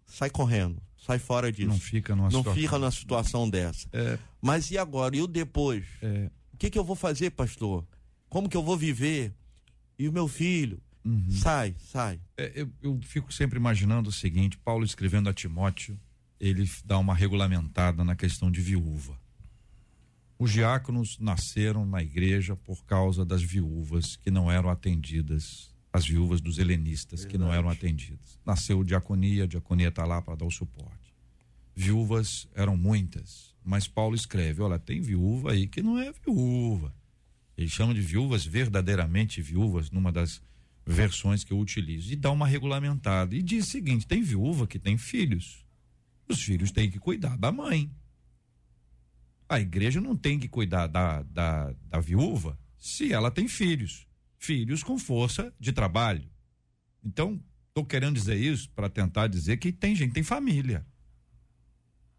sai 0.06 0.30
correndo, 0.30 0.82
sai 1.06 1.18
fora 1.18 1.52
disso. 1.52 1.70
Não 1.70 1.80
fica 1.80 2.16
numa 2.16 2.30
Não 2.30 2.40
situação, 2.40 2.62
fica 2.62 2.80
numa 2.80 2.92
situação 2.92 3.50
dessa. 3.50 3.88
É, 3.94 4.20
Mas 4.42 4.70
e 4.72 4.78
agora? 4.78 5.16
E 5.16 5.22
o 5.22 5.28
depois? 5.28 5.86
É, 6.02 6.30
que, 6.62 6.70
que 6.70 6.78
eu 6.78 6.84
vou 6.84 6.96
fazer, 6.96 7.32
pastor? 7.32 7.84
Como 8.30 8.48
que 8.48 8.56
eu 8.56 8.62
vou 8.62 8.78
viver? 8.78 9.34
E 9.98 10.08
o 10.08 10.14
meu 10.14 10.28
filho? 10.28 10.80
Uhum. 11.04 11.32
Sai, 11.32 11.76
sai. 11.80 12.22
É, 12.38 12.52
eu, 12.62 12.72
eu 12.84 13.00
fico 13.02 13.34
sempre 13.34 13.58
imaginando 13.58 14.10
o 14.10 14.14
seguinte: 14.14 14.60
Paulo 14.60 14.86
escrevendo 14.86 15.28
a 15.28 15.34
Timóteo, 15.34 16.00
ele 16.40 16.70
dá 16.86 17.00
uma 17.00 17.16
regulamentada 17.16 18.04
na 18.04 18.16
questão 18.16 18.52
de 18.52 18.62
viúva. 18.62 19.20
Os 20.38 20.52
diáconos 20.52 21.18
nasceram 21.20 21.84
na 21.84 22.04
igreja 22.04 22.56
por 22.56 22.86
causa 22.86 23.26
das 23.26 23.42
viúvas 23.42 24.16
que 24.16 24.30
não 24.30 24.52
eram 24.52 24.70
atendidas, 24.70 25.74
as 25.92 26.06
viúvas 26.06 26.42
dos 26.42 26.60
helenistas 26.60 27.22
Verdade. 27.22 27.32
que 27.32 27.44
não 27.44 27.52
eram 27.52 27.70
atendidas. 27.70 28.40
Nasceu 28.46 28.84
diaconia, 28.84 29.46
a 29.46 29.48
diaconia 29.48 29.88
está 29.88 30.06
lá 30.06 30.22
para 30.22 30.36
dar 30.36 30.46
o 30.46 30.52
suporte. 30.52 31.12
Viúvas 31.76 32.48
eram 32.54 32.78
muitas, 32.78 33.51
mas 33.64 33.88
Paulo 33.88 34.16
escreve: 34.16 34.62
olha, 34.62 34.80
tem 34.80 35.02
viúva 35.02 35.52
aí 35.52 35.68
que 35.68 35.82
não 35.82 36.00
é 36.00 36.12
viúva. 36.12 36.94
Ele 37.58 37.70
chama 37.70 37.94
de 37.94 38.02
viúvas 38.02 38.46
verdadeiramente 38.46 39.42
viúvas, 39.42 39.92
numa 39.92 40.12
das 40.12 40.42
versões 40.86 41.44
que 41.44 41.54
eu 41.54 41.60
utilizo. 41.60 42.12
E 42.12 42.16
dá 42.16 42.32
uma 42.32 42.48
regulamentada. 42.48 43.36
E 43.36 43.42
diz 43.42 43.68
o 43.68 43.72
seguinte: 43.72 44.08
tem 44.08 44.22
viúva 44.22 44.66
que 44.66 44.80
tem 44.80 44.98
filhos. 44.98 45.66
Os 46.28 46.42
filhos 46.42 46.72
têm 46.72 46.90
que 46.90 47.00
cuidar 47.00 47.38
da 47.38 47.52
mãe. 47.52 47.92
A 49.48 49.60
igreja 49.60 50.00
não 50.00 50.16
tem 50.16 50.40
que 50.40 50.48
cuidar 50.48 50.88
da, 50.88 51.24
da, 51.24 51.76
da 51.90 52.00
viúva 52.00 52.58
se 52.78 53.12
ela 53.12 53.30
tem 53.30 53.48
filhos. 53.48 54.08
Filhos 54.40 54.82
com 54.82 54.98
força 54.98 55.54
de 55.60 55.72
trabalho. 55.72 56.28
Então, 57.04 57.40
estou 57.68 57.86
querendo 57.86 58.16
dizer 58.16 58.38
isso 58.38 58.70
para 58.72 58.90
tentar 58.90 59.28
dizer 59.28 59.58
que 59.58 59.72
tem 59.72 59.96
gente, 59.96 60.14
tem 60.14 60.24
família. 60.24 60.86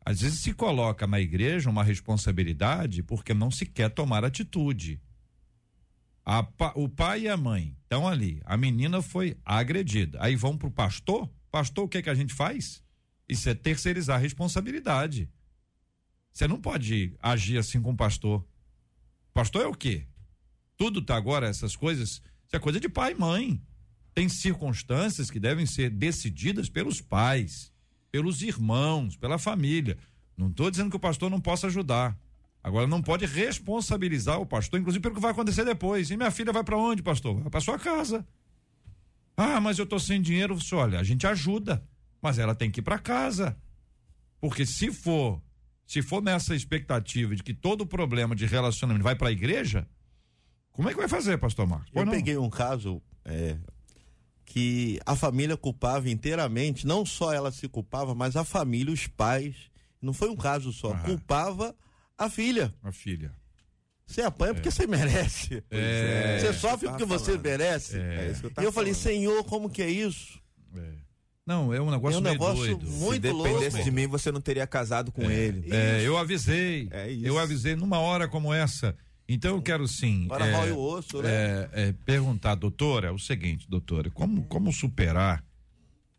Às 0.05 0.21
vezes 0.21 0.41
se 0.41 0.53
coloca 0.53 1.07
na 1.07 1.21
igreja 1.21 1.71
uma 1.71 1.85
responsabilidade 1.85 3.03
porque 3.03 3.33
não 3.33 3.51
se 3.51 3.65
quer 3.65 3.89
tomar 3.89 4.25
atitude. 4.25 5.01
A, 6.25 6.47
o 6.75 6.89
pai 6.89 7.23
e 7.23 7.29
a 7.29 7.37
mãe 7.37 7.77
estão 7.83 8.07
ali. 8.07 8.41
A 8.45 8.57
menina 8.57 9.03
foi 9.03 9.37
agredida. 9.45 10.19
Aí 10.21 10.37
vão 10.37 10.57
para 10.57 10.69
o 10.69 10.73
pastor. 10.73 11.31
Pastor, 11.51 11.85
o 11.85 11.89
que, 11.89 12.03
que 12.03 12.11
a 12.11 12.15
gente 12.15 12.35
faz? 12.35 12.83
Isso 13.29 13.49
é 13.49 13.55
terceirizar 13.55 14.17
a 14.17 14.21
responsabilidade. 14.21 15.29
Você 16.33 16.49
não 16.49 16.61
pode 16.61 17.15
agir 17.21 17.59
assim 17.59 17.81
com 17.81 17.91
o 17.93 17.97
pastor. 17.97 18.47
Pastor 19.33 19.63
é 19.63 19.67
o 19.67 19.75
quê? 19.75 20.07
Tudo 20.77 21.03
tá 21.03 21.17
agora, 21.17 21.47
essas 21.47 21.77
coisas. 21.77 22.11
Isso 22.47 22.55
é 22.55 22.59
coisa 22.59 22.81
de 22.81 22.89
pai 22.89 23.13
e 23.13 23.15
mãe. 23.15 23.63
Tem 24.15 24.29
circunstâncias 24.29 25.31
que 25.31 25.41
devem 25.41 25.67
ser 25.67 25.91
decididas 25.91 26.69
pelos 26.69 27.01
pais, 27.01 27.72
pelos 28.13 28.43
irmãos, 28.43 29.17
pela 29.17 29.39
família. 29.39 29.97
Não 30.37 30.49
estou 30.49 30.71
dizendo 30.71 30.91
que 30.91 30.97
o 30.97 31.01
pastor 31.01 31.31
não 31.31 31.41
possa 31.41 31.67
ajudar. 31.67 32.17
Agora 32.63 32.87
não 32.87 33.03
pode 33.03 33.27
responsabilizar 33.27 34.41
o 34.41 34.47
pastor, 34.47 34.79
inclusive 34.79 35.03
pelo 35.03 35.17
que 35.17 35.21
vai 35.21 35.33
acontecer 35.33 35.65
depois. 35.65 36.11
E 36.11 36.17
minha 36.17 36.31
filha 36.31 36.53
vai 36.53 36.63
para 36.63 36.77
onde, 36.77 37.03
pastor? 37.03 37.41
Vai 37.41 37.51
para 37.51 37.61
sua 37.61 37.79
casa. 37.79 38.25
Ah, 39.37 39.61
mas 39.61 39.79
eu 39.79 39.87
tô 39.87 39.99
sem 39.99 40.21
dinheiro. 40.21 40.55
Você 40.55 40.75
olha, 40.75 41.01
a 41.01 41.03
gente 41.03 41.27
ajuda, 41.27 41.83
mas 42.21 42.39
ela 42.39 42.55
tem 42.55 42.71
que 42.71 42.79
ir 42.81 42.83
para 42.83 42.99
casa. 42.99 43.57
Porque 44.41 44.65
se 44.67 44.93
for, 44.93 45.43
se 45.87 46.03
for 46.03 46.23
nessa 46.23 46.55
expectativa 46.55 47.35
de 47.35 47.43
que 47.43 47.55
todo 47.55 47.87
problema 47.87 48.37
de 48.37 48.47
relacionamento 48.47 49.03
vai 49.03 49.17
para 49.17 49.29
a 49.29 49.33
igreja, 49.33 49.89
como 50.71 50.89
é 50.89 50.93
que 50.93 50.99
vai 50.99 51.09
fazer, 51.09 51.39
pastor 51.39 51.67
Marcos? 51.67 51.91
eu 51.93 52.05
não? 52.05 52.13
peguei 52.13 52.37
um 52.37 52.51
caso 52.51 53.03
é, 53.25 53.57
que 54.53 55.01
a 55.07 55.17
família 55.17 55.57
culpava 55.57 56.11
inteiramente, 56.11 56.87
não 56.87 57.07
só 57.07 57.33
ela 57.33 57.51
se 57.51 57.67
culpava, 57.69 58.15
mas 58.15 58.37
a 58.37 58.45
família, 58.45 58.93
os 58.93 59.07
pais, 59.07 59.57
não 60.01 60.13
foi 60.13 60.29
um 60.29 60.37
caso 60.37 60.75
só, 60.75 60.95
culpava 60.99 61.75
a 62.19 62.29
filha. 62.29 62.71
A 62.83 62.93
filha. 62.93 63.33
Você 64.07 64.21
apanha 64.21 64.51
é. 64.51 64.55
porque 64.55 64.71
você 64.71 64.87
merece. 64.87 65.65
É. 65.71 66.39
Você 66.39 66.53
sofre 66.53 66.87
porque 66.87 67.07
você 67.07 67.39
merece. 67.39 67.99
É. 67.99 68.31
isso 68.31 68.43
que 68.43 68.47
eu 68.49 68.51
e 68.51 68.51
eu 68.51 68.55
falando. 68.55 68.75
falei, 68.75 68.93
Senhor, 68.93 69.43
como 69.45 69.71
que 69.71 69.81
é 69.81 69.89
isso? 69.89 70.39
É. 70.77 70.93
Não, 71.47 71.73
é 71.73 71.81
um 71.81 71.91
negócio, 71.91 72.17
é 72.17 72.21
um 72.21 72.23
negócio 72.23 72.77
doido. 72.77 72.87
muito 72.87 73.15
Se 73.15 73.21
dependesse 73.21 73.77
louco. 73.77 73.85
de 73.85 73.91
mim, 73.91 74.07
você 74.07 74.31
não 74.31 74.41
teria 74.43 74.67
casado 74.67 75.11
com 75.11 75.23
é, 75.23 75.35
ele. 75.35 75.75
É, 75.75 76.03
eu 76.03 76.19
avisei. 76.19 76.89
É 76.91 77.11
isso. 77.11 77.27
Eu 77.27 77.39
avisei 77.39 77.75
numa 77.75 77.99
hora 77.99 78.29
como 78.29 78.53
essa. 78.53 78.95
Então 79.33 79.57
eu 79.57 79.63
quero 79.63 79.89
sim. 79.89 80.27
Para 80.29 80.47
é, 80.47 80.73
o 80.73 80.79
osso, 80.79 81.23
né? 81.23 81.31
É, 81.31 81.71
é, 81.73 81.95
perguntar, 82.05 82.55
doutora, 82.55 83.13
o 83.13 83.19
seguinte, 83.19 83.69
doutora, 83.69 84.11
como, 84.11 84.45
como 84.45 84.71
superar 84.71 85.43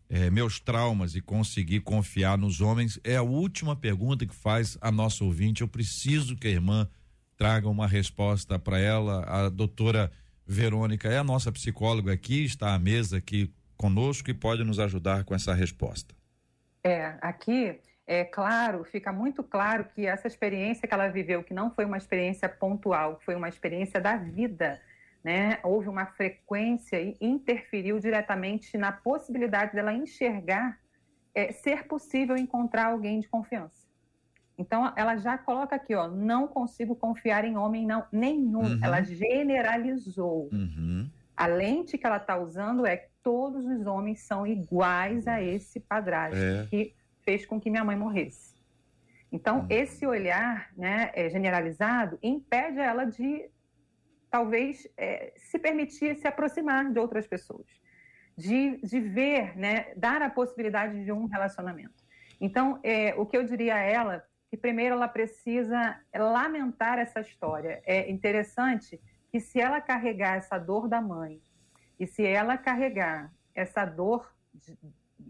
é, 0.10 0.32
meus 0.32 0.60
traumas 0.60 1.16
e 1.16 1.22
conseguir 1.22 1.82
confiar 1.82 2.38
nos 2.38 2.60
homens? 2.60 3.00
É 3.04 3.16
a 3.16 3.22
última 3.22 3.76
pergunta 3.76 4.26
que 4.26 4.34
faz 4.34 4.78
a 4.82 4.92
nossa 4.92 5.24
ouvinte. 5.24 5.62
Eu 5.62 5.68
preciso 5.68 6.36
que 6.36 6.48
a 6.48 6.52
irmã 6.52 6.90
traga 7.38 7.70
uma 7.70 7.88
resposta 7.88 8.58
para 8.58 8.80
ela. 8.80 9.24
A 9.26 9.50
doutora 9.50 10.12
Verônica 10.46 11.08
é 11.08 11.20
a 11.20 11.24
nossa 11.24 11.52
psicóloga 11.52 12.12
aqui, 12.12 12.44
está 12.44 12.74
à 12.74 12.80
mesa 12.80 13.18
aqui 13.18 13.54
conosco 13.78 14.30
e 14.30 14.34
pode 14.34 14.64
nos 14.64 14.80
ajudar 14.80 15.24
com 15.24 15.36
essa 15.36 15.54
resposta. 15.54 16.16
É, 16.84 17.16
aqui 17.22 17.80
é 18.06 18.26
claro, 18.26 18.84
fica 18.84 19.12
muito 19.12 19.44
claro 19.44 19.86
que 19.86 20.06
essa 20.06 20.28
experiência 20.28 20.88
que 20.88 20.94
ela 20.94 21.08
viveu, 21.08 21.44
que 21.44 21.54
não 21.54 21.72
foi 21.72 21.86
uma 21.86 21.98
experiência 21.98 22.50
pontual, 22.50 23.20
foi 23.24 23.36
uma 23.36 23.50
experiência 23.50 24.00
da 24.02 24.18
vida 24.18 24.82
né, 25.24 25.60
houve 25.64 25.88
uma 25.88 26.06
frequência 26.06 27.00
e 27.02 27.16
interferiu 27.22 27.98
diretamente 27.98 28.78
na 28.78 28.92
possibilidade 28.92 29.74
dela 29.74 29.94
enxergar 29.94 30.78
é, 31.34 31.52
ser 31.52 31.88
possível 31.88 32.36
encontrar 32.36 32.88
alguém 32.88 33.20
de 33.20 33.28
confiança. 33.30 33.88
Então, 34.56 34.94
ela 34.96 35.16
já 35.16 35.36
coloca 35.36 35.76
aqui, 35.76 35.96
ó, 35.96 36.08
não 36.08 36.48
consigo 36.48 36.96
confiar 36.96 37.44
em 37.44 37.58
homem 37.58 37.88
não, 37.88 38.06
nenhum. 38.12 38.62
Uhum. 38.62 38.80
Ela 38.84 39.02
generalizou. 39.02 40.50
Uhum. 40.52 41.10
A 41.36 41.48
lente 41.48 41.98
que 41.98 42.06
ela 42.06 42.18
está 42.18 42.38
usando 42.38 42.86
é 42.86 42.98
que 42.98 43.08
todos 43.24 43.66
os 43.66 43.88
homens 43.88 44.22
são 44.22 44.46
iguais 44.46 45.28
a 45.28 45.42
esse 45.42 45.80
padrasto 45.80 46.38
é. 46.38 46.68
que 46.70 46.94
fez 47.24 47.46
com 47.46 47.60
que 47.60 47.70
minha 47.70 47.84
mãe 47.84 47.96
morresse. 47.96 48.54
Então, 49.32 49.62
uhum. 49.62 49.68
esse 49.70 50.06
olhar 50.06 50.72
né, 50.78 51.12
é, 51.14 51.30
generalizado 51.30 52.20
impede 52.22 52.80
ela 52.80 53.06
de 53.06 53.50
talvez 54.30 54.88
é, 54.98 55.34
se 55.38 55.58
permitir 55.58 56.16
se 56.18 56.28
aproximar 56.28 56.92
de 56.92 57.00
outras 57.00 57.28
pessoas, 57.28 57.68
de, 58.38 58.78
de 58.78 59.00
ver, 59.00 59.58
né, 59.58 59.94
dar 59.96 60.22
a 60.22 60.30
possibilidade 60.30 61.04
de 61.04 61.12
um 61.12 61.26
relacionamento. 61.26 62.04
Então, 62.40 62.80
é, 62.84 63.14
o 63.16 63.26
que 63.26 63.38
eu 63.38 63.44
diria 63.44 63.76
a 63.76 63.80
ela, 63.80 64.24
que 64.50 64.58
primeiro 64.58 64.96
ela 64.96 65.08
precisa 65.08 66.00
lamentar 66.14 67.00
essa 67.00 67.22
história. 67.22 67.82
É 67.86 68.12
interessante 68.12 69.02
que 69.32 69.40
se 69.40 69.60
ela 69.60 69.82
carregar 69.82 70.38
essa 70.38 70.60
dor 70.60 70.88
da 70.88 71.02
mãe 71.02 71.42
e 72.00 72.06
se 72.06 72.24
ela 72.24 72.56
carregar 72.56 73.34
essa 73.56 73.84
dor 73.84 74.32
de, 74.54 74.78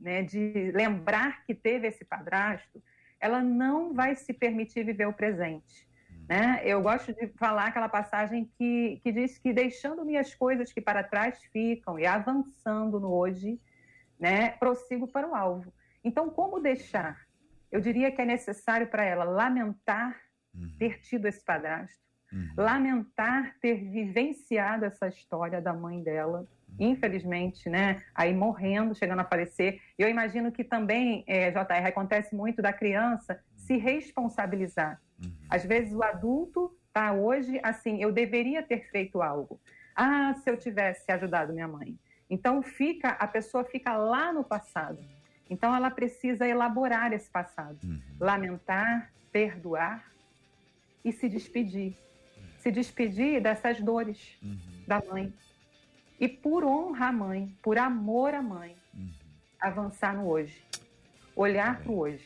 né, 0.04 0.22
de 0.22 0.72
lembrar 0.72 1.44
que 1.46 1.56
teve 1.56 1.88
esse 1.88 2.06
padrasto, 2.06 2.84
ela 3.20 3.42
não 3.42 3.94
vai 3.94 4.16
se 4.16 4.34
permitir 4.34 4.86
viver 4.86 5.08
o 5.08 5.14
presente 5.14 5.88
né? 6.28 6.62
Eu 6.64 6.82
gosto 6.82 7.14
de 7.14 7.28
falar 7.38 7.68
aquela 7.68 7.90
passagem 7.90 8.50
que, 8.58 9.00
que 9.04 9.12
diz 9.12 9.38
que 9.38 9.52
deixando 9.52 10.06
minhas 10.06 10.34
coisas 10.34 10.72
que 10.72 10.82
para 10.82 11.04
trás 11.04 11.44
ficam 11.52 12.00
e 12.00 12.06
avançando 12.06 13.00
no 13.00 13.12
hoje, 13.12 13.60
né, 14.20 14.52
prossigo 14.52 15.08
para 15.08 15.28
o 15.28 15.36
alvo. 15.36 15.74
Então, 16.04 16.30
como 16.30 16.60
deixar? 16.60 17.20
Eu 17.72 17.82
diria 17.82 18.12
que 18.12 18.22
é 18.22 18.26
necessário 18.26 18.88
para 18.88 19.04
ela 19.04 19.24
lamentar 19.24 20.20
uhum. 20.54 20.76
ter 20.78 21.00
tido 21.02 21.28
esse 21.28 21.44
padrasto, 21.44 22.00
uhum. 22.32 22.54
lamentar 22.56 23.56
ter 23.60 23.76
vivenciado 23.90 24.86
essa 24.86 25.08
história 25.08 25.62
da 25.62 25.74
mãe 25.74 26.02
dela. 26.02 26.48
Infelizmente, 26.80 27.70
né, 27.70 28.02
aí 28.14 28.34
morrendo, 28.34 28.96
chegando 28.96 29.20
a 29.20 29.26
falecer. 29.26 29.80
Eu 29.98 30.10
imagino 30.10 30.52
que 30.52 30.64
também, 30.64 31.24
é, 31.28 31.52
JR, 31.52 31.88
acontece 31.88 32.36
muito 32.36 32.62
da 32.62 32.74
criança 32.74 33.40
se 33.56 33.78
responsabilizar 33.78 35.00
Uhum. 35.24 35.32
Às 35.50 35.64
vezes 35.64 35.94
o 35.94 36.04
adulto 36.04 36.76
tá 36.92 37.14
hoje 37.14 37.60
assim, 37.64 38.02
eu 38.02 38.12
deveria 38.12 38.62
ter 38.62 38.90
feito 38.90 39.22
algo. 39.22 39.60
Ah, 39.96 40.34
se 40.36 40.50
eu 40.50 40.58
tivesse 40.58 41.12
ajudado 41.12 41.54
minha 41.54 41.68
mãe. 41.68 41.98
Então 42.30 42.62
fica, 42.62 43.10
a 43.10 43.28
pessoa 43.28 43.64
fica 43.64 43.96
lá 43.96 44.32
no 44.34 44.44
passado. 44.44 45.00
Então 45.50 45.76
ela 45.76 45.92
precisa 45.92 46.48
elaborar 46.48 47.14
esse 47.14 47.30
passado, 47.30 47.78
uhum. 47.84 48.02
lamentar, 48.20 49.12
perdoar 49.32 50.12
e 51.04 51.12
se 51.12 51.30
despedir. 51.30 51.96
Se 52.58 52.72
despedir 52.72 53.42
dessas 53.42 53.82
dores 53.82 54.38
uhum. 54.42 54.58
da 54.88 55.02
mãe. 55.02 55.34
E 56.24 56.28
por 56.30 56.64
honra 56.64 57.08
à 57.08 57.12
mãe, 57.12 57.54
por 57.62 57.78
amor 57.78 58.34
à 58.34 58.42
mãe, 58.42 58.78
uhum. 58.94 59.10
avançar 59.60 60.16
no 60.16 60.30
hoje. 60.30 60.56
Olhar 61.36 61.82
para 61.82 61.92
o 61.92 62.00
hoje. 62.00 62.24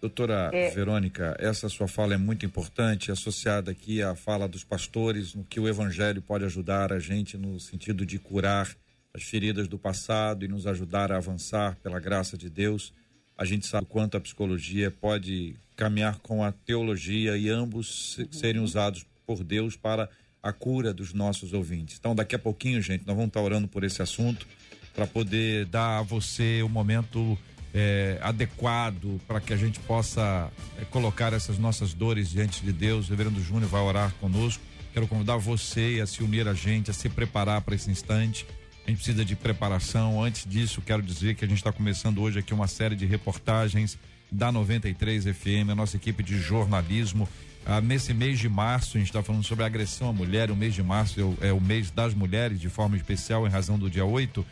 Doutora 0.00 0.50
é... 0.52 0.68
Verônica, 0.70 1.36
essa 1.38 1.68
sua 1.68 1.86
fala 1.86 2.14
é 2.14 2.16
muito 2.16 2.44
importante, 2.44 3.12
associada 3.12 3.70
aqui 3.70 4.02
à 4.02 4.16
fala 4.16 4.48
dos 4.48 4.64
pastores, 4.64 5.32
no 5.32 5.44
que 5.44 5.60
o 5.60 5.68
Evangelho 5.68 6.20
pode 6.20 6.44
ajudar 6.44 6.92
a 6.92 6.98
gente 6.98 7.38
no 7.38 7.60
sentido 7.60 8.04
de 8.04 8.18
curar 8.18 8.68
as 9.14 9.22
feridas 9.22 9.68
do 9.68 9.78
passado 9.78 10.44
e 10.44 10.48
nos 10.48 10.66
ajudar 10.66 11.12
a 11.12 11.18
avançar 11.18 11.76
pela 11.84 12.00
graça 12.00 12.36
de 12.36 12.50
Deus. 12.50 12.92
A 13.38 13.44
gente 13.44 13.64
sabe 13.64 13.86
quanto 13.86 14.16
a 14.16 14.20
psicologia 14.20 14.90
pode 14.90 15.54
caminhar 15.76 16.18
com 16.18 16.42
a 16.42 16.50
teologia 16.50 17.36
e 17.36 17.48
ambos 17.48 18.18
serem 18.32 18.60
usados 18.60 19.06
por 19.24 19.44
Deus 19.44 19.76
para 19.76 20.10
a 20.42 20.52
cura 20.52 20.92
dos 20.92 21.14
nossos 21.14 21.52
ouvintes. 21.52 21.96
Então, 21.98 22.14
daqui 22.14 22.34
a 22.34 22.38
pouquinho, 22.38 22.82
gente, 22.82 23.06
nós 23.06 23.14
vamos 23.14 23.28
estar 23.28 23.40
orando 23.40 23.68
por 23.68 23.84
esse 23.84 24.02
assunto 24.02 24.46
para 24.94 25.06
poder 25.06 25.66
dar 25.66 25.98
a 25.98 26.02
você 26.02 26.62
o 26.62 26.68
momento 26.68 27.38
é, 27.72 28.18
adequado 28.20 29.20
para 29.26 29.40
que 29.40 29.52
a 29.52 29.56
gente 29.56 29.78
possa 29.80 30.50
é, 30.78 30.84
colocar 30.86 31.32
essas 31.32 31.58
nossas 31.58 31.94
dores 31.94 32.28
diante 32.28 32.62
de 32.62 32.72
Deus. 32.72 33.06
O 33.06 33.10
Reverendo 33.10 33.40
Júnior 33.40 33.70
vai 33.70 33.80
orar 33.80 34.12
conosco. 34.20 34.62
Quero 34.92 35.06
convidar 35.06 35.36
você 35.36 36.00
a 36.02 36.06
se 36.06 36.22
unir 36.22 36.46
a 36.48 36.54
gente, 36.54 36.90
a 36.90 36.94
se 36.94 37.08
preparar 37.08 37.62
para 37.62 37.74
esse 37.74 37.90
instante. 37.90 38.44
A 38.84 38.90
gente 38.90 38.98
precisa 38.98 39.24
de 39.24 39.36
preparação. 39.36 40.22
Antes 40.22 40.44
disso, 40.44 40.82
quero 40.82 41.00
dizer 41.00 41.36
que 41.36 41.44
a 41.44 41.48
gente 41.48 41.58
está 41.58 41.72
começando 41.72 42.20
hoje 42.20 42.40
aqui 42.40 42.52
uma 42.52 42.66
série 42.66 42.96
de 42.96 43.06
reportagens 43.06 43.96
da 44.30 44.50
93 44.50 45.24
FM, 45.24 45.70
a 45.70 45.74
nossa 45.74 45.96
equipe 45.96 46.22
de 46.22 46.38
jornalismo 46.38 47.28
ah, 47.64 47.80
nesse 47.80 48.12
mês 48.12 48.38
de 48.38 48.48
março, 48.48 48.96
a 48.96 49.00
gente 49.00 49.08
está 49.08 49.22
falando 49.22 49.44
sobre 49.44 49.64
agressão 49.64 50.08
à 50.08 50.12
mulher, 50.12 50.50
o 50.50 50.56
mês 50.56 50.74
de 50.74 50.82
março 50.82 51.20
é 51.20 51.22
o, 51.22 51.38
é 51.42 51.52
o, 51.52 51.60
mês 51.60 51.90
das 51.90 52.12
mulheres, 52.12 52.60
de 52.60 52.68
forma 52.68 52.96
especial, 52.96 53.46
em 53.46 53.50
razão 53.50 53.78
do 53.78 53.88
dia 53.88 54.04
8. 54.04 54.44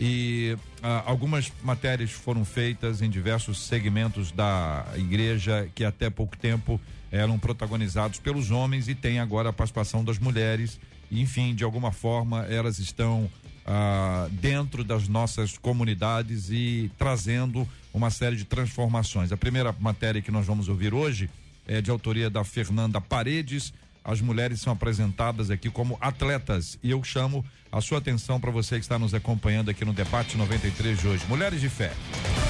E 0.00 0.56
ah, 0.82 1.02
algumas 1.06 1.52
matérias 1.62 2.10
foram 2.10 2.44
feitas 2.44 3.02
em 3.02 3.10
diversos 3.10 3.58
segmentos 3.58 4.32
da 4.32 4.86
igreja 4.96 5.68
que 5.74 5.84
até 5.84 6.08
pouco 6.08 6.36
tempo 6.36 6.80
eram 7.12 7.38
protagonizados 7.38 8.18
pelos 8.18 8.50
homens 8.50 8.88
e 8.88 8.94
tem 8.94 9.20
agora 9.20 9.50
a 9.50 9.52
participação 9.52 10.02
das 10.02 10.18
mulheres. 10.18 10.80
Enfim, 11.12 11.54
de 11.54 11.62
alguma 11.64 11.92
forma, 11.92 12.44
elas 12.46 12.78
estão 12.78 13.30
ah, 13.66 14.26
dentro 14.32 14.82
das 14.82 15.06
nossas 15.06 15.58
comunidades 15.58 16.48
e 16.50 16.90
trazendo 16.98 17.68
uma 17.92 18.10
série 18.10 18.36
de 18.36 18.44
transformações. 18.46 19.30
A 19.30 19.36
primeira 19.36 19.72
matéria 19.78 20.22
que 20.22 20.30
nós 20.30 20.46
vamos 20.46 20.68
ouvir 20.68 20.94
hoje 20.94 21.28
é 21.66 21.80
de 21.80 21.90
autoria 21.90 22.28
da 22.28 22.44
Fernanda 22.44 23.00
Paredes. 23.00 23.72
As 24.04 24.20
mulheres 24.20 24.60
são 24.60 24.72
apresentadas 24.72 25.50
aqui 25.50 25.70
como 25.70 25.96
atletas 26.00 26.78
e 26.82 26.90
eu 26.90 27.02
chamo 27.02 27.44
a 27.74 27.80
sua 27.80 27.98
atenção 27.98 28.38
para 28.38 28.52
você 28.52 28.76
que 28.76 28.82
está 28.82 29.00
nos 29.00 29.14
acompanhando 29.14 29.68
aqui 29.68 29.84
no 29.84 29.92
debate 29.92 30.36
93 30.36 30.96
de 30.96 31.08
hoje. 31.08 31.24
Mulheres 31.28 31.60
de 31.60 31.68
fé. 31.68 31.92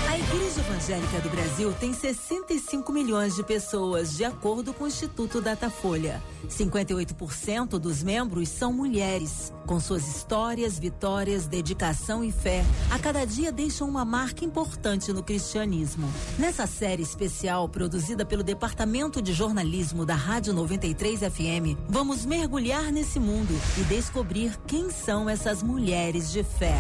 A 0.07 0.19
Igreja 0.19 0.61
Evangélica 0.61 1.19
do 1.21 1.31
Brasil 1.31 1.73
tem 1.73 1.95
65 1.95 2.93
milhões 2.93 3.35
de 3.35 3.43
pessoas, 3.43 4.17
de 4.17 4.25
acordo 4.25 4.75
com 4.75 4.85
o 4.85 4.87
Instituto 4.87 5.41
Datafolha. 5.41 6.23
58% 6.47 7.79
dos 7.79 8.03
membros 8.03 8.51
são 8.51 8.71
mulheres. 8.71 9.51
Com 9.67 9.81
suas 9.81 10.07
histórias, 10.07 10.79
vitórias, 10.79 11.47
dedicação 11.47 12.23
e 12.23 12.31
fé, 12.31 12.63
a 12.91 12.99
cada 12.99 13.25
dia 13.25 13.51
deixam 13.51 13.89
uma 13.89 14.05
marca 14.05 14.45
importante 14.45 15.11
no 15.11 15.23
cristianismo. 15.23 16.07
Nessa 16.39 16.67
série 16.67 17.03
especial 17.03 17.67
produzida 17.67 18.27
pelo 18.27 18.43
Departamento 18.43 19.23
de 19.23 19.33
Jornalismo 19.33 20.05
da 20.05 20.15
Rádio 20.15 20.53
93 20.53 21.21
FM, 21.21 21.81
vamos 21.89 22.27
mergulhar 22.27 22.93
nesse 22.93 23.19
mundo 23.19 23.59
e 23.81 23.85
descobrir 23.85 24.59
quem 24.67 24.91
são 24.91 25.14
essas 25.31 25.63
mulheres 25.63 26.33
de 26.33 26.43
fé. 26.43 26.75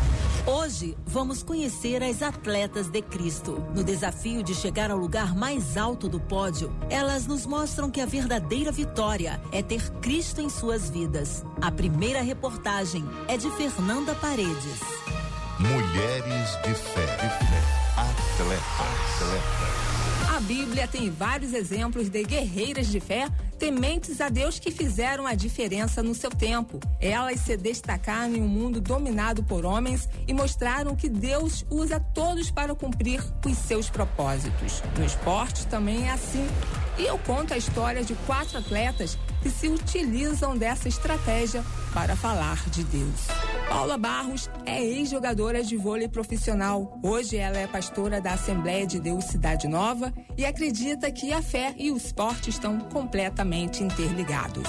Hoje, 0.46 0.96
vamos 1.06 1.42
conhecer 1.42 2.02
as 2.02 2.20
atletas 2.20 2.88
de 2.88 3.00
Cristo. 3.00 3.64
No 3.74 3.84
desafio 3.84 4.42
de 4.42 4.54
chegar 4.54 4.90
ao 4.90 4.98
lugar 4.98 5.34
mais 5.34 5.76
alto 5.76 6.08
do 6.08 6.20
pódio, 6.20 6.74
elas 6.90 7.26
nos 7.26 7.46
mostram 7.46 7.90
que 7.90 8.00
a 8.00 8.06
verdadeira 8.06 8.72
vitória 8.72 9.40
é 9.52 9.62
ter 9.62 9.88
Cristo 10.00 10.40
em 10.40 10.50
suas 10.50 10.90
vidas. 10.90 11.44
A 11.62 11.70
primeira 11.70 12.20
reportagem 12.20 13.04
é 13.28 13.36
de 13.36 13.48
Fernanda 13.52 14.14
Paredes. 14.16 14.80
Mulheres 15.58 16.50
de 16.64 16.74
fé. 16.74 17.06
De 17.06 17.46
fé. 17.46 17.84
Atletas. 17.96 18.64
Atletas. 19.22 19.93
A 20.34 20.40
Bíblia 20.40 20.88
tem 20.88 21.10
vários 21.10 21.54
exemplos 21.54 22.08
de 22.08 22.24
guerreiras 22.24 22.88
de 22.88 22.98
fé 22.98 23.30
tementes 23.56 24.20
a 24.20 24.28
Deus 24.28 24.58
que 24.58 24.72
fizeram 24.72 25.28
a 25.28 25.34
diferença 25.34 26.02
no 26.02 26.12
seu 26.12 26.28
tempo. 26.28 26.80
Elas 27.00 27.38
se 27.38 27.56
destacaram 27.56 28.34
em 28.34 28.42
um 28.42 28.48
mundo 28.48 28.80
dominado 28.80 29.44
por 29.44 29.64
homens 29.64 30.08
e 30.26 30.34
mostraram 30.34 30.96
que 30.96 31.08
Deus 31.08 31.64
usa 31.70 32.00
todos 32.00 32.50
para 32.50 32.74
cumprir 32.74 33.22
os 33.46 33.56
seus 33.58 33.88
propósitos. 33.88 34.82
No 34.98 35.04
esporte 35.04 35.68
também 35.68 36.08
é 36.08 36.10
assim. 36.10 36.44
E 36.98 37.04
eu 37.06 37.16
conto 37.18 37.54
a 37.54 37.56
história 37.56 38.02
de 38.02 38.16
quatro 38.26 38.58
atletas 38.58 39.16
que 39.44 39.50
se 39.50 39.68
utilizam 39.68 40.56
dessa 40.56 40.88
estratégia 40.88 41.62
para 41.92 42.16
falar 42.16 42.64
de 42.70 42.82
Deus. 42.82 43.26
Paula 43.68 43.98
Barros 43.98 44.48
é 44.64 44.82
ex-jogadora 44.82 45.62
de 45.62 45.76
vôlei 45.76 46.08
profissional. 46.08 46.98
Hoje 47.02 47.36
ela 47.36 47.58
é 47.58 47.66
pastora 47.66 48.22
da 48.22 48.32
Assembleia 48.32 48.86
de 48.86 48.98
Deus 48.98 49.26
Cidade 49.26 49.68
Nova 49.68 50.14
e 50.38 50.46
acredita 50.46 51.12
que 51.12 51.30
a 51.30 51.42
fé 51.42 51.74
e 51.76 51.92
o 51.92 51.96
esporte 51.98 52.48
estão 52.48 52.78
completamente 52.80 53.84
interligados. 53.84 54.66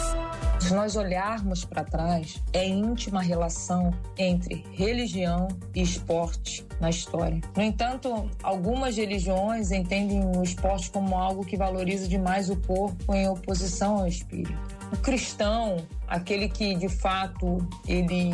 Se 0.59 0.73
nós 0.73 0.95
olharmos 0.95 1.63
para 1.63 1.83
trás, 1.83 2.41
é 2.51 2.67
íntima 2.67 3.21
relação 3.21 3.93
entre 4.17 4.65
religião 4.71 5.47
e 5.75 5.81
esporte 5.81 6.65
na 6.79 6.89
história. 6.89 7.39
No 7.55 7.61
entanto, 7.61 8.29
algumas 8.41 8.97
religiões 8.97 9.71
entendem 9.71 10.25
o 10.25 10.41
esporte 10.41 10.89
como 10.89 11.15
algo 11.15 11.45
que 11.45 11.55
valoriza 11.55 12.07
demais 12.07 12.49
o 12.49 12.55
corpo 12.55 13.13
em 13.13 13.27
oposição 13.29 13.99
ao 13.99 14.07
espírito. 14.07 14.57
O 14.91 14.97
cristão, 14.97 15.77
aquele 16.07 16.49
que 16.49 16.75
de 16.75 16.89
fato 16.89 17.59
ele 17.87 18.33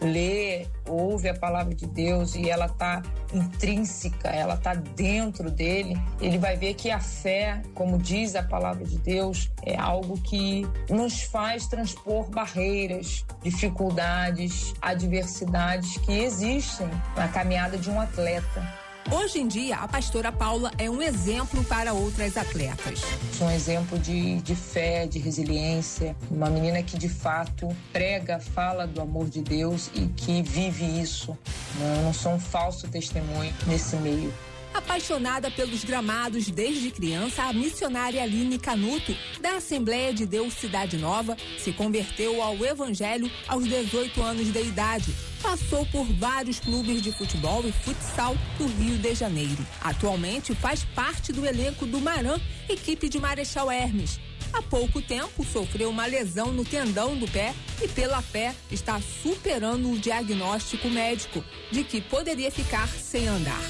lê, 0.00 0.66
ouve 0.86 1.28
a 1.28 1.34
palavra 1.34 1.74
de 1.74 1.86
Deus 1.86 2.34
e 2.34 2.48
ela 2.48 2.66
está 2.66 3.02
intrínseca, 3.32 4.28
ela 4.28 4.54
está 4.54 4.74
dentro 4.74 5.50
dele, 5.50 6.00
ele 6.20 6.38
vai 6.38 6.56
ver 6.56 6.74
que 6.74 6.90
a 6.90 7.00
fé, 7.00 7.62
como 7.74 7.98
diz 7.98 8.34
a 8.34 8.42
palavra 8.42 8.84
de 8.84 8.98
Deus, 8.98 9.50
é 9.62 9.76
algo 9.76 10.18
que 10.20 10.66
nos 10.88 11.22
faz 11.22 11.66
transpor 11.66 12.28
barreiras, 12.30 13.24
dificuldades, 13.42 14.74
adversidades 14.80 15.98
que 15.98 16.12
existem 16.12 16.88
na 17.16 17.28
caminhada 17.28 17.76
de 17.76 17.90
um 17.90 18.00
atleta. 18.00 18.79
Hoje 19.08 19.40
em 19.40 19.48
dia, 19.48 19.76
a 19.76 19.88
pastora 19.88 20.30
Paula 20.30 20.70
é 20.78 20.88
um 20.88 21.00
exemplo 21.00 21.64
para 21.64 21.92
outras 21.92 22.36
atletas. 22.36 23.00
Um 23.40 23.50
exemplo 23.50 23.98
de, 23.98 24.40
de 24.42 24.54
fé, 24.54 25.06
de 25.06 25.18
resiliência, 25.18 26.14
uma 26.30 26.48
menina 26.50 26.82
que 26.82 26.96
de 26.98 27.08
fato 27.08 27.74
prega, 27.92 28.38
fala 28.38 28.86
do 28.86 29.00
amor 29.00 29.28
de 29.28 29.40
Deus 29.40 29.90
e 29.94 30.06
que 30.06 30.42
vive 30.42 30.84
isso. 31.00 31.36
Eu 31.80 32.02
não 32.02 32.12
sou 32.12 32.34
um 32.34 32.38
falso 32.38 32.86
testemunho 32.88 33.52
nesse 33.66 33.96
meio. 33.96 34.32
Apaixonada 34.72 35.50
pelos 35.50 35.82
gramados 35.82 36.48
desde 36.48 36.92
criança, 36.92 37.42
a 37.42 37.52
missionária 37.52 38.22
Aline 38.22 38.56
Canuto, 38.56 39.14
da 39.40 39.56
Assembleia 39.56 40.14
de 40.14 40.24
Deus 40.24 40.54
Cidade 40.54 40.96
Nova, 40.96 41.36
se 41.58 41.72
converteu 41.72 42.40
ao 42.40 42.54
Evangelho 42.64 43.28
aos 43.48 43.66
18 43.66 44.22
anos 44.22 44.52
de 44.52 44.60
idade. 44.60 45.12
Passou 45.42 45.84
por 45.86 46.04
vários 46.14 46.60
clubes 46.60 47.02
de 47.02 47.10
futebol 47.10 47.66
e 47.66 47.72
futsal 47.72 48.36
do 48.58 48.66
Rio 48.66 48.96
de 48.96 49.12
Janeiro. 49.12 49.66
Atualmente 49.80 50.54
faz 50.54 50.84
parte 50.84 51.32
do 51.32 51.44
elenco 51.44 51.84
do 51.84 52.00
Maran, 52.00 52.38
equipe 52.68 53.08
de 53.08 53.18
Marechal 53.18 53.70
Hermes. 53.70 54.20
Há 54.52 54.62
pouco 54.62 55.02
tempo 55.02 55.44
sofreu 55.44 55.90
uma 55.90 56.06
lesão 56.06 56.52
no 56.52 56.64
tendão 56.64 57.16
do 57.16 57.26
pé 57.28 57.54
e, 57.82 57.88
pela 57.88 58.22
fé, 58.22 58.54
está 58.70 59.00
superando 59.00 59.90
o 59.90 59.98
diagnóstico 59.98 60.88
médico 60.88 61.44
de 61.70 61.82
que 61.82 62.00
poderia 62.00 62.50
ficar 62.50 62.88
sem 62.88 63.26
andar 63.26 63.60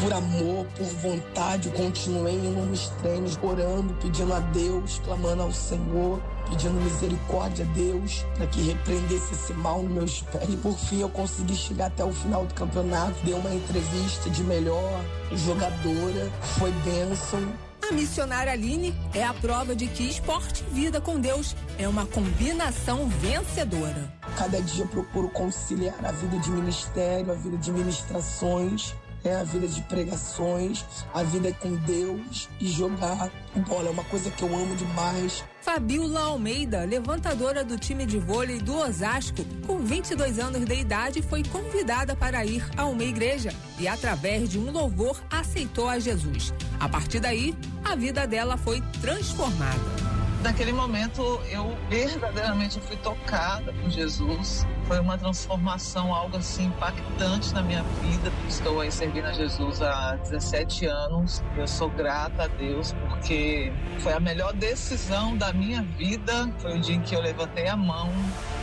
por 0.00 0.12
amor, 0.12 0.66
por 0.76 0.86
vontade, 0.86 1.70
continuei 1.70 2.34
indo 2.34 2.66
nos 2.66 2.88
treinos, 3.00 3.38
orando, 3.42 3.94
pedindo 3.94 4.32
a 4.32 4.40
Deus, 4.40 5.00
clamando 5.04 5.42
ao 5.42 5.52
Senhor, 5.52 6.20
pedindo 6.48 6.80
misericórdia 6.80 7.64
a 7.64 7.74
Deus 7.74 8.24
para 8.36 8.46
que 8.46 8.62
repreendesse 8.62 9.32
esse 9.32 9.52
mal 9.54 9.82
nos 9.82 9.92
meus 9.92 10.20
pés. 10.22 10.48
E 10.48 10.56
por 10.56 10.76
fim 10.78 11.00
eu 11.00 11.08
consegui 11.08 11.56
chegar 11.56 11.86
até 11.86 12.04
o 12.04 12.12
final 12.12 12.46
do 12.46 12.54
campeonato, 12.54 13.14
dei 13.24 13.34
uma 13.34 13.52
entrevista 13.52 14.30
de 14.30 14.42
melhor 14.44 15.04
jogadora, 15.32 16.30
foi 16.58 16.70
bênção. 16.84 17.40
A 17.88 17.92
missionária 17.92 18.52
Aline 18.52 18.94
é 19.14 19.24
a 19.24 19.32
prova 19.32 19.74
de 19.74 19.86
que 19.86 20.02
esporte 20.08 20.62
e 20.70 20.74
vida 20.74 21.00
com 21.00 21.18
Deus 21.18 21.56
é 21.78 21.88
uma 21.88 22.04
combinação 22.06 23.08
vencedora. 23.08 24.12
Cada 24.36 24.60
dia 24.60 24.84
eu 24.84 24.88
procuro 24.88 25.30
conciliar 25.30 25.96
a 26.04 26.12
vida 26.12 26.38
de 26.38 26.50
ministério, 26.50 27.32
a 27.32 27.34
vida 27.34 27.56
de 27.56 27.72
ministrações 27.72 28.94
é 29.24 29.34
a 29.34 29.44
vida 29.44 29.66
de 29.66 29.82
pregações, 29.82 30.84
a 31.12 31.22
vida 31.22 31.52
com 31.52 31.74
Deus 31.76 32.48
e 32.60 32.68
jogar 32.68 33.30
bola. 33.66 33.88
É 33.88 33.90
uma 33.90 34.04
coisa 34.04 34.30
que 34.30 34.42
eu 34.42 34.54
amo 34.54 34.76
demais. 34.76 35.44
Fabiola 35.60 36.20
Almeida, 36.20 36.84
levantadora 36.84 37.64
do 37.64 37.78
time 37.78 38.06
de 38.06 38.18
vôlei 38.18 38.58
do 38.58 38.76
Osasco, 38.76 39.44
com 39.66 39.78
22 39.78 40.38
anos 40.38 40.64
de 40.64 40.74
idade, 40.74 41.22
foi 41.22 41.42
convidada 41.42 42.16
para 42.16 42.44
ir 42.44 42.64
a 42.76 42.86
uma 42.86 43.04
igreja 43.04 43.52
e, 43.78 43.86
através 43.86 44.48
de 44.48 44.58
um 44.58 44.70
louvor, 44.70 45.20
aceitou 45.30 45.88
a 45.88 45.98
Jesus. 45.98 46.54
A 46.80 46.88
partir 46.88 47.20
daí, 47.20 47.54
a 47.84 47.94
vida 47.94 48.26
dela 48.26 48.56
foi 48.56 48.80
transformada. 49.00 50.08
Naquele 50.42 50.72
momento 50.72 51.40
eu 51.50 51.76
verdadeiramente 51.90 52.80
fui 52.80 52.96
tocada 52.98 53.72
por 53.72 53.90
Jesus. 53.90 54.64
Foi 54.88 54.98
uma 55.00 55.18
transformação, 55.18 56.14
algo 56.14 56.38
assim 56.38 56.64
impactante 56.64 57.52
na 57.52 57.60
minha 57.60 57.82
vida. 58.00 58.32
Estou 58.48 58.80
aí 58.80 58.90
servindo 58.90 59.26
a 59.26 59.32
Jesus 59.32 59.82
há 59.82 60.16
17 60.16 60.86
anos. 60.86 61.42
Eu 61.58 61.68
sou 61.68 61.90
grata 61.90 62.44
a 62.44 62.46
Deus 62.46 62.94
porque 63.06 63.70
foi 63.98 64.14
a 64.14 64.18
melhor 64.18 64.54
decisão 64.54 65.36
da 65.36 65.52
minha 65.52 65.82
vida. 65.82 66.50
Foi 66.58 66.78
o 66.78 66.80
dia 66.80 66.96
em 66.96 67.02
que 67.02 67.14
eu 67.14 67.20
levantei 67.20 67.68
a 67.68 67.76
mão, 67.76 68.10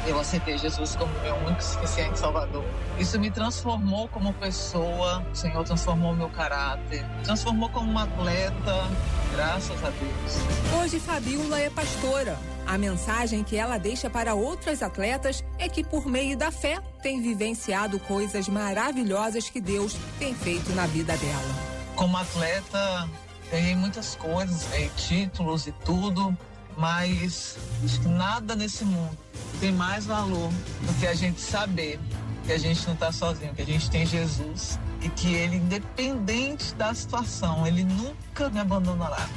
eu 0.07 0.19
aceitei 0.19 0.57
Jesus 0.57 0.95
como 0.95 1.13
meu 1.21 1.35
único 1.45 1.63
suficiente 1.63 2.17
Salvador. 2.17 2.65
Isso 2.97 3.19
me 3.19 3.29
transformou 3.29 4.07
como 4.07 4.33
pessoa. 4.33 5.23
O 5.31 5.35
Senhor 5.35 5.63
transformou 5.63 6.15
meu 6.15 6.29
caráter, 6.29 7.05
transformou 7.23 7.69
como 7.69 7.91
uma 7.91 8.03
atleta. 8.03 8.89
Graças 9.31 9.77
a 9.83 9.91
Deus. 9.91 10.81
Hoje 10.81 10.99
Fabiola 10.99 11.59
é 11.59 11.69
pastora. 11.69 12.35
A 12.65 12.77
mensagem 12.77 13.43
que 13.43 13.55
ela 13.55 13.77
deixa 13.77 14.09
para 14.09 14.33
outras 14.33 14.81
atletas 14.81 15.43
é 15.59 15.69
que, 15.69 15.83
por 15.83 16.07
meio 16.07 16.35
da 16.35 16.51
fé, 16.51 16.79
tem 17.01 17.21
vivenciado 17.21 17.99
coisas 17.99 18.49
maravilhosas 18.49 19.49
que 19.49 19.61
Deus 19.61 19.95
tem 20.17 20.33
feito 20.33 20.71
na 20.73 20.87
vida 20.87 21.15
dela. 21.15 21.55
Como 21.95 22.17
atleta, 22.17 23.09
ganhei 23.51 23.75
muitas 23.75 24.15
coisas, 24.15 24.67
ganhei 24.69 24.89
títulos 24.97 25.67
e 25.67 25.71
tudo, 25.85 26.35
mas 26.75 27.57
nada 28.03 28.55
nesse 28.55 28.83
mundo 28.83 29.17
tem 29.59 29.71
mais 29.71 30.05
valor 30.05 30.49
do 30.81 30.93
que 30.99 31.07
a 31.07 31.13
gente 31.13 31.39
saber 31.39 31.99
que 32.45 32.51
a 32.51 32.57
gente 32.57 32.85
não 32.85 32.93
está 32.93 33.11
sozinho, 33.11 33.53
que 33.53 33.61
a 33.61 33.65
gente 33.65 33.89
tem 33.89 34.05
Jesus 34.05 34.79
e 35.01 35.09
que 35.09 35.33
ele, 35.33 35.57
independente 35.57 36.73
da 36.75 36.93
situação, 36.93 37.65
ele 37.65 37.83
nunca 37.83 38.49
me 38.49 38.59
abandonará. 38.59 39.27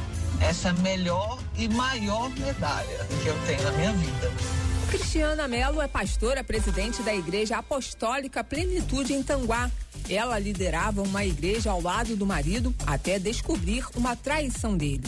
Essa 0.40 0.72
melhor 0.74 1.38
e 1.56 1.68
maior 1.68 2.30
medalha 2.30 3.06
que 3.22 3.28
eu 3.28 3.36
tenho 3.46 3.62
na 3.62 3.72
minha 3.72 3.92
vida. 3.92 4.32
Cristiana 4.90 5.46
Mello 5.46 5.82
é 5.82 5.88
pastora 5.88 6.42
presidente 6.42 7.02
da 7.02 7.14
Igreja 7.14 7.58
Apostólica 7.58 8.42
Plenitude 8.42 9.12
em 9.12 9.22
Tanguá. 9.22 9.70
Ela 10.08 10.38
liderava 10.38 11.02
uma 11.02 11.24
igreja 11.24 11.70
ao 11.70 11.82
lado 11.82 12.16
do 12.16 12.24
marido 12.24 12.74
até 12.86 13.18
descobrir 13.18 13.84
uma 13.94 14.16
traição 14.16 14.76
dele. 14.76 15.04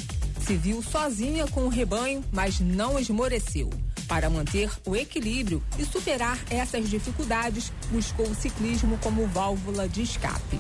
Se 0.47 0.55
viu 0.55 0.83
sozinha 0.83 1.47
com 1.47 1.63
o 1.63 1.69
rebanho, 1.69 2.23
mas 2.31 2.61
não 2.61 2.99
esmoreceu. 2.99 3.71
Para 4.07 4.29
manter 4.29 4.71
o 4.85 4.97
equilíbrio 4.97 5.63
e 5.79 5.85
superar 5.85 6.39
essas 6.51 6.91
dificuldades, 6.91 7.73
buscou 7.91 8.27
o 8.27 8.35
ciclismo 8.35 8.99
como 8.99 9.27
válvula 9.29 9.89
de 9.89 10.03
escape. 10.03 10.59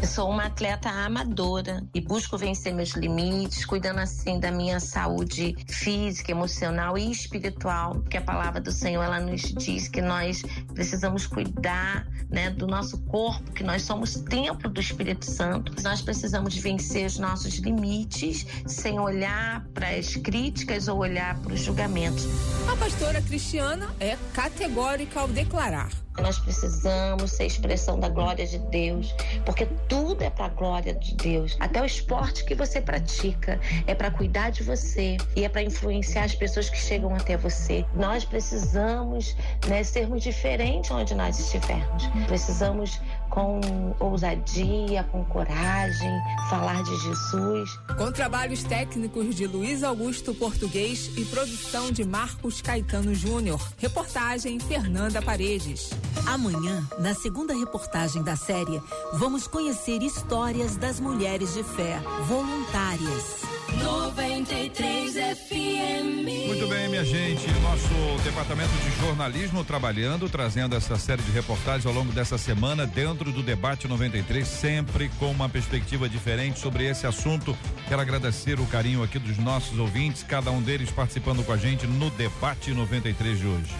Eu 0.00 0.08
sou 0.08 0.28
uma 0.28 0.46
atleta 0.46 0.88
amadora 0.88 1.84
e 1.94 2.00
busco 2.00 2.36
vencer 2.36 2.74
meus 2.74 2.90
limites, 2.90 3.64
cuidando 3.64 4.00
assim 4.00 4.40
da 4.40 4.50
minha 4.50 4.80
saúde 4.80 5.54
física, 5.68 6.32
emocional 6.32 6.98
e 6.98 7.10
espiritual, 7.10 7.94
porque 7.94 8.16
a 8.16 8.20
palavra 8.20 8.60
do 8.60 8.72
Senhor 8.72 9.02
ela 9.02 9.20
nos 9.20 9.42
diz 9.42 9.88
que 9.88 10.02
nós 10.02 10.42
precisamos 10.74 11.26
cuidar, 11.26 12.06
né, 12.28 12.50
do 12.50 12.66
nosso 12.66 12.98
corpo, 13.02 13.52
que 13.52 13.62
nós 13.62 13.82
somos 13.82 14.14
templo 14.14 14.68
do 14.70 14.80
Espírito 14.80 15.24
Santo. 15.30 15.72
Nós 15.82 16.02
precisamos 16.02 16.56
vencer 16.56 17.06
os 17.06 17.18
nossos 17.18 17.54
limites 17.58 18.46
sem 18.66 18.98
olhar 18.98 19.64
para 19.74 19.90
as 19.90 20.16
críticas 20.16 20.88
ou 20.88 20.98
olhar 20.98 21.38
para 21.38 21.52
os 21.52 21.60
julgamentos. 21.60 22.26
A 22.68 22.76
pastora 22.76 23.22
Cristiana 23.22 23.94
é 24.00 24.16
categórica 24.32 25.20
ao 25.20 25.28
declarar 25.28 25.90
nós 26.20 26.38
precisamos 26.38 27.32
ser 27.32 27.46
expressão 27.46 27.98
da 27.98 28.08
glória 28.08 28.46
de 28.46 28.58
Deus, 28.58 29.14
porque 29.44 29.66
tudo 29.88 30.22
é 30.22 30.30
para 30.30 30.46
a 30.46 30.48
glória 30.48 30.94
de 30.94 31.14
Deus. 31.14 31.56
Até 31.58 31.80
o 31.80 31.84
esporte 31.84 32.44
que 32.44 32.54
você 32.54 32.80
pratica 32.80 33.60
é 33.86 33.94
para 33.94 34.10
cuidar 34.10 34.50
de 34.50 34.62
você 34.62 35.16
e 35.34 35.44
é 35.44 35.48
para 35.48 35.62
influenciar 35.62 36.24
as 36.24 36.34
pessoas 36.34 36.68
que 36.68 36.76
chegam 36.76 37.14
até 37.14 37.36
você. 37.36 37.84
Nós 37.94 38.24
precisamos 38.24 39.36
né, 39.68 39.82
sermos 39.82 40.22
diferentes 40.22 40.90
onde 40.90 41.14
nós 41.14 41.38
estivermos. 41.38 42.06
Precisamos 42.26 43.00
com 43.32 43.94
ousadia, 43.98 45.04
com 45.04 45.24
coragem, 45.24 46.10
falar 46.50 46.82
de 46.82 46.94
Jesus. 46.98 47.78
Com 47.96 48.12
trabalhos 48.12 48.62
técnicos 48.62 49.34
de 49.34 49.46
Luiz 49.46 49.82
Augusto 49.82 50.34
Português 50.34 51.10
e 51.16 51.24
produção 51.24 51.90
de 51.90 52.04
Marcos 52.04 52.60
Caetano 52.60 53.14
Júnior. 53.14 53.66
Reportagem 53.78 54.60
Fernanda 54.60 55.22
Paredes. 55.22 55.90
Amanhã, 56.26 56.86
na 56.98 57.14
segunda 57.14 57.54
reportagem 57.54 58.22
da 58.22 58.36
série, 58.36 58.80
vamos 59.14 59.46
conhecer 59.46 60.02
histórias 60.02 60.76
das 60.76 61.00
mulheres 61.00 61.54
de 61.54 61.64
fé 61.64 62.00
voluntárias. 62.28 63.61
93 63.78 65.14
FM. 65.14 66.46
Muito 66.46 66.66
bem, 66.68 66.88
minha 66.88 67.04
gente. 67.04 67.48
Nosso 67.60 68.22
departamento 68.24 68.72
de 68.74 69.00
jornalismo 69.00 69.64
trabalhando, 69.64 70.28
trazendo 70.28 70.76
essa 70.76 70.96
série 70.96 71.22
de 71.22 71.30
reportagens 71.30 71.86
ao 71.86 71.92
longo 71.92 72.12
dessa 72.12 72.36
semana, 72.36 72.86
dentro 72.86 73.32
do 73.32 73.42
debate 73.42 73.88
93, 73.88 74.46
sempre 74.46 75.08
com 75.18 75.30
uma 75.30 75.48
perspectiva 75.48 76.08
diferente 76.08 76.60
sobre 76.60 76.84
esse 76.86 77.06
assunto. 77.06 77.56
Quero 77.88 78.00
agradecer 78.00 78.60
o 78.60 78.66
carinho 78.66 79.02
aqui 79.02 79.18
dos 79.18 79.38
nossos 79.38 79.78
ouvintes, 79.78 80.22
cada 80.22 80.50
um 80.50 80.60
deles 80.60 80.90
participando 80.90 81.44
com 81.44 81.52
a 81.52 81.56
gente 81.56 81.86
no 81.86 82.10
debate 82.10 82.72
93 82.72 83.38
de 83.38 83.46
hoje. 83.46 83.74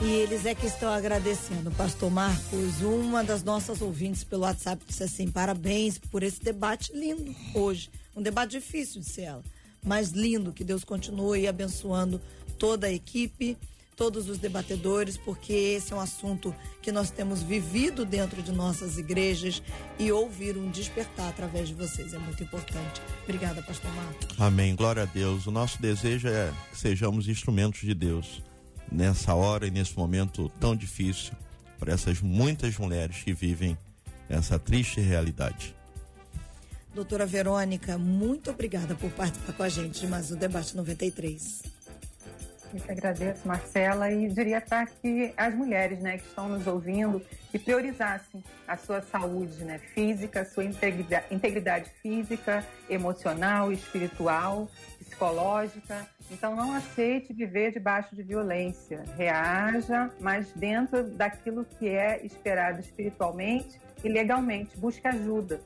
E 0.00 0.06
eles 0.06 0.44
é 0.44 0.54
que 0.54 0.66
estão 0.66 0.92
agradecendo. 0.92 1.70
Pastor 1.70 2.10
Marcos, 2.10 2.82
uma 2.82 3.22
das 3.22 3.44
nossas 3.44 3.80
ouvintes 3.80 4.24
pelo 4.24 4.42
WhatsApp 4.42 4.82
disse 4.86 5.04
assim: 5.04 5.30
parabéns 5.30 5.98
por 5.98 6.22
esse 6.22 6.42
debate 6.42 6.92
lindo 6.92 7.34
hoje. 7.54 7.90
Um 8.16 8.22
debate 8.22 8.52
difícil, 8.52 9.00
disse 9.00 9.22
ela, 9.22 9.42
mas 9.82 10.10
lindo. 10.10 10.52
Que 10.52 10.64
Deus 10.64 10.84
continue 10.84 11.46
abençoando 11.46 12.20
toda 12.58 12.86
a 12.86 12.92
equipe, 12.92 13.56
todos 13.96 14.28
os 14.28 14.38
debatedores, 14.38 15.16
porque 15.16 15.52
esse 15.52 15.92
é 15.92 15.96
um 15.96 16.00
assunto 16.00 16.54
que 16.82 16.90
nós 16.90 17.10
temos 17.10 17.42
vivido 17.42 18.04
dentro 18.04 18.42
de 18.42 18.52
nossas 18.52 18.98
igrejas 18.98 19.62
e 19.98 20.10
ouvir 20.10 20.56
um 20.56 20.70
despertar 20.70 21.28
através 21.28 21.68
de 21.68 21.74
vocês 21.74 22.12
é 22.12 22.18
muito 22.18 22.42
importante. 22.42 23.00
Obrigada, 23.22 23.62
Pastor 23.62 23.92
Marcos. 23.94 24.40
Amém. 24.40 24.74
Glória 24.74 25.02
a 25.02 25.06
Deus. 25.06 25.46
O 25.46 25.50
nosso 25.50 25.80
desejo 25.80 26.28
é 26.28 26.52
que 26.70 26.78
sejamos 26.78 27.28
instrumentos 27.28 27.80
de 27.80 27.94
Deus 27.94 28.42
nessa 28.90 29.34
hora 29.34 29.66
e 29.66 29.70
nesse 29.70 29.96
momento 29.96 30.48
tão 30.60 30.76
difícil 30.76 31.32
para 31.78 31.92
essas 31.92 32.20
muitas 32.20 32.76
mulheres 32.78 33.22
que 33.22 33.32
vivem 33.32 33.76
essa 34.28 34.58
triste 34.58 35.00
realidade. 35.00 35.73
Doutora 36.94 37.26
Verônica, 37.26 37.98
muito 37.98 38.52
obrigada 38.52 38.94
por 38.94 39.10
participar 39.10 39.52
com 39.52 39.64
a 39.64 39.68
gente 39.68 40.02
de 40.02 40.06
mais 40.06 40.30
um 40.30 40.36
Debate 40.36 40.76
93. 40.76 41.62
Eu 42.72 42.80
que 42.80 42.92
agradeço, 42.92 43.48
Marcela, 43.48 44.12
e 44.12 44.28
diria 44.28 44.60
para 44.60 44.86
que 44.86 45.34
as 45.36 45.52
mulheres 45.52 45.98
né, 45.98 46.18
que 46.18 46.24
estão 46.24 46.48
nos 46.48 46.68
ouvindo 46.68 47.20
que 47.50 47.58
priorizassem 47.58 48.44
a 48.68 48.76
sua 48.76 49.02
saúde 49.02 49.64
né, 49.64 49.80
física, 49.92 50.42
a 50.42 50.44
sua 50.44 50.62
integridade, 50.62 51.26
integridade 51.32 51.90
física, 52.00 52.64
emocional, 52.88 53.72
espiritual, 53.72 54.70
psicológica. 55.00 56.08
Então, 56.30 56.54
não 56.54 56.72
aceite 56.74 57.32
viver 57.32 57.72
debaixo 57.72 58.14
de 58.14 58.22
violência. 58.22 59.02
Reaja, 59.16 60.10
mas 60.20 60.52
dentro 60.52 61.02
daquilo 61.10 61.64
que 61.64 61.88
é 61.88 62.24
esperado 62.24 62.78
espiritualmente 62.78 63.80
e 64.04 64.08
legalmente. 64.08 64.76
Busque 64.76 65.08
ajuda 65.08 65.60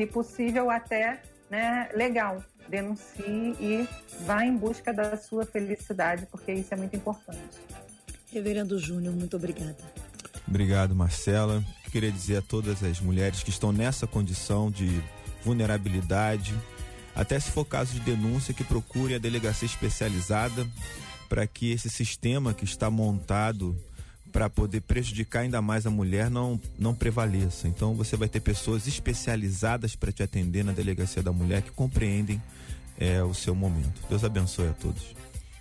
se 0.00 0.06
possível 0.06 0.70
até 0.70 1.20
né, 1.50 1.90
legal. 1.94 2.42
Denuncie 2.68 3.56
e 3.60 3.88
vá 4.24 4.44
em 4.44 4.56
busca 4.56 4.94
da 4.94 5.16
sua 5.16 5.44
felicidade, 5.44 6.26
porque 6.30 6.52
isso 6.52 6.72
é 6.72 6.76
muito 6.76 6.96
importante. 6.96 7.58
Reverendo 8.32 8.78
Júnior, 8.78 9.14
muito 9.14 9.36
obrigada. 9.36 9.76
Obrigado, 10.46 10.94
Marcela. 10.94 11.62
Queria 11.90 12.10
dizer 12.10 12.38
a 12.38 12.42
todas 12.42 12.82
as 12.82 13.00
mulheres 13.00 13.42
que 13.42 13.50
estão 13.50 13.72
nessa 13.72 14.06
condição 14.06 14.70
de 14.70 15.02
vulnerabilidade, 15.44 16.54
até 17.14 17.38
se 17.38 17.50
for 17.50 17.64
caso 17.64 17.92
de 17.92 18.00
denúncia, 18.00 18.54
que 18.54 18.62
procure 18.62 19.14
a 19.14 19.18
delegacia 19.18 19.66
especializada 19.66 20.66
para 21.28 21.46
que 21.46 21.72
esse 21.72 21.90
sistema 21.90 22.54
que 22.54 22.64
está 22.64 22.88
montado 22.88 23.76
para 24.32 24.48
poder 24.48 24.80
prejudicar 24.80 25.40
ainda 25.40 25.60
mais 25.60 25.86
a 25.86 25.90
mulher 25.90 26.30
não, 26.30 26.60
não 26.78 26.94
prevaleça. 26.94 27.68
Então 27.68 27.94
você 27.94 28.16
vai 28.16 28.28
ter 28.28 28.40
pessoas 28.40 28.86
especializadas 28.86 29.94
para 29.94 30.12
te 30.12 30.22
atender 30.22 30.64
na 30.64 30.72
delegacia 30.72 31.22
da 31.22 31.32
mulher 31.32 31.62
que 31.62 31.70
compreendem 31.70 32.40
é, 32.98 33.22
o 33.22 33.34
seu 33.34 33.54
momento. 33.54 34.00
Deus 34.08 34.24
abençoe 34.24 34.68
a 34.68 34.72
todos. 34.72 35.14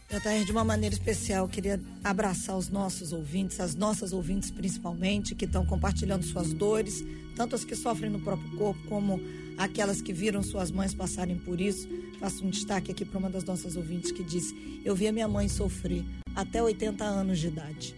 JR, 0.09 0.43
de 0.43 0.51
uma 0.51 0.63
maneira 0.63 0.93
especial, 0.93 1.47
queria 1.47 1.79
abraçar 2.03 2.57
os 2.57 2.67
nossos 2.67 3.13
ouvintes, 3.13 3.59
as 3.59 3.75
nossas 3.75 4.11
ouvintes 4.11 4.49
principalmente, 4.49 5.35
que 5.35 5.45
estão 5.45 5.63
compartilhando 5.63 6.25
suas 6.25 6.51
dores, 6.51 7.03
tanto 7.35 7.55
as 7.55 7.63
que 7.63 7.75
sofrem 7.75 8.09
no 8.09 8.19
próprio 8.19 8.49
corpo, 8.57 8.81
como 8.87 9.21
aquelas 9.55 10.01
que 10.01 10.11
viram 10.11 10.41
suas 10.41 10.71
mães 10.71 10.95
passarem 10.95 11.37
por 11.37 11.61
isso. 11.61 11.87
Faço 12.19 12.43
um 12.43 12.49
destaque 12.49 12.91
aqui 12.91 13.05
para 13.05 13.19
uma 13.19 13.29
das 13.29 13.43
nossas 13.43 13.75
ouvintes 13.75 14.11
que 14.11 14.23
disse: 14.23 14.81
Eu 14.83 14.95
vi 14.95 15.07
a 15.07 15.11
minha 15.11 15.27
mãe 15.27 15.47
sofrer 15.47 16.03
até 16.35 16.61
80 16.61 17.03
anos 17.03 17.37
de 17.37 17.47
idade 17.47 17.95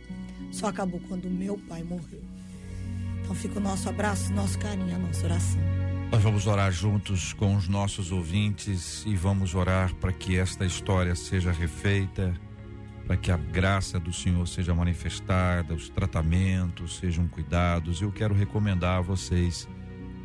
só 0.51 0.67
acabou 0.67 0.99
quando 1.07 1.29
meu 1.29 1.57
pai 1.57 1.83
morreu. 1.83 2.21
Então 3.21 3.33
fica 3.33 3.59
o 3.59 3.61
nosso 3.61 3.87
abraço, 3.87 4.31
nosso 4.33 4.59
carinho, 4.59 4.95
a 4.95 4.99
nossa 4.99 5.25
oração. 5.25 5.61
Nós 6.11 6.21
vamos 6.21 6.45
orar 6.45 6.71
juntos 6.71 7.31
com 7.31 7.55
os 7.55 7.69
nossos 7.69 8.11
ouvintes 8.11 9.05
e 9.07 9.15
vamos 9.15 9.55
orar 9.55 9.95
para 9.95 10.11
que 10.11 10.37
esta 10.37 10.65
história 10.65 11.15
seja 11.15 11.53
refeita, 11.53 12.33
para 13.07 13.15
que 13.15 13.31
a 13.31 13.37
graça 13.37 13.97
do 13.97 14.11
Senhor 14.11 14.45
seja 14.45 14.75
manifestada, 14.75 15.73
os 15.73 15.87
tratamentos 15.87 16.97
sejam 16.97 17.27
cuidados. 17.29 18.01
Eu 18.01 18.11
quero 18.11 18.33
recomendar 18.33 18.97
a 18.97 19.01
vocês 19.01 19.69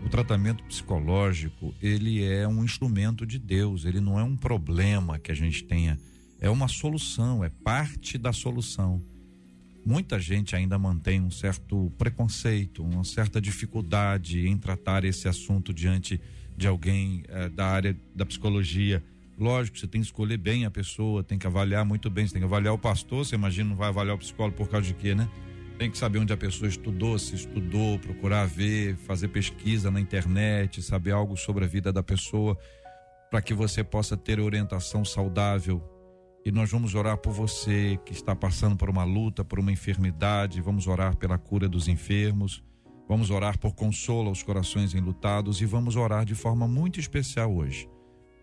o 0.04 0.08
tratamento 0.08 0.64
psicológico, 0.64 1.72
ele 1.80 2.24
é 2.24 2.46
um 2.46 2.64
instrumento 2.64 3.24
de 3.24 3.38
Deus, 3.38 3.84
ele 3.84 4.00
não 4.00 4.18
é 4.18 4.24
um 4.24 4.36
problema 4.36 5.18
que 5.18 5.30
a 5.30 5.34
gente 5.34 5.64
tenha, 5.64 5.98
é 6.40 6.50
uma 6.50 6.68
solução, 6.68 7.44
é 7.44 7.48
parte 7.48 8.18
da 8.18 8.32
solução 8.32 9.02
muita 9.86 10.18
gente 10.18 10.56
ainda 10.56 10.76
mantém 10.76 11.20
um 11.20 11.30
certo 11.30 11.92
preconceito, 11.96 12.82
uma 12.82 13.04
certa 13.04 13.40
dificuldade 13.40 14.48
em 14.48 14.58
tratar 14.58 15.04
esse 15.04 15.28
assunto 15.28 15.72
diante 15.72 16.20
de 16.56 16.66
alguém 16.66 17.22
eh, 17.28 17.48
da 17.50 17.66
área 17.66 17.96
da 18.12 18.26
psicologia. 18.26 19.00
Lógico, 19.38 19.78
você 19.78 19.86
tem 19.86 20.00
que 20.00 20.06
escolher 20.08 20.38
bem 20.38 20.64
a 20.64 20.70
pessoa, 20.72 21.22
tem 21.22 21.38
que 21.38 21.46
avaliar 21.46 21.84
muito 21.84 22.10
bem, 22.10 22.26
você 22.26 22.32
tem 22.32 22.40
que 22.40 22.46
avaliar 22.46 22.74
o 22.74 22.78
pastor, 22.78 23.24
você 23.24 23.36
imagina 23.36 23.70
não 23.70 23.76
vai 23.76 23.88
avaliar 23.88 24.16
o 24.16 24.18
psicólogo 24.18 24.56
por 24.56 24.68
causa 24.68 24.88
de 24.88 24.94
quê, 24.94 25.14
né? 25.14 25.28
Tem 25.78 25.88
que 25.88 25.98
saber 25.98 26.18
onde 26.18 26.32
a 26.32 26.36
pessoa 26.36 26.68
estudou, 26.68 27.16
se 27.16 27.36
estudou, 27.36 27.96
procurar 28.00 28.46
ver, 28.46 28.96
fazer 28.96 29.28
pesquisa 29.28 29.88
na 29.88 30.00
internet, 30.00 30.82
saber 30.82 31.12
algo 31.12 31.36
sobre 31.36 31.64
a 31.64 31.68
vida 31.68 31.92
da 31.92 32.02
pessoa, 32.02 32.58
para 33.30 33.40
que 33.40 33.54
você 33.54 33.84
possa 33.84 34.16
ter 34.16 34.40
orientação 34.40 35.04
saudável 35.04 35.80
E 36.46 36.52
nós 36.52 36.70
vamos 36.70 36.94
orar 36.94 37.18
por 37.18 37.32
você 37.32 37.98
que 38.06 38.12
está 38.12 38.36
passando 38.36 38.76
por 38.76 38.88
uma 38.88 39.02
luta, 39.02 39.44
por 39.44 39.58
uma 39.58 39.72
enfermidade. 39.72 40.60
Vamos 40.60 40.86
orar 40.86 41.16
pela 41.16 41.36
cura 41.36 41.68
dos 41.68 41.88
enfermos. 41.88 42.62
Vamos 43.08 43.30
orar 43.30 43.58
por 43.58 43.74
consolo 43.74 44.28
aos 44.28 44.44
corações 44.44 44.94
enlutados. 44.94 45.60
E 45.60 45.66
vamos 45.66 45.96
orar 45.96 46.24
de 46.24 46.36
forma 46.36 46.68
muito 46.68 47.00
especial 47.00 47.52
hoje 47.52 47.88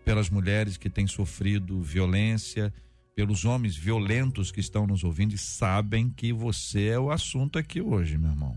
pelas 0.04 0.28
mulheres 0.28 0.76
que 0.76 0.90
têm 0.90 1.06
sofrido 1.06 1.80
violência, 1.80 2.70
pelos 3.16 3.46
homens 3.46 3.74
violentos 3.74 4.52
que 4.52 4.60
estão 4.60 4.86
nos 4.86 5.02
ouvindo 5.02 5.34
e 5.34 5.38
sabem 5.38 6.10
que 6.10 6.30
você 6.30 6.88
é 6.88 6.98
o 6.98 7.10
assunto 7.10 7.58
aqui 7.58 7.80
hoje, 7.80 8.18
meu 8.18 8.32
irmão. 8.32 8.54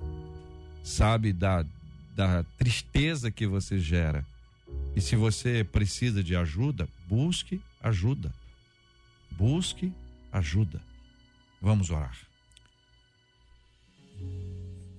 Sabe 0.83 1.31
da, 1.31 1.65
da 2.13 2.43
tristeza 2.57 3.31
que 3.31 3.47
você 3.47 3.79
gera. 3.79 4.25
E 4.93 4.99
se 4.99 5.15
você 5.15 5.63
precisa 5.63 6.21
de 6.21 6.35
ajuda, 6.35 6.85
busque 7.07 7.61
ajuda. 7.81 8.29
Busque 9.37 9.93
ajuda. 10.31 10.81
Vamos 11.61 11.91
orar. 11.91 12.17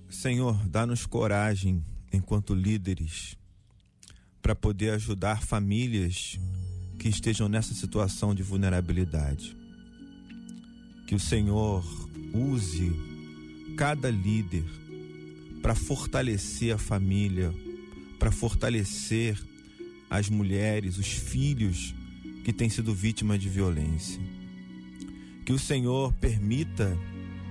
Senhor, 0.09 0.55
dá-nos 0.65 1.05
coragem 1.05 1.83
enquanto 2.11 2.55
líderes 2.55 3.35
para 4.41 4.55
poder 4.55 4.91
ajudar 4.91 5.43
famílias 5.43 6.39
que 6.97 7.09
estejam 7.09 7.49
nessa 7.49 7.73
situação 7.73 8.33
de 8.33 8.41
vulnerabilidade. 8.41 9.57
Que 11.05 11.15
o 11.15 11.19
Senhor 11.19 11.83
use 12.33 12.93
cada 13.77 14.09
líder 14.09 14.63
para 15.61 15.75
fortalecer 15.75 16.73
a 16.73 16.77
família, 16.77 17.53
para 18.17 18.31
fortalecer 18.31 19.37
as 20.09 20.29
mulheres, 20.29 20.97
os 20.97 21.07
filhos 21.07 21.93
que 22.43 22.53
têm 22.53 22.69
sido 22.69 22.93
vítimas 22.93 23.39
de 23.39 23.49
violência. 23.49 24.21
Que 25.45 25.53
o 25.53 25.59
Senhor 25.59 26.13
permita 26.13 26.97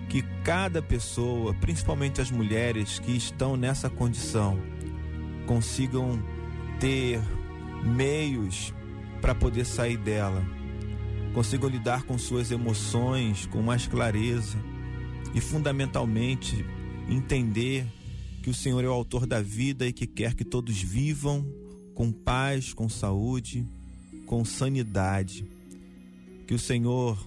que 0.08 0.22
cada 0.42 0.80
pessoa, 0.80 1.52
principalmente 1.54 2.20
as 2.20 2.30
mulheres 2.30 2.98
que 2.98 3.12
estão 3.16 3.56
nessa 3.56 3.90
condição, 3.90 4.58
consigam 5.46 6.22
ter 6.80 7.20
meios 7.84 8.72
para 9.20 9.34
poder 9.34 9.66
sair 9.66 9.96
dela, 9.96 10.44
consigam 11.34 11.68
lidar 11.68 12.04
com 12.04 12.16
suas 12.18 12.50
emoções 12.50 13.46
com 13.46 13.60
mais 13.62 13.86
clareza 13.86 14.58
e, 15.34 15.40
fundamentalmente, 15.40 16.64
entender 17.08 17.86
que 18.42 18.50
o 18.50 18.54
Senhor 18.54 18.82
é 18.84 18.88
o 18.88 18.92
autor 18.92 19.26
da 19.26 19.42
vida 19.42 19.86
e 19.86 19.92
que 19.92 20.06
quer 20.06 20.34
que 20.34 20.44
todos 20.44 20.80
vivam 20.80 21.46
com 21.94 22.10
paz, 22.12 22.72
com 22.72 22.88
saúde, 22.88 23.66
com 24.28 24.44
sanidade. 24.44 25.44
Que 26.46 26.54
o 26.54 26.58
Senhor 26.58 27.18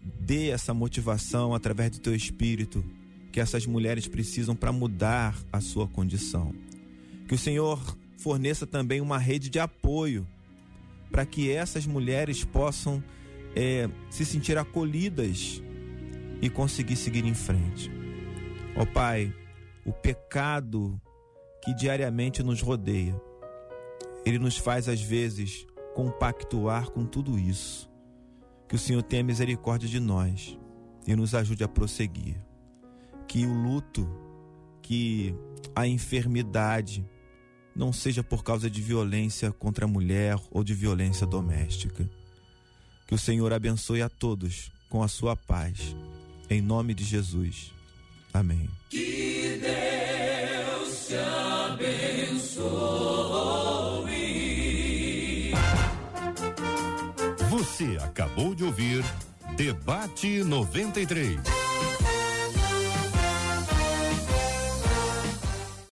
dê 0.00 0.48
essa 0.48 0.74
motivação 0.74 1.54
através 1.54 1.92
do 1.92 2.00
teu 2.00 2.14
espírito 2.14 2.84
que 3.30 3.38
essas 3.38 3.66
mulheres 3.66 4.08
precisam 4.08 4.56
para 4.56 4.72
mudar 4.72 5.36
a 5.52 5.60
sua 5.60 5.86
condição. 5.86 6.54
Que 7.28 7.34
o 7.34 7.38
Senhor 7.38 7.96
forneça 8.16 8.66
também 8.66 9.00
uma 9.00 9.18
rede 9.18 9.50
de 9.50 9.60
apoio 9.60 10.26
para 11.10 11.26
que 11.26 11.50
essas 11.50 11.86
mulheres 11.86 12.42
possam 12.42 13.04
é, 13.54 13.88
se 14.10 14.24
sentir 14.24 14.56
acolhidas 14.56 15.62
e 16.40 16.48
conseguir 16.48 16.96
seguir 16.96 17.24
em 17.24 17.34
frente. 17.34 17.90
Ó 18.74 18.82
oh, 18.82 18.86
Pai, 18.86 19.32
o 19.84 19.92
pecado 19.92 21.00
que 21.62 21.74
diariamente 21.74 22.42
nos 22.42 22.62
rodeia, 22.62 23.20
ele 24.24 24.38
nos 24.38 24.56
faz 24.56 24.88
às 24.88 25.00
vezes 25.00 25.66
compactuar 25.96 26.90
com 26.90 27.06
tudo 27.06 27.38
isso. 27.38 27.90
Que 28.68 28.74
o 28.74 28.78
Senhor 28.78 29.02
tenha 29.02 29.24
misericórdia 29.24 29.88
de 29.88 29.98
nós 29.98 30.58
e 31.06 31.16
nos 31.16 31.34
ajude 31.34 31.64
a 31.64 31.68
prosseguir. 31.68 32.36
Que 33.26 33.46
o 33.46 33.54
luto, 33.54 34.06
que 34.82 35.34
a 35.74 35.86
enfermidade, 35.86 37.02
não 37.74 37.94
seja 37.94 38.22
por 38.22 38.44
causa 38.44 38.68
de 38.68 38.82
violência 38.82 39.50
contra 39.50 39.86
a 39.86 39.88
mulher 39.88 40.38
ou 40.50 40.62
de 40.62 40.74
violência 40.74 41.26
doméstica. 41.26 42.06
Que 43.06 43.14
o 43.14 43.18
Senhor 43.18 43.50
abençoe 43.50 44.02
a 44.02 44.08
todos 44.10 44.70
com 44.90 45.02
a 45.02 45.08
sua 45.08 45.34
paz. 45.34 45.96
Em 46.50 46.60
nome 46.60 46.92
de 46.92 47.04
Jesus. 47.04 47.72
Amém. 48.34 48.68
Que 48.90 49.62
Deus 49.62 51.06
te 51.06 51.14
abençoe. 51.14 53.25
Acabou 58.36 58.54
de 58.54 58.64
ouvir 58.64 59.02
Debate 59.56 60.44
93. 60.44 61.40